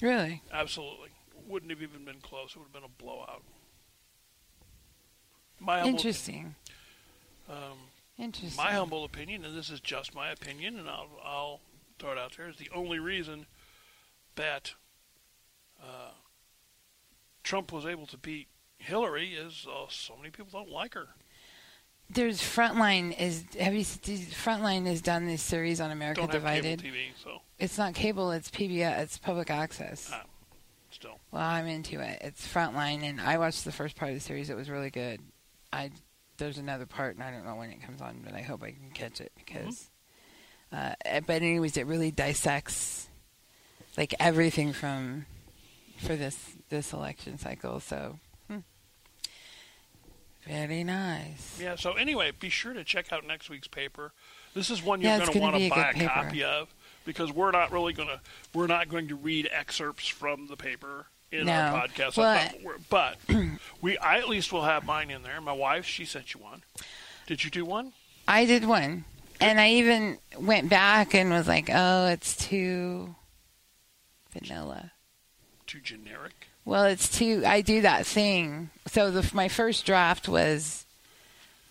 really? 0.00 0.42
Absolutely. 0.52 1.08
Wouldn't 1.48 1.70
have 1.72 1.82
even 1.82 2.04
been 2.04 2.20
close. 2.20 2.50
It 2.50 2.58
would 2.58 2.64
have 2.66 2.72
been 2.72 2.84
a 2.84 3.02
blowout. 3.02 3.42
My 5.58 5.78
humble, 5.80 5.96
Interesting. 5.96 6.54
um, 7.48 7.78
Interesting. 8.18 8.56
my 8.62 8.72
humble 8.72 9.04
opinion, 9.04 9.44
and 9.44 9.56
this 9.56 9.70
is 9.70 9.80
just 9.80 10.14
my 10.14 10.30
opinion, 10.30 10.78
and 10.78 10.88
I'll, 10.88 11.08
I'll 11.24 11.60
throw 11.98 12.12
it 12.12 12.18
out 12.18 12.36
there, 12.36 12.48
is 12.48 12.56
the 12.56 12.68
only 12.74 12.98
reason 12.98 13.46
that 14.34 14.74
uh, 15.82 16.10
Trump 17.42 17.72
was 17.72 17.86
able 17.86 18.06
to 18.06 18.18
beat 18.18 18.48
Hillary 18.78 19.34
is 19.34 19.66
uh, 19.70 19.86
so 19.88 20.16
many 20.16 20.30
people 20.30 20.50
don't 20.52 20.70
like 20.70 20.94
her. 20.94 21.08
There's 22.12 22.42
Frontline 22.42 23.18
is 23.18 23.44
have 23.58 23.74
you 23.74 23.84
Frontline 23.84 24.86
has 24.86 25.00
done 25.00 25.26
this 25.26 25.40
series 25.40 25.80
on 25.80 25.90
America 25.90 26.20
Don't 26.20 26.32
have 26.32 26.42
Divided. 26.42 26.82
cable 26.82 26.96
TV, 26.96 27.04
so 27.22 27.40
It's 27.58 27.78
not 27.78 27.94
cable, 27.94 28.32
it's 28.32 28.50
PBS, 28.50 28.98
it's 29.00 29.18
public 29.18 29.50
access. 29.50 30.10
Ah. 30.12 30.24
still. 30.90 31.18
Well, 31.30 31.42
I'm 31.42 31.66
into 31.66 32.00
it. 32.00 32.18
It's 32.20 32.46
Frontline, 32.46 33.02
and 33.02 33.20
I 33.20 33.38
watched 33.38 33.64
the 33.64 33.72
first 33.72 33.96
part 33.96 34.10
of 34.10 34.16
the 34.16 34.20
series. 34.20 34.50
It 34.50 34.56
was 34.56 34.68
really 34.68 34.90
good. 34.90 35.20
I 35.72 35.90
there's 36.36 36.58
another 36.58 36.86
part, 36.86 37.14
and 37.14 37.24
I 37.24 37.30
don't 37.30 37.46
know 37.46 37.54
when 37.56 37.70
it 37.70 37.82
comes 37.82 38.02
on, 38.02 38.20
but 38.24 38.34
I 38.34 38.42
hope 38.42 38.62
I 38.62 38.72
can 38.72 38.90
catch 38.92 39.20
it 39.20 39.32
because. 39.36 39.88
Uh, 40.70 40.94
but 41.26 41.42
anyways, 41.42 41.76
it 41.76 41.86
really 41.86 42.10
dissects 42.10 43.08
like 43.96 44.14
everything 44.18 44.72
from 44.72 45.26
for 45.98 46.16
this 46.16 46.38
this 46.68 46.92
election 46.92 47.38
cycle. 47.38 47.80
So. 47.80 48.18
Very 50.46 50.84
nice. 50.84 51.58
Yeah, 51.60 51.76
so 51.76 51.92
anyway, 51.92 52.32
be 52.38 52.48
sure 52.48 52.72
to 52.72 52.84
check 52.84 53.12
out 53.12 53.26
next 53.26 53.48
week's 53.48 53.68
paper. 53.68 54.12
This 54.54 54.70
is 54.70 54.82
one 54.82 55.00
you're 55.00 55.12
it's 55.12 55.28
going 55.28 55.32
to 55.32 55.40
want 55.40 55.56
to 55.56 55.68
buy 55.70 55.90
a 55.90 55.94
paper. 55.94 56.08
copy 56.08 56.44
of 56.44 56.74
because 57.04 57.32
we're 57.32 57.50
not 57.50 57.72
really 57.72 57.92
going 57.92 58.08
to 58.08 58.20
we're 58.54 58.66
not 58.66 58.88
going 58.88 59.08
to 59.08 59.16
read 59.16 59.48
excerpts 59.52 60.08
from 60.08 60.48
the 60.48 60.56
paper 60.56 61.06
in 61.30 61.48
our 61.48 61.86
podcast. 61.86 62.16
Well, 62.16 62.50
but 62.90 63.16
we 63.80 63.96
I 63.98 64.18
at 64.18 64.28
least 64.28 64.52
will 64.52 64.64
have 64.64 64.84
mine 64.84 65.10
in 65.10 65.22
there. 65.22 65.40
My 65.40 65.52
wife, 65.52 65.86
she 65.86 66.04
sent 66.04 66.34
you 66.34 66.40
one. 66.40 66.62
Did 67.26 67.44
you 67.44 67.50
do 67.50 67.64
one? 67.64 67.92
I 68.28 68.44
did 68.44 68.66
one, 68.66 69.04
and 69.40 69.60
I 69.60 69.70
even 69.70 70.18
went 70.38 70.68
back 70.68 71.14
and 71.14 71.30
was 71.30 71.48
like, 71.48 71.70
"Oh, 71.72 72.06
it's 72.06 72.36
too 72.36 73.14
vanilla." 74.32 74.92
Too 75.72 75.80
generic. 75.80 76.48
Well, 76.66 76.84
it's 76.84 77.08
too. 77.08 77.44
I 77.46 77.62
do 77.62 77.80
that 77.80 78.04
thing. 78.04 78.68
So 78.88 79.10
the, 79.10 79.34
my 79.34 79.48
first 79.48 79.86
draft 79.86 80.28
was, 80.28 80.84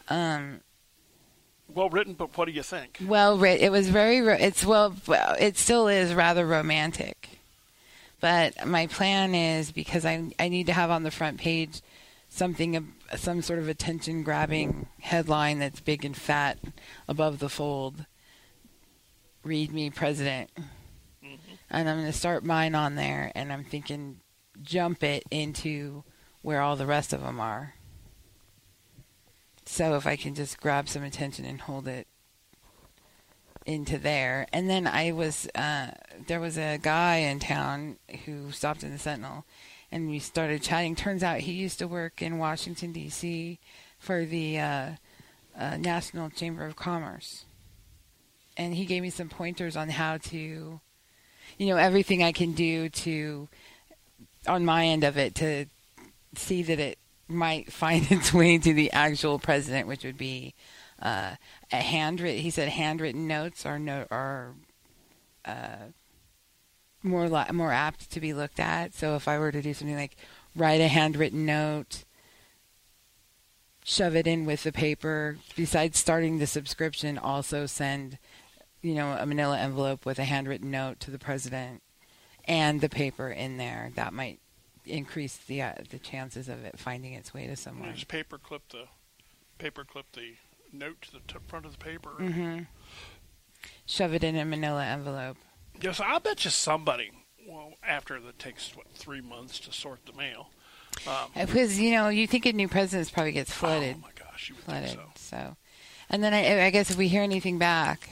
um, 0.10 0.62
Well 1.70 1.88
written, 1.92 2.14
but 2.16 2.36
what 2.36 2.46
do 2.46 2.52
you 2.52 2.64
think? 2.64 2.98
well 3.06 3.38
written. 3.38 3.64
It 3.64 3.72
was 3.72 3.90
very. 3.90 4.18
It's 4.42 4.66
well. 4.66 4.96
It 5.40 5.56
still 5.56 5.88
is 5.88 6.16
rather 6.16 6.48
romantic. 6.48 7.30
But 8.20 8.66
my 8.66 8.88
plan 8.88 9.36
is 9.36 9.72
because 9.72 10.04
I 10.04 10.32
I 10.40 10.50
need 10.50 10.66
to 10.66 10.74
have 10.74 10.90
on 10.90 11.04
the 11.04 11.12
front 11.12 11.40
page 11.40 11.82
something 12.28 12.94
some 13.16 13.44
sort 13.44 13.60
of 13.60 13.70
attention 13.70 14.24
grabbing 14.24 14.88
headline 15.00 15.60
that's 15.60 15.80
big 15.80 16.04
and 16.04 16.18
fat 16.18 16.58
above 17.08 17.38
the 17.38 17.50
fold. 17.50 18.08
Read 19.44 19.72
me, 19.72 19.92
President. 19.92 20.50
And 21.72 21.90
I'm 21.90 21.98
going 21.98 22.12
to 22.12 22.18
start 22.18 22.44
mine 22.44 22.76
on 22.76 22.96
there, 22.96 23.32
and 23.34 23.52
I'm 23.52 23.64
thinking 23.64 24.20
jump 24.62 25.04
it 25.04 25.24
into 25.32 26.04
where 26.42 26.62
all 26.62 26.76
the 26.76 26.86
rest 26.86 27.14
of 27.14 27.22
them 27.22 27.40
are. 27.40 27.76
So 29.66 29.96
if 29.96 30.06
I 30.06 30.16
can 30.16 30.36
just 30.36 30.60
grab 30.60 30.90
some 30.90 31.04
attention 31.04 31.46
and 31.46 31.62
hold 31.62 31.88
it 31.88 32.08
into 33.66 33.98
there. 33.98 34.48
And 34.52 34.70
then 34.70 34.88
I 34.88 35.12
was, 35.12 35.48
uh, 35.56 35.92
there 36.28 36.40
was 36.40 36.58
a 36.58 36.78
guy 36.82 37.18
in 37.18 37.40
town 37.40 37.98
who 38.26 38.52
stopped 38.52 38.84
in 38.84 38.92
the 38.92 38.98
Sentinel 38.98 39.46
and 39.92 40.10
we 40.10 40.20
started 40.20 40.64
chatting. 40.64 40.96
Turns 40.96 41.24
out 41.24 41.40
he 41.40 41.54
used 41.54 41.80
to 41.80 41.88
work 41.88 42.22
in 42.22 42.38
Washington, 42.38 42.92
D.C. 42.92 43.60
for 44.00 44.26
the 44.26 44.60
uh, 44.60 44.90
uh, 45.58 45.78
National 45.78 46.30
Chamber 46.30 46.66
of 46.66 46.76
Commerce. 46.76 47.46
And 48.58 48.74
he 48.74 48.86
gave 48.86 49.02
me 49.02 49.10
some 49.10 49.30
pointers 49.30 49.76
on 49.76 49.90
how 49.90 50.18
to, 50.18 50.82
you 51.62 51.68
know, 51.68 51.78
everything 51.78 52.24
I 52.24 52.32
can 52.32 52.54
do 52.54 52.90
to, 52.90 53.48
on 54.48 54.66
my 54.66 54.88
end 54.88 55.04
of 55.04 55.16
it, 55.16 55.36
to 55.36 55.68
see 56.34 56.64
that 56.64 56.80
it 56.80 56.98
might 57.28 57.72
find 57.82 58.12
its 58.12 58.34
way 58.34 58.58
to 58.58 58.74
the 58.74 58.92
actual 58.92 59.38
president, 59.38 59.88
which 59.88 60.04
would 60.04 60.18
be 60.18 60.56
uh, 61.00 61.36
a 61.72 61.76
handwritten. 61.76 62.42
He 62.42 62.50
said 62.50 62.68
handwritten 62.70 63.28
notes 63.28 63.64
are 63.64 63.78
no 63.78 64.08
are 64.10 64.56
uh, 65.46 65.92
more 67.04 67.30
li- 67.30 67.52
more 67.54 67.72
apt 67.72 68.10
to 68.10 68.20
be 68.20 68.34
looked 68.34 68.60
at. 68.60 68.96
So 68.96 69.16
if 69.16 69.28
I 69.28 69.38
were 69.38 69.52
to 69.52 69.62
do 69.62 69.76
something 69.76 69.96
like 69.96 70.16
write 70.56 70.82
a 70.82 70.88
handwritten 70.88 71.46
note, 71.46 72.06
shove 73.84 74.16
it 74.16 74.26
in 74.26 74.46
with 74.46 74.64
the 74.64 74.72
paper. 74.72 75.38
Besides 75.56 76.00
starting 76.00 76.40
the 76.40 76.48
subscription, 76.48 77.20
also 77.20 77.68
send 77.68 78.18
you 78.82 78.94
know 78.96 79.16
a 79.20 79.26
Manila 79.26 79.58
envelope 79.60 80.06
with 80.06 80.20
a 80.20 80.24
handwritten 80.26 80.72
note 80.72 81.00
to 81.02 81.12
the 81.12 81.20
president 81.20 81.82
and 82.46 82.82
the 82.82 82.90
paper 82.90 83.30
in 83.30 83.58
there. 83.58 83.92
That 83.96 84.14
might 84.14 84.40
increase 84.86 85.38
the 85.38 85.62
uh, 85.62 85.74
the 85.90 86.00
chances 86.00 86.50
of 86.50 86.64
it 86.66 86.80
finding 86.80 87.14
its 87.14 87.34
way 87.34 87.48
to 87.48 87.56
someone. 87.56 87.94
Just 87.94 88.08
paper 88.08 88.38
clip 88.38 88.64
the 88.70 88.86
paper 89.58 89.84
clip 89.84 90.06
the 90.14 90.36
note 90.74 91.02
to 91.04 91.12
the 91.14 91.20
t- 91.28 91.36
front 91.48 91.66
of 91.66 91.72
the 91.74 91.78
paper. 91.78 92.10
hmm 92.12 92.60
Shove 93.86 94.14
it 94.14 94.24
in 94.24 94.36
a 94.36 94.46
Manila 94.46 94.84
envelope. 94.86 95.38
Yes, 95.80 96.00
I 96.00 96.18
bet 96.20 96.44
you 96.46 96.52
somebody. 96.52 97.12
Well, 97.48 97.74
after 97.84 98.20
that 98.20 98.40
takes 98.40 98.76
what 98.76 98.88
three 98.94 99.22
months 99.22 99.60
to 99.62 99.72
sort 99.74 100.06
the 100.06 100.14
mail. 100.14 100.50
Um, 101.08 101.30
Because 101.48 101.80
you 101.80 101.92
know, 101.92 102.10
you 102.10 102.26
think 102.28 102.46
a 102.46 102.54
new 102.54 102.68
president 102.68 103.12
probably 103.14 103.32
gets 103.34 103.52
flooded, 103.52 103.96
Oh 103.98 104.02
my 104.02 104.10
gosh, 104.18 104.50
you 104.50 104.56
would 104.56 104.64
flooded. 104.64 104.90
think 104.90 105.02
so. 105.16 105.36
So, 105.38 105.58
and 106.10 106.24
then 106.24 106.34
I, 106.34 106.66
I 106.66 106.70
guess 106.70 106.90
if 106.92 106.98
we 106.98 107.08
hear 107.08 107.22
anything 107.24 107.58
back, 107.58 108.10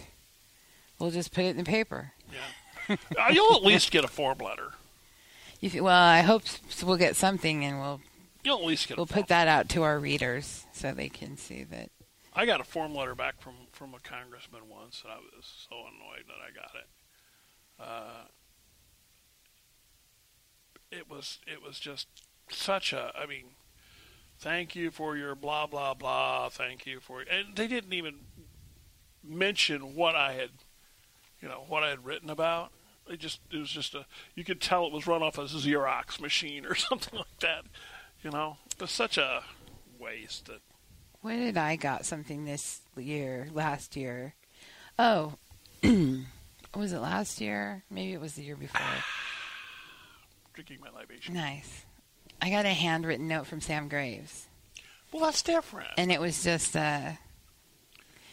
we'll 0.99 1.11
just 1.11 1.31
put 1.33 1.45
it 1.45 1.49
in 1.49 1.57
the 1.57 1.63
paper. 1.63 2.13
Yeah, 2.31 2.95
Uh, 3.17 3.29
you'll 3.31 3.55
at 3.55 3.63
least 3.63 3.91
get 3.91 4.03
a 4.03 4.07
form 4.07 4.37
letter. 4.39 4.71
You 5.61 5.83
well, 5.83 6.01
I 6.01 6.21
hope 6.21 6.43
we'll 6.83 6.95
get 6.95 7.17
something, 7.17 7.65
and 7.65 7.81
we'll 7.81 7.99
You'll 8.45 8.59
at 8.59 8.65
least 8.65 8.87
get. 8.87 8.95
we'll 8.95 9.05
put 9.05 9.27
that 9.27 9.49
out 9.49 9.67
to 9.69 9.83
our 9.83 9.99
readers 9.99 10.65
so 10.71 10.93
they 10.93 11.09
can 11.09 11.35
see 11.35 11.63
that. 11.65 11.89
I 12.33 12.45
got 12.45 12.61
a 12.61 12.63
form 12.63 12.95
letter 12.95 13.13
back 13.13 13.41
from 13.41 13.55
from 13.73 13.93
a 13.93 13.99
congressman 13.99 14.69
once, 14.69 15.01
and 15.03 15.11
I 15.11 15.17
was 15.17 15.67
so 15.69 15.75
annoyed 15.75 16.23
that 16.27 16.37
I 16.41 16.51
got 16.55 16.75
it. 16.75 16.87
Uh, 17.77 18.25
it 20.91 21.09
was 21.09 21.39
it 21.45 21.61
was 21.61 21.77
just 21.77 22.07
such 22.49 22.93
a. 22.93 23.11
I 23.13 23.25
mean, 23.25 23.47
thank 24.39 24.75
you 24.77 24.91
for 24.91 25.17
your 25.17 25.35
blah 25.35 25.67
blah 25.67 25.93
blah. 25.93 26.47
Thank 26.47 26.85
you 26.85 27.01
for 27.01 27.19
and 27.21 27.55
they 27.55 27.67
didn't 27.67 27.91
even 27.93 28.15
mention 29.21 29.93
what 29.95 30.15
I 30.15 30.31
had, 30.33 30.51
you 31.41 31.47
know, 31.47 31.63
what 31.67 31.83
I 31.83 31.89
had 31.89 32.05
written 32.05 32.29
about. 32.29 32.71
It 33.07 33.19
just 33.19 33.39
it 33.51 33.57
was 33.57 33.69
just 33.71 33.95
a. 33.95 34.05
You 34.35 34.43
could 34.43 34.61
tell 34.61 34.85
it 34.85 34.93
was 34.93 35.07
run 35.07 35.23
off 35.23 35.37
a 35.37 35.43
Xerox 35.45 36.19
machine 36.21 36.65
or 36.65 36.75
something 36.89 37.17
like 37.17 37.39
that. 37.39 37.63
You 38.23 38.29
know, 38.31 38.57
it 38.71 38.81
was 38.81 38.91
such 38.91 39.17
a 39.17 39.43
waste 39.99 40.45
that. 40.45 40.59
What 41.21 41.33
did 41.35 41.57
I 41.57 41.75
got 41.75 42.05
something 42.05 42.45
this 42.45 42.81
year, 42.95 43.47
last 43.51 43.95
year? 43.97 44.35
Oh, 44.97 45.33
was 45.83 46.93
it 46.93 46.99
last 46.99 47.41
year? 47.41 47.83
Maybe 47.89 48.13
it 48.13 48.21
was 48.21 48.35
the 48.35 48.43
year 48.43 48.55
before. 48.55 48.81
Drinking 50.53 50.77
my 50.81 50.89
libation. 50.97 51.33
Nice. 51.33 51.83
I 52.41 52.49
got 52.49 52.65
a 52.65 52.69
handwritten 52.69 53.27
note 53.27 53.47
from 53.47 53.59
Sam 53.59 53.89
Graves, 53.89 54.47
Well, 55.11 55.23
that's 55.23 55.41
different. 55.41 55.89
and 55.97 56.09
it 56.11 56.21
was 56.21 56.41
just 56.43 56.75
uh 56.75 57.11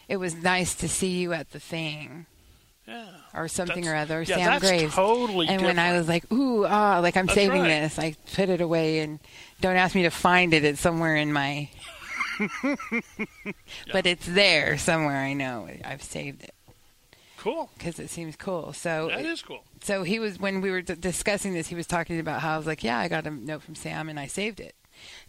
It 0.09 0.19
was 0.19 0.35
nice 0.37 0.75
to 0.77 0.89
see 0.89 1.19
you 1.19 1.33
at 1.33 1.51
the 1.51 1.59
thing 1.61 2.27
yeah. 2.87 3.07
or 3.35 3.49
something 3.49 3.85
That's- 3.85 3.93
or 4.11 4.15
other. 4.15 4.23
yeah, 4.23 4.37
Sam 4.37 4.45
that's 4.47 4.65
Graves. 4.69 4.95
totally 4.95 5.49
and 5.49 5.63
when 5.63 5.79
I 5.79 5.93
was 5.99 6.09
like, 6.09 6.31
ooh, 6.33 6.65
ah, 6.67 7.01
like 7.01 7.17
I'm 7.17 7.27
That's 7.27 7.35
saving 7.35 7.63
right. 7.63 7.69
this, 7.69 7.99
I 7.99 8.15
put 8.35 8.49
it 8.49 8.61
away 8.61 9.01
and 9.01 9.19
don't 9.61 9.77
ask 9.77 9.95
me 9.95 10.03
to 10.03 10.11
find 10.11 10.53
it. 10.55 10.65
It's 10.65 10.81
somewhere 10.81 11.17
in 11.17 11.33
my. 11.33 11.69
But 13.93 14.07
it's 14.07 14.27
there 14.27 14.77
somewhere. 14.79 15.17
I 15.17 15.33
know 15.33 15.69
I've 15.85 16.03
saved 16.03 16.43
it 16.43 16.55
Cool. 17.39 17.71
because 17.79 17.99
it 17.99 18.11
seems 18.11 18.37
cool. 18.37 18.73
So, 18.73 19.09
That 19.09 19.25
is 19.25 19.43
cool. 19.43 19.63
so 19.83 20.03
he 20.03 20.19
was 20.19 20.39
when 20.39 20.61
we 20.61 20.71
were 20.71 20.83
d- 20.83 20.95
discussing 20.97 21.55
this. 21.55 21.69
He 21.69 21.75
was 21.75 21.87
talking 21.87 22.19
about 22.19 22.41
how 22.41 22.55
I 22.55 22.59
was 22.59 22.67
like, 22.67 22.83
yeah, 22.85 22.99
I 22.99 23.09
got 23.09 23.27
a 23.27 23.31
note 23.31 23.63
from 23.63 23.75
Sam 23.75 24.09
and 24.09 24.19
I 24.21 24.27
saved 24.27 24.61
it. 24.61 24.75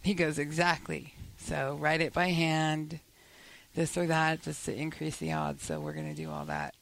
He 0.02 0.14
goes, 0.14 0.38
exactly. 0.38 1.14
So 1.38 1.78
write 1.80 2.00
it 2.00 2.12
by 2.12 2.28
hand, 2.28 3.00
this 3.74 3.96
or 3.96 4.06
that, 4.06 4.42
just 4.42 4.64
to 4.66 4.74
increase 4.74 5.16
the 5.18 5.32
odds. 5.32 5.62
So 5.64 5.80
we're 5.80 5.92
gonna 5.94 6.14
do 6.14 6.30
all 6.30 6.44
that, 6.46 6.74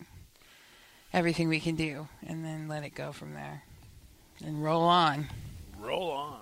everything 1.13 1.49
we 1.49 1.61
can 1.61 1.75
do, 1.77 2.09
and 2.27 2.45
then 2.45 2.69
let 2.69 2.85
it 2.85 2.95
go 2.95 3.13
from 3.13 3.35
there, 3.35 3.63
and 4.45 4.63
roll 4.63 4.83
on, 4.83 5.29
Roll 5.79 6.11
on. 6.11 6.41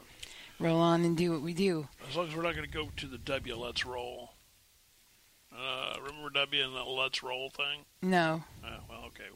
roll 0.58 0.80
on, 0.80 1.04
and 1.04 1.16
do 1.16 1.32
what 1.32 1.42
we 1.42 1.54
do. 1.54 1.88
As 2.08 2.16
long 2.16 2.28
as 2.28 2.34
we're 2.34 2.42
not 2.42 2.54
going 2.54 2.68
to 2.68 2.72
go 2.72 2.88
to 2.96 3.06
the 3.06 3.18
W, 3.18 3.56
let's 3.56 3.84
roll. 3.84 4.30
Uh, 5.56 5.94
remember 6.02 6.30
W 6.30 6.64
and 6.64 6.74
the 6.74 6.82
let's 6.82 7.22
roll 7.22 7.48
thing? 7.50 7.84
No. 8.02 8.42
Uh, 8.64 8.78
well, 8.88 9.04
okay. 9.06 9.28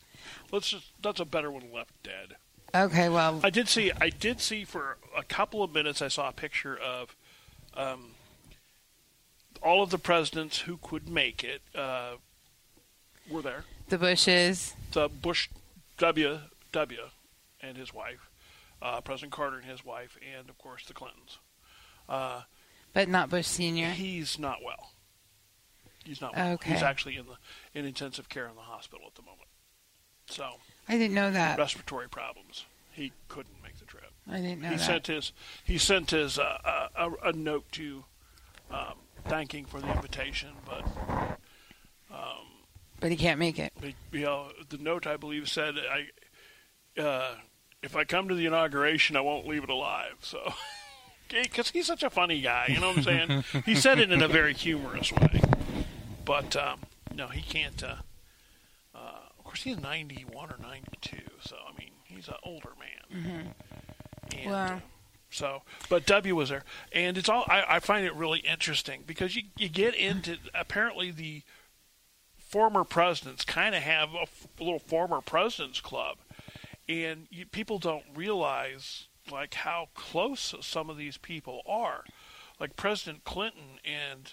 Let's 0.51 0.69
just, 0.69 0.87
that's 1.01 1.21
a 1.21 1.25
better 1.25 1.51
one 1.51 1.71
left 1.73 1.93
dead. 2.03 2.35
Okay. 2.75 3.09
Well, 3.09 3.41
I 3.45 3.51
did 3.51 3.69
see, 3.69 3.93
I 4.01 4.11
did 4.11 4.41
see 4.41 4.65
for 4.65 4.99
a 5.17 5.23
couple 5.23 5.63
of 5.63 5.73
minutes, 5.73 6.03
I 6.03 6.09
saw 6.09 6.29
a 6.29 6.33
picture 6.33 6.77
of 6.77 7.15
um, 7.75 8.11
all 9.63 9.83
of 9.83 9.91
the 9.91 9.99
presidents 9.99 10.61
who 10.61 10.79
could 10.83 11.09
make 11.09 11.45
it 11.45 11.63
uh, 11.75 12.15
were 13.31 13.43
there. 13.43 13.65
The 13.89 13.99
bushes. 13.99 14.75
the 14.93 15.09
Bush 15.09 15.49
W 15.99 16.39
W 16.73 17.01
and 17.61 17.77
his 17.77 17.93
wife, 17.93 18.29
uh, 18.83 19.01
President 19.01 19.33
Carter 19.33 19.57
and 19.57 19.65
his 19.67 19.85
wife, 19.85 20.17
and 20.37 20.49
of 20.49 20.59
course 20.59 20.85
the 20.87 20.95
Clintons. 20.95 21.39
Uh, 22.09 22.43
But 22.93 23.09
not 23.09 23.31
Bush 23.31 23.47
Senior. 23.47 23.91
he's 23.91 24.39
not 24.39 24.59
well. 24.65 24.93
He's 26.05 26.21
not 26.21 26.35
well. 26.37 26.53
Okay. 26.55 26.73
He's 26.73 26.83
actually 26.83 27.17
in 27.17 27.27
the 27.27 27.37
in 27.79 27.85
intensive 27.85 28.29
care 28.29 28.47
in 28.49 28.55
the 28.55 28.63
hospital 28.63 29.07
at 29.09 29.15
the 29.15 29.23
moment. 29.23 29.49
So 30.27 30.55
I 30.89 30.97
didn't 30.99 31.15
know 31.15 31.31
that. 31.31 31.59
respiratory 31.59 32.09
problems. 32.09 32.65
He 32.93 33.13
couldn't 33.29 33.63
make 33.63 33.79
the 33.79 33.85
trip. 33.85 34.11
I 34.31 34.37
didn't 34.41 34.61
know 34.61 34.69
he 34.71 34.77
that. 34.77 34.85
sent 34.85 35.07
his 35.07 35.33
he 35.65 35.79
sent 35.79 36.11
his 36.11 36.39
uh, 36.39 36.59
uh, 36.65 36.89
a, 37.23 37.29
a 37.29 37.33
note 37.33 37.71
to 37.73 38.05
um, 38.71 38.95
thanking 39.27 39.65
for 39.67 39.81
the 39.81 39.91
invitation, 39.93 40.51
but 40.67 40.85
um, 42.11 42.47
but 43.01 43.11
he 43.11 43.17
can't 43.17 43.39
make 43.39 43.59
it. 43.59 43.73
You 44.13 44.21
know, 44.21 44.49
the 44.69 44.79
note 44.79 45.07
I 45.07 45.17
believe 45.17 45.49
said, 45.49 45.75
"I 45.79 47.01
uh, 47.01 47.35
if 47.83 47.97
I 47.97 48.05
come 48.05 48.29
to 48.29 48.35
the 48.35 48.47
inauguration, 48.47 49.17
I 49.17 49.21
won't 49.21 49.47
leave 49.47 49.65
it 49.65 49.71
alive." 49.71 50.15
So, 50.21 50.53
because 51.29 51.71
he's 51.71 51.87
such 51.87 52.03
a 52.03 52.11
funny 52.11 52.41
guy, 52.41 52.67
you 52.69 52.81
know 52.81 52.89
what 52.89 52.99
I'm 52.99 53.03
saying? 53.03 53.45
he 53.65 53.75
said 53.75 53.99
it 53.99 54.11
in 54.11 54.23
a 54.23 54.29
very 54.29 54.55
humorous 54.55 55.13
way, 55.13 55.41
but 56.25 56.57
um, 56.57 56.81
no, 57.15 57.29
he 57.29 57.43
can't. 57.43 57.83
Uh, 57.83 57.97
course, 59.49 59.63
he's 59.63 59.79
91 59.79 60.51
or 60.51 60.57
92, 60.61 61.17
so 61.41 61.57
I 61.67 61.79
mean, 61.81 61.91
he's 62.05 62.29
an 62.29 62.35
older 62.45 62.73
man. 62.79 63.23
Mm-hmm. 63.23 64.39
And, 64.39 64.51
Wow. 64.51 64.65
uh, 64.67 64.81
so, 65.31 65.63
but 65.89 66.07
W 66.07 66.37
was 66.37 66.51
there, 66.51 66.65
and 66.93 67.19
it's 67.19 67.29
all. 67.29 67.45
I, 67.49 67.65
I 67.69 67.81
find 67.81 68.07
it 68.07 68.15
really 68.15 68.39
interesting 68.41 69.05
because 69.07 69.37
you 69.37 69.43
you 69.57 69.69
get 69.69 69.95
into 69.95 70.39
apparently 70.55 71.11
the 71.11 71.43
former 72.49 72.83
presidents 72.83 73.45
kind 73.45 73.75
of 73.75 73.83
have 73.83 74.11
a 74.15 74.27
little 74.63 74.79
former 74.79 75.21
presidents 75.21 75.81
club, 75.81 76.17
and 76.89 77.27
you, 77.31 77.45
people 77.47 77.79
don't 77.79 78.05
realize 78.15 79.07
like 79.31 79.55
how 79.55 79.89
close 79.95 80.55
some 80.63 80.89
of 80.89 80.97
these 80.97 81.19
people 81.19 81.61
are. 81.69 82.05
Like 82.59 82.75
President 82.75 83.25
Clinton 83.25 83.79
and 83.85 84.33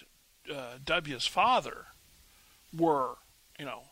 uh, 0.52 0.78
W's 0.84 1.26
father 1.26 1.86
were, 2.76 3.16
you 3.58 3.66
know, 3.66 3.82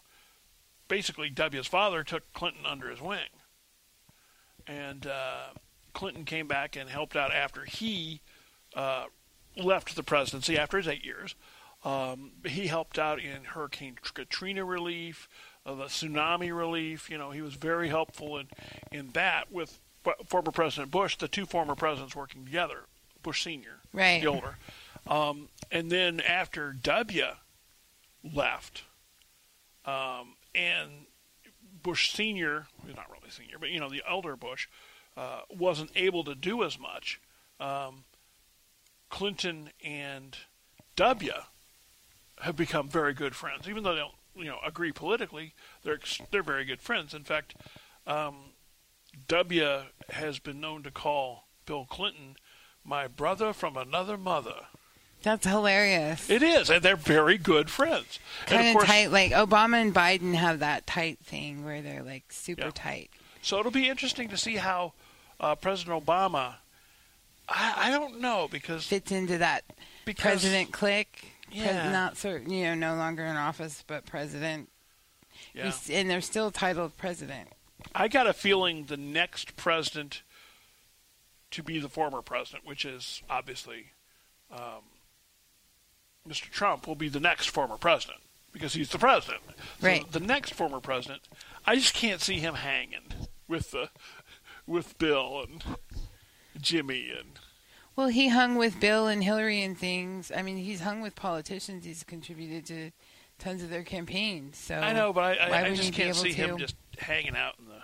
basically 0.88 1.28
W's 1.28 1.66
father 1.66 2.02
took 2.02 2.32
Clinton 2.32 2.64
under 2.66 2.90
his 2.90 3.02
wing, 3.02 3.28
and 4.66 5.06
uh, 5.06 5.48
Clinton 5.92 6.24
came 6.24 6.48
back 6.48 6.76
and 6.76 6.88
helped 6.88 7.14
out 7.14 7.32
after 7.32 7.64
he 7.66 8.22
uh, 8.74 9.04
left 9.56 9.94
the 9.94 10.02
presidency 10.02 10.58
after 10.58 10.78
his 10.78 10.88
eight 10.88 11.04
years. 11.04 11.34
Um, 11.84 12.32
he 12.46 12.66
helped 12.68 12.98
out 12.98 13.20
in 13.20 13.44
Hurricane 13.44 13.96
Katrina 14.14 14.64
relief, 14.64 15.28
uh, 15.66 15.74
the 15.74 15.84
tsunami 15.84 16.56
relief. 16.56 17.10
You 17.10 17.18
know, 17.18 17.30
he 17.30 17.42
was 17.42 17.54
very 17.54 17.88
helpful 17.88 18.38
in 18.38 18.46
in 18.90 19.10
that 19.12 19.52
with 19.52 19.80
former 20.26 20.50
President 20.50 20.90
Bush, 20.90 21.16
the 21.16 21.28
two 21.28 21.46
former 21.46 21.74
presidents 21.74 22.14
working 22.16 22.44
together, 22.44 22.84
Bush 23.22 23.42
Senior, 23.44 23.80
Right. 23.92 24.20
the 24.22 24.28
older, 24.28 24.56
um, 25.06 25.48
and 25.70 25.90
then 25.90 26.20
after 26.20 26.72
W 26.72 27.24
left, 28.22 28.82
um, 29.86 30.36
and 30.54 31.06
Bush 31.82 32.12
Senior, 32.12 32.66
well, 32.84 32.94
not 32.96 33.10
really 33.10 33.30
Senior, 33.30 33.58
but 33.58 33.70
you 33.70 33.80
know 33.80 33.88
the 33.90 34.02
elder 34.08 34.36
Bush, 34.36 34.68
uh, 35.16 35.40
wasn't 35.50 35.90
able 35.96 36.24
to 36.24 36.34
do 36.34 36.62
as 36.64 36.78
much. 36.78 37.20
Um, 37.60 38.04
Clinton 39.10 39.70
and 39.84 40.36
W 40.96 41.32
have 42.40 42.56
become 42.56 42.88
very 42.88 43.14
good 43.14 43.34
friends, 43.34 43.68
even 43.68 43.82
though 43.82 43.94
they 43.94 44.00
don't, 44.00 44.14
you 44.36 44.44
know, 44.44 44.58
agree 44.66 44.92
politically. 44.92 45.54
They're 45.82 45.94
ex- 45.94 46.20
they're 46.30 46.42
very 46.42 46.64
good 46.64 46.80
friends. 46.80 47.14
In 47.14 47.24
fact, 47.24 47.54
um, 48.06 48.36
W 49.28 49.82
has 50.10 50.38
been 50.38 50.60
known 50.60 50.82
to 50.82 50.90
call 50.90 51.46
Bill 51.66 51.86
Clinton 51.88 52.36
my 52.84 53.06
brother 53.06 53.52
from 53.52 53.76
another 53.76 54.16
mother. 54.18 54.66
That's 55.22 55.46
hilarious. 55.46 56.28
It 56.28 56.42
is, 56.42 56.68
and 56.68 56.82
they're 56.82 56.96
very 56.96 57.38
good 57.38 57.70
friends. 57.70 58.18
and 58.42 58.48
kind 58.50 58.60
of 58.62 58.66
of 58.68 58.72
course, 58.74 58.86
tight. 58.88 59.06
Like 59.10 59.30
Obama 59.30 59.80
and 59.80 59.94
Biden 59.94 60.34
have 60.34 60.58
that 60.58 60.86
tight 60.86 61.18
thing 61.20 61.64
where 61.64 61.80
they're 61.80 62.02
like 62.02 62.24
super 62.30 62.64
Yeah. 62.64 62.70
tight. 62.74 63.10
So 63.40 63.58
it'll 63.58 63.70
be 63.72 63.88
interesting 63.88 64.28
to 64.28 64.36
see 64.36 64.56
how 64.56 64.92
uh, 65.40 65.54
President 65.54 66.04
Obama. 66.04 66.56
I, 67.48 67.74
I 67.76 67.90
don't 67.90 68.20
know 68.20 68.48
because 68.50 68.84
Fits 68.86 69.12
into 69.12 69.38
that 69.38 69.64
because 70.04 70.22
president 70.42 70.72
clique. 70.72 71.32
Yeah. 71.54 71.90
not 71.92 72.16
certain, 72.16 72.50
you 72.50 72.64
know, 72.64 72.74
no 72.74 72.94
longer 72.96 73.24
in 73.24 73.36
office, 73.36 73.84
but 73.86 74.06
president. 74.06 74.70
yeah. 75.54 75.64
He's- 75.64 75.88
and 75.90 76.08
they're 76.10 76.20
still 76.20 76.50
titled 76.50 76.96
president. 76.96 77.50
I 77.94 78.08
got 78.08 78.26
a 78.26 78.32
feeling 78.32 78.84
the 78.86 78.96
next 78.96 79.56
president 79.56 80.22
to 81.50 81.62
be 81.62 81.78
the 81.78 81.88
former 81.88 82.22
president, 82.22 82.64
which 82.66 82.84
is 82.84 83.22
obviously 83.28 83.92
um, 84.50 84.82
Mr. 86.28 86.50
Trump, 86.50 86.86
will 86.86 86.94
be 86.94 87.08
the 87.08 87.20
next 87.20 87.46
former 87.50 87.76
president 87.76 88.20
because 88.52 88.72
he's 88.74 88.88
the 88.90 88.98
president. 88.98 89.42
So 89.80 89.86
Right. 89.86 90.10
The 90.10 90.20
next 90.20 90.54
former 90.54 90.80
president, 90.80 91.22
I 91.66 91.74
just 91.76 91.94
can't 91.94 92.20
see 92.20 92.38
him 92.38 92.54
hanging 92.54 93.02
with 93.48 93.70
the 93.72 93.90
with 94.66 94.96
Bill 94.98 95.42
and 95.46 95.62
Jimmy 96.60 97.10
and 97.10 97.38
Well, 97.96 98.08
he 98.08 98.28
hung 98.28 98.56
with 98.56 98.80
Bill 98.80 99.06
and 99.06 99.22
Hillary 99.22 99.62
and 99.62 99.78
things. 99.78 100.32
I 100.34 100.42
mean, 100.42 100.56
he's 100.56 100.80
hung 100.80 101.00
with 101.00 101.14
politicians. 101.14 101.84
He's 101.84 102.02
contributed 102.02 102.66
to 102.66 102.90
tons 103.38 103.62
of 103.62 103.70
their 103.70 103.84
campaigns. 103.84 104.58
So 104.58 104.74
I 104.74 104.92
know, 104.92 105.12
but 105.12 105.38
I, 105.40 105.48
I, 105.48 105.66
I 105.66 105.74
just 105.74 105.92
can't 105.92 106.16
see 106.16 106.32
him 106.32 106.58
just 106.58 106.74
hanging 106.98 107.36
out 107.36 107.54
in 107.58 107.66
the. 107.66 107.82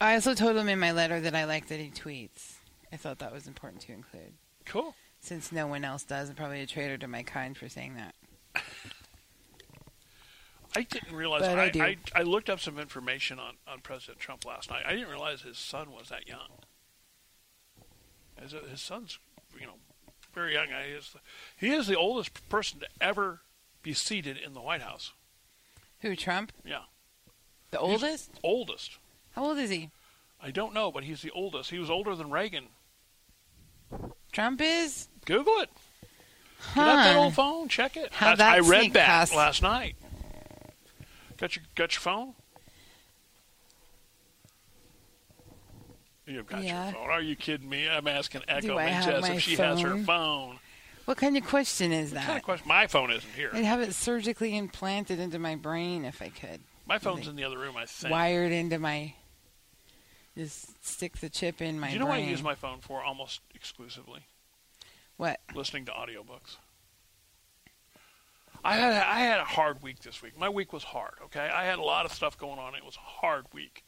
I 0.00 0.14
also 0.14 0.34
told 0.34 0.56
him 0.56 0.68
in 0.68 0.78
my 0.78 0.92
letter 0.92 1.20
that 1.20 1.34
I 1.34 1.44
like 1.44 1.68
that 1.68 1.80
he 1.80 1.90
tweets. 1.90 2.54
I 2.92 2.96
thought 2.96 3.18
that 3.18 3.32
was 3.32 3.46
important 3.46 3.82
to 3.82 3.92
include, 3.92 4.32
Cool. 4.64 4.94
since 5.20 5.52
no 5.52 5.66
one 5.66 5.84
else 5.84 6.04
does. 6.04 6.30
I'm 6.30 6.36
probably 6.36 6.62
a 6.62 6.66
traitor 6.66 6.96
to 6.98 7.08
my 7.08 7.22
kind 7.22 7.56
for 7.56 7.68
saying 7.68 7.96
that. 7.96 8.14
I 10.76 10.82
didn't 10.82 11.14
realize. 11.14 11.42
I 11.42 11.64
I, 11.64 11.68
do. 11.70 11.82
I, 11.82 11.96
I 12.14 12.22
looked 12.22 12.48
up 12.48 12.60
some 12.60 12.78
information 12.78 13.38
on, 13.38 13.54
on 13.66 13.80
President 13.80 14.18
Trump 14.18 14.44
last 14.44 14.70
night. 14.70 14.84
I 14.86 14.92
didn't 14.92 15.08
realize 15.08 15.42
his 15.42 15.58
son 15.58 15.90
was 15.92 16.08
that 16.10 16.28
young. 16.28 16.48
As 18.42 18.52
his 18.70 18.80
son's, 18.80 19.18
you 19.58 19.66
know, 19.66 19.74
very 20.34 20.54
young. 20.54 20.68
He, 20.68 20.92
is 20.92 21.10
the, 21.12 21.18
he 21.56 21.70
is 21.74 21.86
the 21.86 21.96
oldest 21.96 22.48
person 22.48 22.80
to 22.80 22.86
ever 23.00 23.40
be 23.82 23.92
seated 23.92 24.36
in 24.36 24.54
the 24.54 24.60
White 24.60 24.82
House. 24.82 25.12
Who, 26.00 26.14
Trump? 26.14 26.52
Yeah, 26.64 26.82
The 27.70 27.78
He's- 27.78 27.90
oldest? 28.02 28.30
oldest. 28.44 28.98
How 29.32 29.44
old 29.46 29.58
is 29.58 29.70
he? 29.70 29.90
I 30.40 30.50
don't 30.52 30.72
know, 30.72 30.92
but 30.92 31.02
he's 31.04 31.22
the 31.22 31.32
oldest. 31.32 31.70
He 31.70 31.78
was 31.80 31.90
older 31.90 32.14
than 32.14 32.30
Reagan. 32.30 32.66
Trump 34.32 34.60
is? 34.62 35.08
Google 35.24 35.58
it. 35.60 35.70
Huh. 36.60 36.80
Get 36.84 36.88
out 36.88 36.96
that 37.04 37.16
old 37.16 37.34
phone. 37.34 37.68
Check 37.68 37.96
it. 37.96 38.10
That's- 38.12 38.38
that 38.38 38.54
I 38.54 38.58
read 38.58 38.92
that 38.92 39.06
past? 39.06 39.34
last 39.34 39.62
night. 39.62 39.96
Got 41.38 41.54
your 41.56 41.64
got 41.76 41.92
your 41.94 42.00
phone? 42.00 42.34
You've 46.28 46.46
got 46.46 46.62
Yeah. 46.62 46.84
your 46.84 46.92
phone. 46.94 47.10
Are 47.10 47.20
you 47.22 47.36
kidding 47.36 47.68
me? 47.68 47.88
I'm 47.88 48.06
asking 48.06 48.42
Echo 48.48 48.66
Do 48.68 48.78
I 48.78 48.84
have 48.88 49.22
my 49.22 49.30
if 49.32 49.42
she 49.42 49.56
has 49.56 49.80
her 49.80 49.88
phone? 49.90 50.04
phone. 50.04 50.58
What 51.06 51.16
kind 51.16 51.36
of 51.38 51.44
question 51.46 51.90
is 51.90 52.12
What 52.12 52.18
kind 52.18 52.28
that? 52.28 52.36
of 52.38 52.42
question? 52.42 52.68
My 52.68 52.86
phone 52.86 53.10
isn't 53.10 53.32
here. 53.34 53.50
I'd 53.54 53.64
have 53.64 53.80
it 53.80 53.94
surgically 53.94 54.56
implanted 54.56 55.18
into 55.18 55.38
my 55.38 55.56
brain 55.56 56.04
if 56.04 56.20
I 56.20 56.28
could. 56.28 56.60
My 56.86 56.98
phone's 56.98 57.28
in 57.28 57.36
the 57.36 57.44
other 57.44 57.58
room, 57.58 57.76
I 57.76 57.86
think. 57.86 58.12
Wired 58.12 58.52
into 58.52 58.78
my. 58.78 59.14
Just 60.36 60.86
stick 60.86 61.18
the 61.18 61.28
chip 61.30 61.60
in 61.62 61.80
my 61.80 61.88
Do 61.88 61.94
you 61.94 61.98
know 61.98 62.06
brain. 62.06 62.20
what 62.20 62.26
I 62.28 62.30
use 62.30 62.42
my 62.42 62.54
phone 62.54 62.80
for 62.80 63.02
almost 63.02 63.40
exclusively? 63.54 64.20
What? 65.16 65.40
Listening 65.54 65.84
to 65.86 65.92
audiobooks. 65.92 66.56
I 68.64 68.76
had 68.76 68.92
I 68.94 69.20
had 69.20 69.40
a 69.40 69.44
hard 69.44 69.82
week 69.82 70.00
this 70.00 70.20
week. 70.22 70.38
My 70.38 70.48
week 70.48 70.72
was 70.72 70.84
hard. 70.84 71.14
Okay, 71.26 71.40
I 71.48 71.64
had 71.64 71.78
a 71.78 71.82
lot 71.82 72.04
of 72.04 72.12
stuff 72.12 72.36
going 72.36 72.58
on. 72.58 72.74
It 72.74 72.84
was 72.84 72.96
a 72.96 73.00
hard 73.00 73.46
week. 73.52 73.84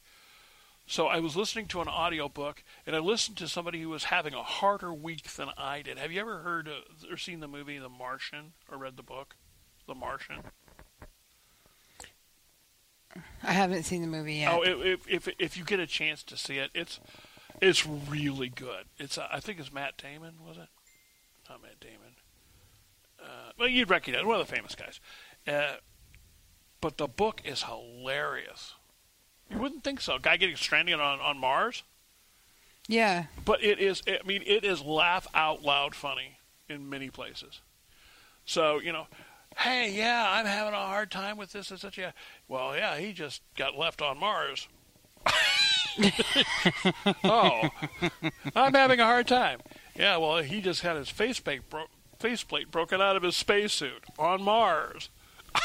So 0.91 1.07
I 1.07 1.21
was 1.21 1.37
listening 1.37 1.67
to 1.67 1.81
an 1.81 1.87
audiobook, 1.87 2.65
and 2.85 2.97
I 2.97 2.99
listened 2.99 3.37
to 3.37 3.47
somebody 3.47 3.81
who 3.81 3.91
was 3.91 4.03
having 4.03 4.35
a 4.35 4.43
harder 4.43 4.93
week 4.93 5.23
than 5.35 5.47
I 5.57 5.83
did. 5.83 5.99
Have 5.99 6.11
you 6.11 6.21
ever 6.21 6.39
heard 6.41 6.67
uh, 6.67 7.13
or 7.13 7.17
seen 7.17 7.39
the 7.39 7.47
movie 7.47 7.79
The 7.79 7.89
Martian 7.89 8.55
or 8.69 8.77
read 8.77 8.97
the 8.97 9.05
book 9.05 9.37
The 9.87 9.95
Martian? 9.95 10.39
I 13.45 13.53
haven't 13.53 13.85
seen 13.85 14.03
the 14.03 14.09
movie 14.09 14.35
yet. 14.35 14.53
Oh, 14.53 14.63
if, 14.65 15.09
if 15.09 15.29
if 15.39 15.57
you 15.57 15.63
get 15.63 15.79
a 15.79 15.87
chance 15.87 16.25
to 16.25 16.37
see 16.37 16.59
it, 16.59 16.73
it's 16.75 16.99
it's 17.63 17.87
really 17.87 18.49
good. 18.49 18.87
It's 18.99 19.17
uh, 19.17 19.29
I 19.31 19.39
think 19.39 19.61
it's 19.61 19.73
Matt 19.73 19.97
Damon, 19.97 20.35
was 20.45 20.57
it? 20.57 20.69
Not 21.49 21.63
Matt 21.63 21.79
Damon. 21.79 22.17
Uh, 23.23 23.53
well, 23.57 23.69
you'd 23.69 23.91
recognize 23.91 24.25
one 24.25 24.41
of 24.41 24.45
the 24.45 24.53
famous 24.53 24.75
guys. 24.75 24.99
Uh, 25.47 25.77
but 26.81 26.99
the 26.99 27.07
book 27.07 27.43
is 27.45 27.63
hilarious. 27.63 28.75
You 29.51 29.59
wouldn't 29.59 29.83
think 29.83 30.01
so. 30.01 30.19
Guy 30.19 30.37
getting 30.37 30.57
stranded 30.57 31.01
on 31.01 31.21
on 31.21 31.39
Mars, 31.39 31.83
yeah. 32.87 33.25
but 33.45 33.63
it 33.63 33.79
is. 33.81 34.03
I 34.07 34.19
mean, 34.25 34.43
it 34.47 34.65
is 34.65 34.83
laugh 34.83 35.27
out 35.35 35.63
loud 35.63 35.95
funny 35.95 36.39
in 36.69 36.89
many 36.89 37.11
places. 37.11 37.61
So 38.45 38.79
you 38.79 38.93
know, 38.93 39.07
hey, 39.57 39.93
yeah, 39.93 40.27
I'm 40.31 40.47
having 40.47 40.75
a 40.75 40.77
hard 40.77 41.11
time 41.11 41.37
with 41.37 41.53
this 41.53 41.71
and 41.71 41.81
such. 41.81 41.99
Yeah, 41.99 42.13
well, 42.49 42.77
yeah, 42.77 42.97
he 42.99 43.13
just 43.13 43.43
got 43.57 43.77
left 43.77 44.01
on 44.01 44.19
Mars. 44.19 44.69
oh, 47.25 47.69
I'm 48.55 48.75
having 48.75 49.01
a 49.01 49.05
hard 49.05 49.27
time. 49.27 49.61
Yeah, 49.97 50.17
well, 50.17 50.39
he 50.39 50.61
just 50.61 50.83
had 50.83 50.97
his 50.97 51.09
faceplate 51.09 51.69
bro- 51.69 51.87
faceplate 52.19 52.71
broken 52.71 53.01
out 53.01 53.17
of 53.17 53.23
his 53.23 53.37
spacesuit 53.37 54.05
on 54.19 54.43
Mars. 54.43 55.11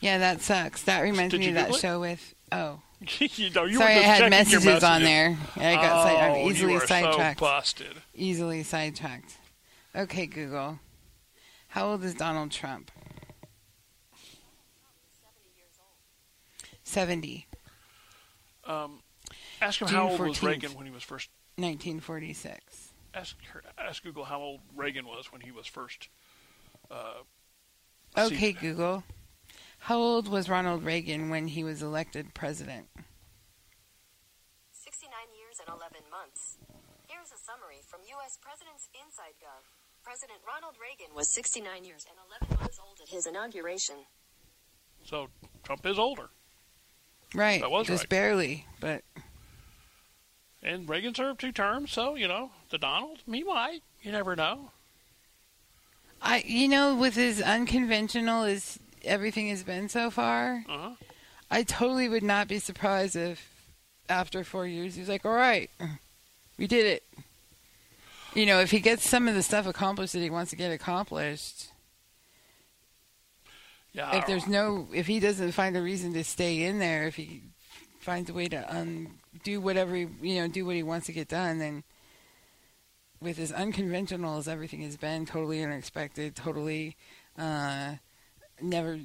Yeah, 0.00 0.18
that 0.18 0.42
sucks. 0.42 0.82
That 0.82 1.00
reminds 1.00 1.32
Did 1.32 1.40
me 1.40 1.48
of 1.48 1.54
that 1.54 1.74
show 1.74 2.00
with. 2.00 2.34
Oh. 2.52 2.80
you 3.18 3.50
know, 3.50 3.64
you 3.64 3.76
Sorry, 3.76 3.94
were 3.94 4.00
I 4.00 4.04
had 4.04 4.20
your 4.20 4.30
messages 4.30 4.82
on 4.84 5.02
messages. 5.02 5.06
there. 5.08 5.36
I 5.56 5.74
got 5.76 6.02
side- 6.04 6.30
Oh, 6.36 6.48
easily 6.48 6.72
you 6.72 6.78
are 6.78 6.86
sidetracked. 6.86 7.40
So 7.40 7.46
busted. 7.46 7.96
Easily 8.14 8.62
sidetracked. 8.62 9.36
Okay, 9.94 10.26
Google. 10.26 10.78
How 11.68 11.88
old 11.88 12.04
is 12.04 12.14
Donald 12.14 12.50
Trump? 12.52 12.90
70. 16.84 17.46
Um, 18.64 19.00
ask 19.60 19.80
him 19.80 19.88
June 19.88 19.96
how 19.96 20.08
old 20.10 20.20
was 20.20 20.42
Reagan 20.42 20.72
when 20.74 20.86
he 20.86 20.92
was 20.92 21.02
first. 21.02 21.28
1946. 21.56 22.90
Ask 23.14 23.36
her, 23.52 23.62
ask 23.78 24.02
Google 24.02 24.24
how 24.24 24.40
old 24.40 24.60
Reagan 24.74 25.06
was 25.06 25.32
when 25.32 25.40
he 25.40 25.50
was 25.50 25.66
first. 25.66 26.08
Uh, 26.90 27.14
Okay, 28.16 28.36
seated. 28.52 28.60
Google. 28.60 29.04
How 29.86 29.98
old 29.98 30.26
was 30.26 30.48
Ronald 30.48 30.82
Reagan 30.82 31.30
when 31.30 31.46
he 31.46 31.62
was 31.62 31.80
elected 31.80 32.34
president? 32.34 32.88
69 34.72 35.12
years 35.38 35.60
and 35.60 35.68
11 35.68 35.98
months. 36.10 36.58
Here's 37.06 37.30
a 37.30 37.38
summary 37.38 37.78
from 37.86 38.00
U.S. 38.18 38.36
President's 38.42 38.88
Inside 38.98 39.38
Gov. 39.38 39.62
President 40.02 40.40
Ronald 40.44 40.74
Reagan 40.82 41.14
was 41.14 41.28
69 41.28 41.84
years 41.84 42.04
and 42.10 42.18
11 42.48 42.58
months 42.60 42.80
old 42.84 42.98
at 43.00 43.08
his 43.10 43.28
inauguration. 43.28 43.94
So 45.04 45.28
Trump 45.62 45.86
is 45.86 46.00
older, 46.00 46.30
Right. 47.32 47.60
That 47.60 47.70
was 47.70 47.86
just 47.86 48.02
right. 48.02 48.08
barely, 48.08 48.66
but 48.80 49.02
and 50.64 50.88
Reagan 50.88 51.14
served 51.14 51.38
two 51.38 51.52
terms. 51.52 51.92
So 51.92 52.16
you 52.16 52.26
know, 52.26 52.50
the 52.70 52.78
Donald, 52.78 53.18
he 53.30 53.44
might. 53.44 53.84
You 54.02 54.10
never 54.10 54.34
know. 54.34 54.72
I, 56.20 56.42
you 56.44 56.66
know, 56.66 56.96
with 56.96 57.16
as 57.16 57.40
unconventional 57.40 58.42
as 58.42 58.80
everything 59.04 59.48
has 59.48 59.62
been 59.62 59.88
so 59.88 60.10
far, 60.10 60.64
Uh 60.68 60.78
huh. 60.78 60.90
I 61.50 61.62
totally 61.62 62.08
would 62.08 62.22
not 62.24 62.48
be 62.48 62.58
surprised 62.58 63.14
if 63.16 63.48
after 64.08 64.42
four 64.44 64.66
years 64.66 64.94
he's 64.96 65.08
like, 65.08 65.24
"All 65.24 65.32
right, 65.32 65.70
we 66.58 66.66
did 66.66 66.86
it." 66.86 67.02
You 68.34 68.46
know, 68.46 68.60
if 68.60 68.70
he 68.70 68.80
gets 68.80 69.08
some 69.08 69.28
of 69.28 69.34
the 69.34 69.42
stuff 69.42 69.66
accomplished 69.66 70.12
that 70.12 70.20
he 70.20 70.28
wants 70.30 70.50
to 70.50 70.56
get 70.56 70.70
accomplished, 70.72 71.68
Yeah. 73.92 74.16
if 74.18 74.26
there's 74.26 74.46
no, 74.46 74.88
if 74.92 75.06
he 75.06 75.20
doesn't 75.20 75.52
find 75.52 75.76
a 75.76 75.82
reason 75.82 76.12
to 76.14 76.24
stay 76.24 76.62
in 76.64 76.78
there, 76.78 77.06
if 77.06 77.16
he 77.16 77.42
finds 78.00 78.28
a 78.28 78.34
way 78.34 78.46
to 78.48 78.66
undo 78.70 79.60
whatever, 79.60 79.94
he, 79.94 80.06
you 80.20 80.34
know, 80.40 80.48
do 80.48 80.66
what 80.66 80.74
he 80.76 80.82
wants 80.82 81.06
to 81.06 81.12
get 81.12 81.28
done, 81.28 81.58
then 81.58 81.82
with 83.20 83.38
as 83.38 83.50
unconventional 83.52 84.36
as 84.36 84.46
everything 84.48 84.82
has 84.82 84.96
been, 84.98 85.24
totally 85.24 85.62
unexpected, 85.62 86.36
totally 86.36 86.94
uh, 87.38 87.94
never 88.60 88.98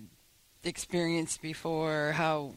experienced 0.63 1.41
before, 1.41 2.13
how 2.13 2.53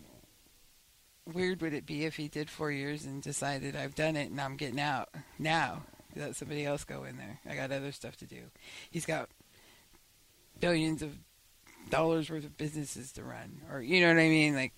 weird 1.33 1.61
would 1.63 1.73
it 1.73 1.87
be 1.87 2.05
if 2.05 2.17
he 2.17 2.29
did 2.29 2.51
four 2.51 2.71
years 2.71 3.05
and 3.05 3.23
decided 3.23 3.75
I've 3.75 3.95
done 3.95 4.17
it 4.17 4.31
and 4.31 4.41
I'm 4.41 4.57
getting 4.57 4.81
out 4.81 5.09
now? 5.39 5.83
Let 6.17 6.37
somebody 6.37 6.65
else 6.65 6.85
go 6.85 7.05
in 7.05 7.17
there. 7.17 7.41
I 7.49 7.57
got 7.57 7.73
other 7.73 7.91
stuff 7.91 8.17
to 8.19 8.27
do. 8.27 8.43
He's 8.91 9.07
got 9.07 9.29
billions 10.61 11.03
of 11.03 11.19
dollars 11.91 12.31
worth 12.31 12.45
of 12.45 12.57
businesses 12.57 13.13
to 13.13 13.25
run, 13.25 13.63
or 13.71 13.83
you 13.83 14.01
know 14.01 14.09
what 14.09 14.21
I 14.21 14.29
mean? 14.29 14.55
Like, 14.55 14.73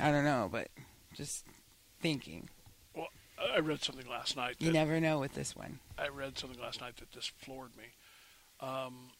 I 0.00 0.10
don't 0.10 0.24
know, 0.24 0.48
but 0.50 0.68
just 1.14 1.46
thinking. 2.00 2.48
Well, 2.94 3.08
I 3.54 3.60
read 3.60 3.82
something 3.82 4.08
last 4.08 4.36
night. 4.36 4.56
You 4.58 4.72
never 4.72 5.00
know 5.00 5.20
with 5.20 5.34
this 5.34 5.54
one. 5.54 5.78
I 5.98 6.08
read 6.08 6.38
something 6.38 6.60
last 6.60 6.80
night 6.80 6.96
that 6.96 7.10
just 7.10 7.30
floored 7.38 7.76
me. 7.76 7.84
Um, 8.60 9.10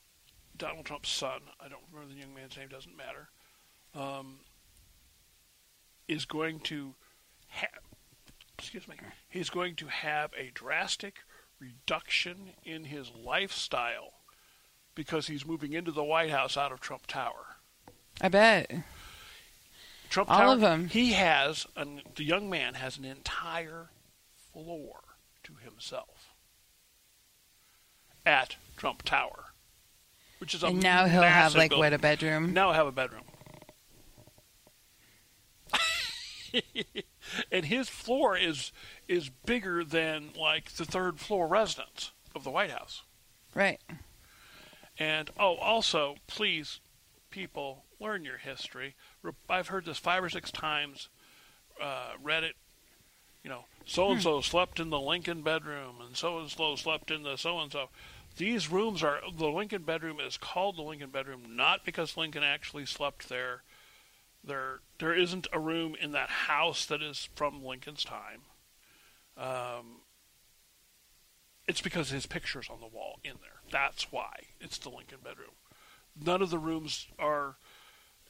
Donald 0.57 0.85
Trump's 0.85 1.11
son, 1.11 1.41
I 1.61 1.69
don't 1.69 1.83
remember 1.93 2.13
the 2.13 2.21
young 2.21 2.35
man's 2.35 2.57
name, 2.57 2.69
doesn't 2.69 2.97
matter, 2.97 3.29
um, 3.95 4.41
is 6.09 6.25
going 6.25 6.61
to 6.61 6.95
have, 7.49 7.71
excuse 8.59 8.87
me, 8.87 8.97
he's 9.29 9.51
going 9.51 9.75
to 9.77 9.87
have 9.87 10.31
a 10.37 10.51
drastic 10.55 11.21
reduction 11.59 12.51
in 12.65 12.85
his 12.85 13.11
lifestyle 13.15 14.13
because 14.95 15.29
he's 15.29 15.47
moving 15.47 15.73
into 15.73 15.93
the 15.93 16.05
White 16.05 16.31
House 16.31 16.57
out 16.57 16.73
of 16.73 16.81
Trump 16.81 17.07
Tower. 17.07 17.57
I 18.21 18.29
bet. 18.29 18.71
Trump 20.11 20.31
All 20.31 20.39
Tower, 20.39 20.57
them. 20.57 20.89
He 20.89 21.13
has, 21.13 21.67
an, 21.77 22.03
the 22.17 22.25
young 22.25 22.51
man 22.51 22.75
has 22.75 22.99
an 22.99 23.05
entire 23.05 23.91
floor 24.53 25.01
to 25.45 25.55
himself 25.55 26.35
at 28.27 28.57
Trump 28.77 29.03
Tower, 29.03 29.50
which 30.41 30.55
is 30.55 30.63
a 30.63 30.69
And 30.69 30.83
now 30.83 31.07
he'll 31.07 31.23
have 31.23 31.55
like 31.55 31.71
building. 31.71 31.85
what 31.85 31.93
a 31.93 31.99
bedroom. 31.99 32.53
Now 32.53 32.71
I 32.71 32.75
have 32.75 32.87
a 32.87 32.93
bedroom. 32.93 33.23
and 37.53 37.67
his 37.67 37.89
floor 37.89 38.37
is 38.37 38.73
is 39.07 39.31
bigger 39.45 39.85
than 39.85 40.31
like 40.39 40.73
the 40.73 40.85
third 40.85 41.21
floor 41.21 41.47
residence 41.47 42.13
of 42.35 42.43
the 42.45 42.51
White 42.51 42.71
House. 42.71 43.03
Right. 43.55 43.81
And 44.99 45.31
oh, 45.39 45.57
also, 45.57 46.17
please, 46.27 46.81
people, 47.31 47.85
learn 47.99 48.25
your 48.25 48.39
history. 48.39 48.97
I've 49.49 49.69
heard 49.69 49.85
this 49.85 49.99
five 49.99 50.23
or 50.23 50.29
six 50.29 50.51
times. 50.51 51.09
Uh, 51.81 52.11
read 52.23 52.45
it. 52.45 52.57
You 53.43 53.49
know, 53.49 53.65
so 53.87 54.11
and 54.11 54.21
so 54.21 54.43
slept 54.43 54.81
in 54.81 54.91
the 54.91 55.01
Lincoln 55.01 55.43
bedroom, 55.43 55.97
and 56.07 56.15
so 56.15 56.39
and 56.39 56.51
so 56.51 56.77
slept 56.77 57.11
in 57.11 57.23
the 57.23 57.37
so 57.37 57.59
and 57.59 57.73
so. 57.73 57.89
These 58.37 58.71
rooms 58.71 59.03
are 59.03 59.21
the 59.37 59.49
Lincoln 59.49 59.83
bedroom 59.83 60.19
is 60.21 60.37
called 60.37 60.77
the 60.77 60.83
Lincoln 60.83 61.11
bedroom 61.11 61.57
not 61.57 61.85
because 61.85 62.17
Lincoln 62.17 62.43
actually 62.43 62.87
slept 62.87 63.29
there. 63.29 63.63
There, 64.43 64.81
there 64.99 65.15
isn't 65.15 65.47
a 65.53 65.61
room 65.61 65.95
in 66.01 66.13
that 66.13 66.31
house 66.31 66.87
that 66.87 67.03
is 67.03 67.29
from 67.35 67.63
Lincoln's 67.63 68.05
time. 68.05 68.43
Um, 69.37 70.01
it's 71.69 71.81
because 71.83 72.11
his 72.11 72.27
picture's 72.27 72.69
on 72.71 72.81
the 72.81 72.87
wall 72.87 73.21
in 73.23 73.35
there. 73.43 73.61
That's 73.71 74.11
why 74.11 74.45
it's 74.61 74.79
the 74.79 74.89
Lincoln 74.89 75.19
bedroom. 75.23 75.51
None 76.21 76.43
of 76.43 76.51
the 76.51 76.59
rooms 76.59 77.07
are 77.19 77.57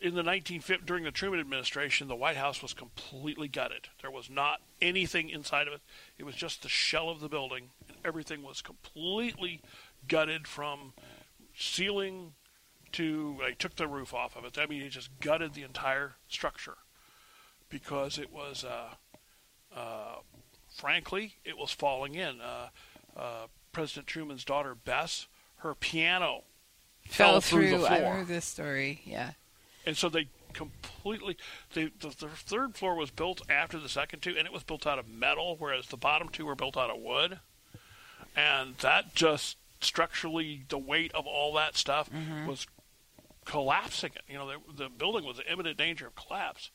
in 0.00 0.14
the 0.14 0.22
1950 0.22 0.84
during 0.86 1.04
the 1.04 1.10
Truman 1.10 1.40
administration. 1.40 2.08
The 2.08 2.16
White 2.16 2.36
House 2.36 2.62
was 2.62 2.72
completely 2.72 3.48
gutted. 3.48 3.88
There 4.00 4.10
was 4.10 4.30
not 4.30 4.60
anything 4.80 5.28
inside 5.28 5.68
of 5.68 5.74
it. 5.74 5.80
It 6.18 6.24
was 6.24 6.34
just 6.34 6.62
the 6.62 6.68
shell 6.68 7.10
of 7.10 7.20
the 7.20 7.28
building, 7.28 7.70
and 7.88 7.98
everything 8.04 8.42
was 8.42 8.62
completely 8.62 9.60
gutted 10.08 10.46
from 10.46 10.92
ceiling 11.56 12.34
to. 12.92 13.38
I 13.44 13.52
took 13.52 13.76
the 13.76 13.88
roof 13.88 14.14
off 14.14 14.36
of 14.36 14.44
it. 14.44 14.58
I 14.58 14.66
mean, 14.66 14.82
it 14.82 14.90
just 14.90 15.10
gutted 15.20 15.54
the 15.54 15.62
entire 15.62 16.14
structure 16.28 16.78
because 17.68 18.18
it 18.18 18.32
was. 18.32 18.64
Uh, 18.64 18.94
uh, 19.74 20.16
frankly, 20.74 21.36
it 21.44 21.56
was 21.56 21.70
falling 21.70 22.14
in. 22.14 22.40
Uh, 22.40 22.68
uh, 23.16 23.46
President 23.72 24.06
Truman's 24.06 24.44
daughter 24.44 24.74
Bess, 24.74 25.28
her 25.58 25.74
piano 25.74 26.42
Fell, 27.06 27.40
through, 27.40 27.70
through. 27.70 27.78
the 27.78 27.90
I 27.90 28.00
heard 28.00 28.28
this 28.28 28.44
story. 28.44 29.00
Yeah. 29.04 29.32
and 29.86 29.96
so 29.96 30.08
they 30.08 30.28
completely. 30.52 31.36
They, 31.74 31.90
the, 32.00 32.08
the 32.08 32.28
third 32.28 32.76
floor 32.76 32.94
was 32.94 33.10
built 33.10 33.42
after 33.50 33.78
the 33.78 33.88
second 33.88 34.20
two, 34.20 34.34
and 34.36 34.46
it 34.46 34.52
was 34.52 34.62
built 34.62 34.86
out 34.86 34.98
of 34.98 35.08
metal, 35.08 35.56
whereas 35.58 35.86
the 35.86 35.96
bottom 35.96 36.28
two 36.28 36.46
were 36.46 36.54
built 36.54 36.76
out 36.76 36.90
of 36.90 36.98
wood, 37.00 37.40
and 38.36 38.76
that 38.78 39.14
just 39.14 39.56
structurally, 39.80 40.64
the 40.68 40.78
weight 40.78 41.12
of 41.14 41.26
all 41.26 41.54
that 41.54 41.76
stuff 41.76 42.10
was 42.46 42.66
collapsing 43.44 44.12
it. 44.14 44.22
You 44.28 44.38
know, 44.38 44.48
the, 44.48 44.84
the 44.84 44.88
building 44.88 45.24
was 45.24 45.38
in 45.38 45.44
imminent 45.52 45.76
danger 45.76 46.06
of 46.06 46.14
collapse. 46.14 46.70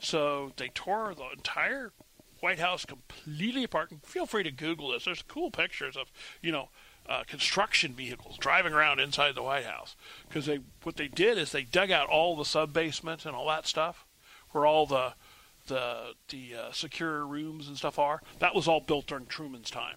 So 0.00 0.52
they 0.56 0.68
tore 0.68 1.14
the 1.14 1.30
entire 1.34 1.92
White 2.40 2.58
House 2.58 2.84
completely 2.84 3.64
apart. 3.64 3.90
And 3.90 4.02
feel 4.02 4.26
free 4.26 4.42
to 4.42 4.50
Google 4.50 4.90
this. 4.90 5.04
There's 5.04 5.22
cool 5.22 5.50
pictures 5.50 5.96
of 5.96 6.10
you 6.42 6.50
know 6.50 6.68
uh, 7.08 7.22
construction 7.26 7.92
vehicles 7.92 8.36
driving 8.38 8.72
around 8.72 9.00
inside 9.00 9.34
the 9.34 9.42
White 9.42 9.64
House 9.64 9.96
because 10.28 10.46
they 10.46 10.60
what 10.82 10.96
they 10.96 11.08
did 11.08 11.38
is 11.38 11.52
they 11.52 11.64
dug 11.64 11.90
out 11.90 12.08
all 12.08 12.36
the 12.36 12.44
sub 12.44 12.72
basement 12.72 13.24
and 13.24 13.34
all 13.34 13.46
that 13.48 13.66
stuff 13.66 14.06
where 14.50 14.66
all 14.66 14.86
the 14.86 15.14
the 15.68 16.14
the 16.28 16.54
uh, 16.54 16.72
secure 16.72 17.24
rooms 17.24 17.68
and 17.68 17.76
stuff 17.76 17.98
are. 17.98 18.20
That 18.40 18.54
was 18.54 18.66
all 18.66 18.80
built 18.80 19.06
during 19.06 19.26
Truman's 19.26 19.70
time. 19.70 19.96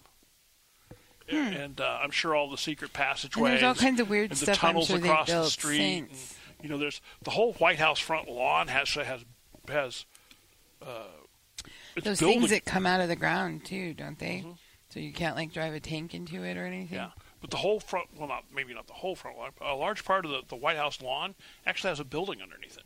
And 1.30 1.82
uh, 1.82 2.00
I'm 2.04 2.12
sure 2.12 2.36
all 2.36 2.50
the 2.52 2.58
secret 2.58 2.92
Hmm. 2.96 3.02
And 3.02 3.08
passageways 3.10 3.52
there's 3.60 3.64
all 3.64 3.76
kinds 3.76 4.00
of 4.00 4.10
weird 4.10 4.32
and 4.32 4.40
the 4.40 4.46
stuff 4.46 4.64
I'm 4.64 4.70
tunnels 4.70 4.88
sure 4.88 4.98
across 4.98 5.28
the 5.28 5.44
street. 5.46 5.98
And, 6.00 6.10
you 6.62 6.70
know, 6.70 6.78
there's 6.78 7.02
the 7.24 7.32
whole 7.32 7.54
White 7.54 7.80
House 7.80 8.00
front 8.00 8.28
lawn 8.30 8.68
has 8.68 8.90
has 8.94 9.26
has 9.68 10.06
uh, 10.86 11.04
Those 12.04 12.20
building. 12.20 12.40
things 12.40 12.52
that 12.52 12.66
come 12.66 12.86
out 12.86 13.02
of 13.02 13.08
the 13.08 13.16
ground 13.16 13.66
too, 13.66 13.94
don't 13.94 14.20
they? 14.20 14.44
Mhm. 14.46 14.58
So 14.90 15.00
you 15.00 15.12
can't 15.14 15.36
like 15.36 15.52
drive 15.52 15.74
a 15.74 15.80
tank 15.80 16.14
into 16.14 16.44
it 16.44 16.58
or 16.58 16.66
anything. 16.66 16.98
yeah, 16.98 17.10
but 17.42 17.50
the 17.50 17.58
whole 17.58 17.80
front 17.80 18.08
well, 18.16 18.28
not 18.28 18.46
maybe 18.54 18.74
not 18.74 18.88
the 18.88 18.94
whole 18.94 19.16
front 19.16 19.38
lawn, 19.38 19.52
but 19.58 19.68
a 19.68 19.74
large 19.76 20.06
part 20.06 20.26
of 20.26 20.32
the, 20.32 20.42
the 20.48 20.56
White 20.56 20.78
House 20.78 21.02
lawn 21.02 21.36
actually 21.66 21.90
has 21.90 22.00
a 22.00 22.06
building 22.06 22.42
underneath 22.42 22.78
it. 22.78 22.86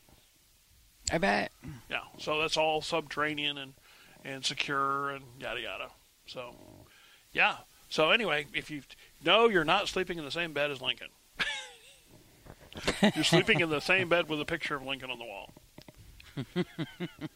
I 1.11 1.17
bet. 1.17 1.51
Yeah, 1.89 2.01
so 2.19 2.39
that's 2.39 2.55
all 2.57 2.81
subterranean 2.81 3.57
and 3.57 3.73
and 4.23 4.45
secure 4.45 5.09
and 5.09 5.25
yada 5.39 5.59
yada. 5.61 5.89
So, 6.25 6.55
yeah. 7.33 7.57
So 7.89 8.11
anyway, 8.11 8.45
if 8.53 8.69
you 8.69 8.83
no, 9.25 9.49
you're 9.49 9.65
not 9.65 9.87
sleeping 9.87 10.17
in 10.17 10.25
the 10.25 10.31
same 10.31 10.53
bed 10.53 10.71
as 10.71 10.81
Lincoln. 10.81 11.09
you're 13.15 13.23
sleeping 13.23 13.59
in 13.59 13.69
the 13.69 13.79
same 13.79 14.07
bed 14.09 14.29
with 14.29 14.39
a 14.39 14.45
picture 14.45 14.75
of 14.75 14.83
Lincoln 14.83 15.09
on 15.09 15.17
the 15.19 15.25
wall. 15.25 15.51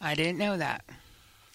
I 0.00 0.14
didn't 0.14 0.38
know 0.38 0.56
that. 0.56 0.84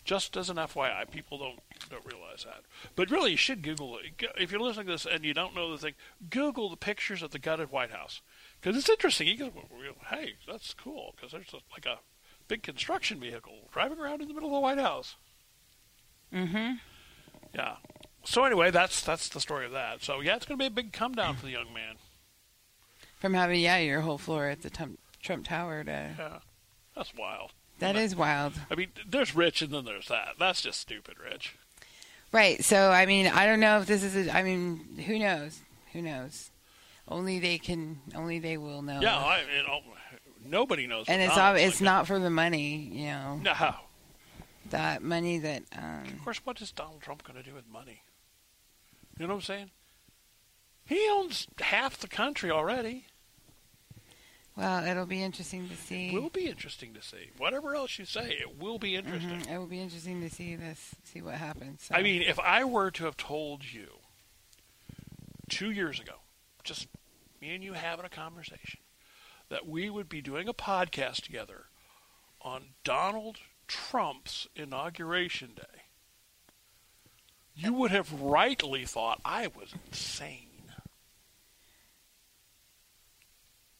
Just 0.04 0.38
as 0.38 0.52
an 0.52 0.58
FYI, 0.58 1.10
people 1.10 1.38
don't 1.38 1.60
don't 1.90 2.06
realize 2.06 2.44
that. 2.44 2.62
But 2.96 3.10
really, 3.10 3.32
you 3.32 3.38
should 3.38 3.62
Google 3.62 3.98
it. 3.98 4.30
If 4.38 4.52
you're 4.52 4.60
listening 4.60 4.88
to 4.88 4.92
this 4.92 5.06
and 5.06 5.24
you 5.24 5.34
don't 5.34 5.56
know 5.56 5.72
the 5.72 5.78
thing, 5.78 5.94
Google 6.30 6.70
the 6.70 6.76
pictures 6.76 7.24
of 7.24 7.32
the 7.32 7.40
gutted 7.40 7.72
White 7.72 7.92
House 7.92 8.22
because 8.60 8.78
it's 8.78 8.90
interesting. 8.90 9.28
You 9.28 9.38
go, 9.38 9.52
hey, 10.10 10.34
that's 10.48 10.74
cool 10.74 11.14
because 11.16 11.32
there's 11.32 11.54
a, 11.54 11.60
like 11.72 11.86
a 11.86 12.00
big 12.48 12.64
construction 12.64 13.20
vehicle 13.20 13.70
driving 13.72 14.00
around 14.00 14.22
in 14.22 14.28
the 14.28 14.34
middle 14.34 14.50
of 14.50 14.56
the 14.56 14.60
White 14.60 14.78
House. 14.78 15.16
Mm-hmm. 16.34 16.74
Yeah. 17.56 17.76
So 18.24 18.44
anyway, 18.44 18.72
that's 18.72 19.02
that's 19.02 19.30
the 19.30 19.40
story 19.40 19.66
of 19.66 19.72
that. 19.72 20.04
So 20.04 20.20
yeah, 20.22 20.36
it's 20.36 20.46
going 20.46 20.58
to 20.58 20.62
be 20.64 20.68
a 20.68 20.72
big 20.72 20.92
come 20.92 21.14
down 21.14 21.36
for 21.36 21.46
the 21.46 21.52
young 21.52 21.74
man. 21.74 21.96
From 23.20 23.34
having 23.34 23.62
yeah 23.62 23.78
your 23.78 24.02
whole 24.02 24.18
floor 24.18 24.48
at 24.50 24.62
the 24.62 24.70
Trump, 24.70 25.00
Trump 25.22 25.46
Tower 25.46 25.84
to 25.84 26.16
Yeah, 26.18 26.40
that's 26.96 27.14
wild. 27.16 27.52
that 27.80 27.96
is 27.96 28.16
wild. 28.16 28.54
I 28.70 28.76
mean, 28.76 28.90
there's 29.08 29.36
rich 29.36 29.62
and 29.62 29.72
then 29.72 29.86
there's 29.86 30.08
that. 30.08 30.36
That's 30.40 30.62
just 30.62 30.80
stupid, 30.80 31.16
Rich. 31.24 31.56
Right. 32.32 32.64
So 32.64 32.92
I 32.92 33.06
mean 33.06 33.28
I 33.28 33.46
don't 33.46 33.60
know 33.60 33.80
if 33.80 33.86
this 33.86 34.04
is. 34.04 34.28
A, 34.28 34.36
I 34.36 34.44
mean 34.44 34.98
who 35.06 35.18
knows? 35.20 35.60
Who 35.94 36.02
knows? 36.02 36.52
Only 37.08 37.40
they 37.40 37.58
can. 37.60 38.00
Only 38.16 38.40
they 38.40 38.58
will 38.58 38.82
know. 38.82 39.00
Yeah, 39.02 39.16
I 39.16 39.44
oh, 39.70 39.80
nobody 40.44 40.88
knows. 40.88 41.06
and 41.08 41.22
it's 41.22 41.38
ob- 41.38 41.58
it's 41.58 41.80
not 41.80 42.08
for 42.08 42.18
the 42.20 42.30
money. 42.32 42.90
You 42.92 43.06
know 43.06 43.40
No. 43.44 43.76
That 44.70 45.04
money 45.04 45.38
that. 45.40 45.64
Um, 45.78 46.04
of 46.06 46.24
course, 46.24 46.42
what 46.44 46.62
is 46.62 46.72
Donald 46.72 47.02
Trump 47.02 47.24
going 47.24 47.38
to 47.42 47.44
do 47.48 47.54
with 47.56 47.68
money? 47.68 48.02
You 49.20 49.28
know 49.28 49.34
what 49.34 49.40
I'm 49.40 49.42
saying? 49.44 49.72
He 50.86 51.08
owns 51.12 51.48
half 51.60 51.98
the 51.98 52.08
country 52.08 52.52
already. 52.52 53.06
well, 54.58 54.86
it'll 54.86 55.06
be 55.06 55.22
interesting 55.24 55.68
to 55.70 55.76
see. 55.76 56.10
It 56.10 56.14
will 56.22 56.30
be 56.30 56.48
interesting 56.48 56.94
to 56.94 57.02
see. 57.02 57.30
Whatever 57.38 57.76
else 57.76 57.98
you 58.00 58.06
say, 58.06 58.38
it 58.40 58.60
will 58.60 58.78
be 58.80 58.96
interesting. 58.96 59.42
Mhm, 59.42 59.52
It 59.52 59.58
will 59.58 59.68
be 59.68 59.82
interesting 59.82 60.22
to 60.22 60.30
see 60.30 60.56
this. 60.56 60.96
See 61.04 61.22
what 61.22 61.36
happens. 61.36 61.84
So. 61.84 61.96
I 61.96 62.02
mean, 62.04 62.22
if 62.22 62.40
I 62.40 62.64
were 62.64 62.92
to 62.92 63.06
have 63.06 63.18
told 63.18 63.64
you 63.66 64.00
two 65.50 65.72
years 65.72 66.00
ago, 66.00 66.16
just 66.64 66.88
me 67.42 67.54
and 67.56 67.64
you 67.64 67.74
having 67.74 68.06
a 68.06 68.10
conversation, 68.10 68.80
that 69.50 69.68
we 69.68 69.90
would 69.90 70.10
be 70.10 70.22
doing 70.22 70.48
a 70.48 70.54
podcast 70.54 71.22
together 71.22 71.66
on 72.42 72.64
Donald 72.84 73.38
Trump's 73.68 74.48
inauguration 74.56 75.52
day, 75.56 75.84
you 77.56 77.74
would 77.74 77.92
have 77.92 78.12
rightly 78.22 78.86
thought 78.86 79.22
I 79.24 79.48
was 79.48 79.74
insane. 79.88 80.42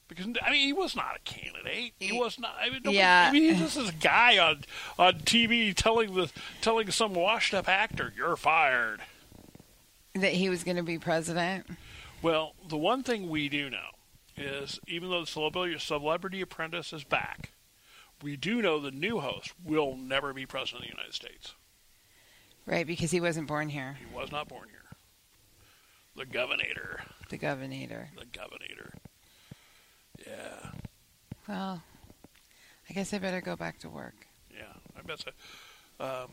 Because 0.08 0.28
I 0.46 0.52
mean, 0.52 0.68
he 0.68 0.74
was 0.74 0.96
not 0.96 1.18
a 1.18 1.20
candidate. 1.24 1.94
He 2.00 2.18
was 2.18 2.40
not. 2.40 2.56
I 2.60 2.66
mean, 2.70 2.82
nobody, 2.84 2.98
Yeah. 2.98 3.28
I 3.30 3.34
mean, 3.34 3.60
this 3.60 3.76
is 3.76 3.90
a 3.90 3.94
guy 3.94 4.38
on 4.38 4.64
on 5.00 5.22
TV 5.22 5.74
telling 5.74 6.14
the 6.14 6.32
telling 6.62 6.92
some 6.92 7.14
washed 7.16 7.54
up 7.56 7.68
actor, 7.68 8.14
"You're 8.16 8.36
fired." 8.36 9.02
that 10.14 10.32
he 10.32 10.50
was 10.50 10.64
going 10.64 10.78
to 10.78 10.84
be 10.84 10.98
president. 10.98 11.68
Well, 12.22 12.54
the 12.70 12.78
one 12.78 13.04
thing 13.04 13.30
we 13.30 13.50
do 13.50 13.70
know 13.70 13.90
is 14.38 14.80
even 14.88 15.10
though 15.10 15.22
the 15.22 15.28
Celebrity, 15.28 15.78
Celebrity 15.78 16.40
Apprentice 16.40 16.94
is 16.94 17.04
back, 17.04 17.52
we 18.26 18.36
do 18.36 18.60
know 18.60 18.80
the 18.80 18.90
new 18.90 19.20
host 19.20 19.54
will 19.64 19.96
never 19.96 20.34
be 20.34 20.48
president 20.48 20.84
of 20.84 20.90
the 20.90 20.96
United 20.98 21.14
States. 21.14 21.54
Right, 22.66 22.88
because 22.88 23.12
he 23.12 23.22
wasn't 23.22 23.48
born 23.48 23.70
here. 23.70 23.98
He 24.00 24.16
was 24.16 24.32
not 24.32 24.48
born 24.48 24.68
here. 24.68 24.82
The 26.16 26.26
governor. 26.26 27.02
The 27.30 27.38
governor. 27.38 28.10
The 28.18 28.26
governor. 28.26 28.94
Yeah. 30.26 30.72
Well, 31.48 31.84
I 32.90 32.94
guess 32.96 33.14
I 33.14 33.20
better 33.20 33.42
go 33.42 33.56
back 33.56 33.78
to 33.82 33.90
work. 33.90 34.16
Yeah. 34.52 34.74
I 34.98 35.04
bet 35.04 35.20
so. 35.20 35.30
Um, 36.04 36.30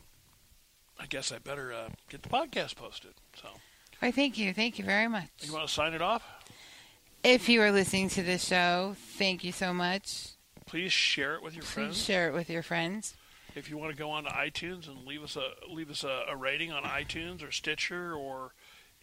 I 0.99 1.05
guess 1.05 1.31
I 1.31 1.37
better 1.37 1.71
uh, 1.71 1.89
get 2.09 2.23
the 2.23 2.29
podcast 2.29 2.75
posted. 2.75 3.13
So, 3.39 3.49
Why, 3.99 4.09
thank 4.09 4.39
you. 4.39 4.51
Thank 4.51 4.79
you 4.79 4.85
very 4.85 5.07
much. 5.07 5.29
you 5.41 5.53
want 5.53 5.67
to 5.67 5.71
sign 5.71 5.93
it 5.93 6.01
off? 6.01 6.23
If 7.23 7.49
you 7.49 7.61
are 7.61 7.71
listening 7.71 8.09
to 8.09 8.23
this 8.23 8.43
show, 8.47 8.95
thank 9.19 9.43
you 9.43 9.51
so 9.51 9.75
much. 9.75 10.32
Please 10.65 10.91
share 10.91 11.35
it 11.35 11.43
with 11.43 11.53
your 11.55 11.63
Please 11.63 11.71
friends. 11.73 12.03
share 12.03 12.27
it 12.29 12.33
with 12.33 12.49
your 12.49 12.63
friends. 12.63 13.15
if 13.55 13.69
you 13.69 13.77
want 13.77 13.91
to 13.91 13.97
go 13.97 14.09
on 14.09 14.23
to 14.23 14.29
iTunes 14.31 14.87
and 14.87 15.05
leave 15.05 15.23
us 15.23 15.35
a 15.35 15.49
leave 15.71 15.89
us 15.91 16.03
a, 16.03 16.23
a 16.29 16.35
rating 16.35 16.71
on 16.71 16.83
iTunes 16.83 17.47
or 17.47 17.51
Stitcher 17.51 18.13
or 18.13 18.53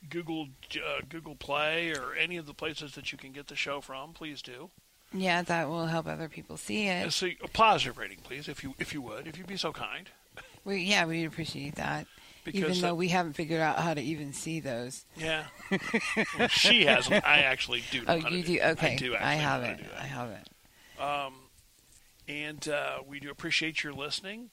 Google 0.09 0.49
uh, 0.77 1.01
Google 1.09 1.35
Play 1.37 1.91
or 1.93 2.15
any 2.15 2.37
of 2.37 2.47
the 2.47 2.55
places 2.55 2.93
that 2.93 3.13
you 3.13 3.19
can 3.19 3.33
get 3.33 3.49
the 3.49 3.57
show 3.57 3.81
from, 3.81 4.13
please 4.13 4.43
do. 4.43 4.71
Yeah, 5.13 5.43
that 5.43 5.69
will 5.69 5.87
help 5.87 6.07
other 6.07 6.29
people 6.29 6.57
see 6.57 6.87
it. 6.89 7.13
so 7.13 7.27
a 7.43 7.49
positive 7.49 7.99
rating, 7.99 8.19
please, 8.23 8.49
if 8.49 8.63
you 8.63 8.75
if 8.79 8.95
you 8.95 9.03
would, 9.03 9.27
if 9.27 9.37
you'd 9.37 9.47
be 9.47 9.57
so 9.57 9.73
kind. 9.73 10.09
We, 10.65 10.79
yeah, 10.79 11.05
we'd 11.07 11.25
appreciate 11.25 11.77
that. 11.77 12.07
Because 12.45 12.63
even 12.79 12.81
though 12.81 12.91
uh, 12.91 12.95
we 12.95 13.09
haven't 13.09 13.33
figured 13.35 13.61
out 13.61 13.79
how 13.79 13.93
to 13.93 14.01
even 14.01 14.33
see 14.33 14.61
those. 14.61 15.05
yeah, 15.17 15.45
Well, 16.39 16.49
she 16.49 16.87
hasn't. 16.87 17.25
I 17.27 17.41
actually 17.41 17.83
do. 17.91 18.03
Know 18.03 18.13
Oh, 18.13 18.29
you 18.29 18.43
do. 18.43 18.55
do? 18.57 18.61
Okay. 18.63 18.93
I 18.93 18.97
do. 18.97 19.15
Actually 19.15 19.27
I 19.29 19.37
know 19.37 19.43
how 19.43 19.59
to 19.59 19.67
haven't. 19.67 19.87
I 19.99 20.07
haven't. 20.07 20.49
Um, 20.99 21.35
and 22.31 22.69
uh, 22.69 22.99
we 23.07 23.19
do 23.21 23.31
appreciate 23.31 23.83
your 23.83 23.93
listening. 23.93 24.51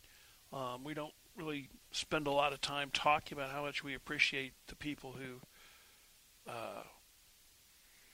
Um, 0.52 0.84
we 0.84 0.94
don't 0.94 1.14
really 1.36 1.70
spend 1.92 2.26
a 2.28 2.32
lot 2.32 2.54
of 2.54 2.62
time 2.62 2.90
talking 2.92 3.38
about 3.38 3.52
how 3.52 3.62
much 3.64 3.84
we 3.84 3.94
appreciate 3.94 4.54
the 4.68 4.76
people 4.76 5.14
who 5.14 6.52
uh, 6.52 6.84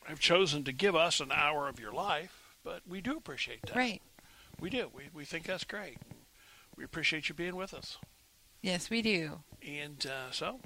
have 0.06 0.20
chosen 0.20 0.64
to 0.66 0.72
give 0.72 0.96
us 0.96 1.20
an 1.20 1.32
hour 1.32 1.68
of 1.70 1.80
your 1.80 1.94
life, 1.94 2.56
but 2.64 2.82
we 2.88 3.00
do 3.02 3.16
appreciate 3.18 3.62
that. 3.68 3.76
Right. 3.76 4.02
We 4.60 4.70
do. 4.70 4.90
We, 4.94 5.04
we 5.14 5.26
think 5.26 5.46
that's 5.46 5.64
great. 5.64 5.98
We 6.76 6.84
appreciate 6.84 7.30
you 7.30 7.36
being 7.36 7.56
with 7.56 7.74
us. 7.74 7.98
Yes, 8.62 8.90
we 8.90 9.02
do. 9.02 9.40
And 9.66 10.06
uh, 10.06 10.32
so 10.32 10.60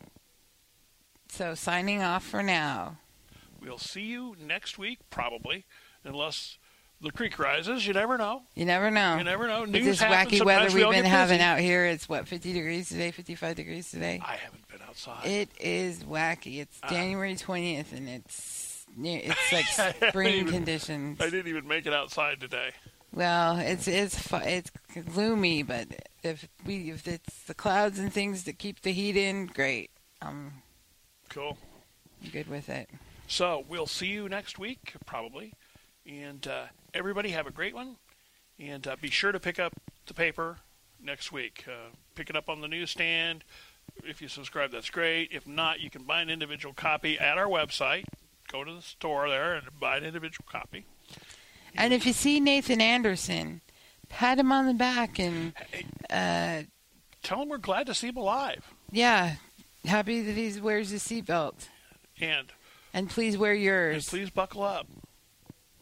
So 1.29 1.53
signing 1.55 2.01
off 2.01 2.23
for 2.25 2.41
now. 2.43 2.97
we'll 3.61 3.77
see 3.77 4.03
you 4.03 4.35
next 4.39 4.77
week, 4.77 4.99
probably, 5.09 5.65
unless 6.03 6.57
the 7.01 7.11
creek 7.11 7.37
rises. 7.39 7.85
You 7.85 7.93
never 7.93 8.17
know. 8.17 8.41
You 8.55 8.65
never 8.65 8.89
know. 8.91 9.17
You 9.17 9.23
never 9.23 9.47
know. 9.47 9.61
With 9.61 9.69
News 9.71 9.85
this 9.85 9.99
happens. 9.99 10.33
wacky 10.33 10.37
Sometimes 10.39 10.63
weather 10.73 10.75
we 10.75 10.83
we've 10.85 10.93
been 10.95 11.05
having 11.05 11.37
busy. 11.37 11.43
out 11.43 11.59
here, 11.59 11.85
it's 11.85 12.09
what, 12.09 12.27
50 12.27 12.53
degrees 12.53 12.89
today, 12.89 13.11
55 13.11 13.55
degrees 13.55 13.89
today? 13.91 14.21
I 14.25 14.35
haven't 14.37 14.67
been 14.67 14.81
outside. 14.87 15.25
It 15.25 15.49
is 15.59 16.03
wacky. 16.03 16.59
It's 16.59 16.79
Ah. 16.83 16.89
January 16.89 17.35
20th 17.35 17.91
and 17.95 18.09
it's 18.09 18.85
it's 18.99 19.51
like 19.51 19.65
spring 20.09 20.35
even- 20.35 20.53
conditions. 20.53 21.21
I 21.21 21.29
didn't 21.29 21.47
even 21.47 21.67
make 21.67 21.85
it 21.85 21.93
outside 21.93 22.39
today. 22.39 22.71
Well, 23.13 23.57
it's 23.57 23.87
it's 23.87 24.17
fu- 24.19 24.35
it's 24.37 24.69
gloomy, 25.13 25.63
but 25.63 25.87
if 26.23 26.47
we 26.65 26.91
if 26.91 27.07
it's 27.07 27.43
the 27.43 27.53
clouds 27.53 27.99
and 27.99 28.11
things 28.11 28.43
that 28.43 28.59
keep 28.59 28.81
the 28.81 28.91
heat 28.91 29.15
in, 29.15 29.45
great. 29.47 29.91
I'm 30.21 30.61
Cool. 31.29 31.57
good 32.31 32.47
with 32.47 32.69
it. 32.69 32.89
So 33.27 33.65
we'll 33.67 33.87
see 33.87 34.07
you 34.07 34.27
next 34.29 34.57
week, 34.59 34.93
probably. 35.05 35.53
And 36.07 36.47
uh, 36.47 36.65
everybody 36.93 37.29
have 37.29 37.47
a 37.47 37.51
great 37.51 37.73
one. 37.75 37.97
And 38.59 38.87
uh, 38.87 38.95
be 39.01 39.09
sure 39.09 39.31
to 39.31 39.39
pick 39.39 39.59
up 39.59 39.73
the 40.07 40.13
paper 40.13 40.57
next 41.03 41.31
week. 41.31 41.65
Uh, 41.67 41.91
pick 42.15 42.29
it 42.29 42.35
up 42.35 42.49
on 42.49 42.61
the 42.61 42.67
newsstand. 42.67 43.43
If 44.03 44.21
you 44.21 44.27
subscribe, 44.27 44.71
that's 44.71 44.89
great. 44.89 45.29
If 45.31 45.47
not, 45.47 45.79
you 45.79 45.89
can 45.89 46.03
buy 46.03 46.21
an 46.21 46.29
individual 46.29 46.73
copy 46.73 47.19
at 47.19 47.37
our 47.37 47.47
website. 47.47 48.05
Go 48.51 48.63
to 48.63 48.73
the 48.75 48.81
store 48.81 49.29
there 49.29 49.55
and 49.55 49.67
buy 49.79 49.97
an 49.97 50.03
individual 50.03 50.45
copy. 50.49 50.85
And 51.75 51.93
if 51.93 52.05
you 52.05 52.13
see 52.13 52.39
Nathan 52.39 52.81
Anderson, 52.81 53.61
pat 54.09 54.39
him 54.39 54.51
on 54.51 54.65
the 54.67 54.73
back 54.73 55.19
and 55.19 55.53
uh, 56.09 56.61
tell 57.23 57.41
him 57.41 57.49
we're 57.49 57.57
glad 57.57 57.85
to 57.87 57.93
see 57.93 58.07
him 58.07 58.17
alive. 58.17 58.65
yeah, 58.91 59.35
happy 59.85 60.21
that 60.21 60.35
he 60.35 60.59
wears 60.59 60.89
his 60.89 61.03
seatbelt. 61.03 61.67
And, 62.19 62.51
And 62.93 63.09
please 63.09 63.37
wear 63.37 63.53
yours. 63.53 63.95
and 63.95 64.05
please 64.05 64.29
buckle 64.29 64.63
up. 64.63 64.87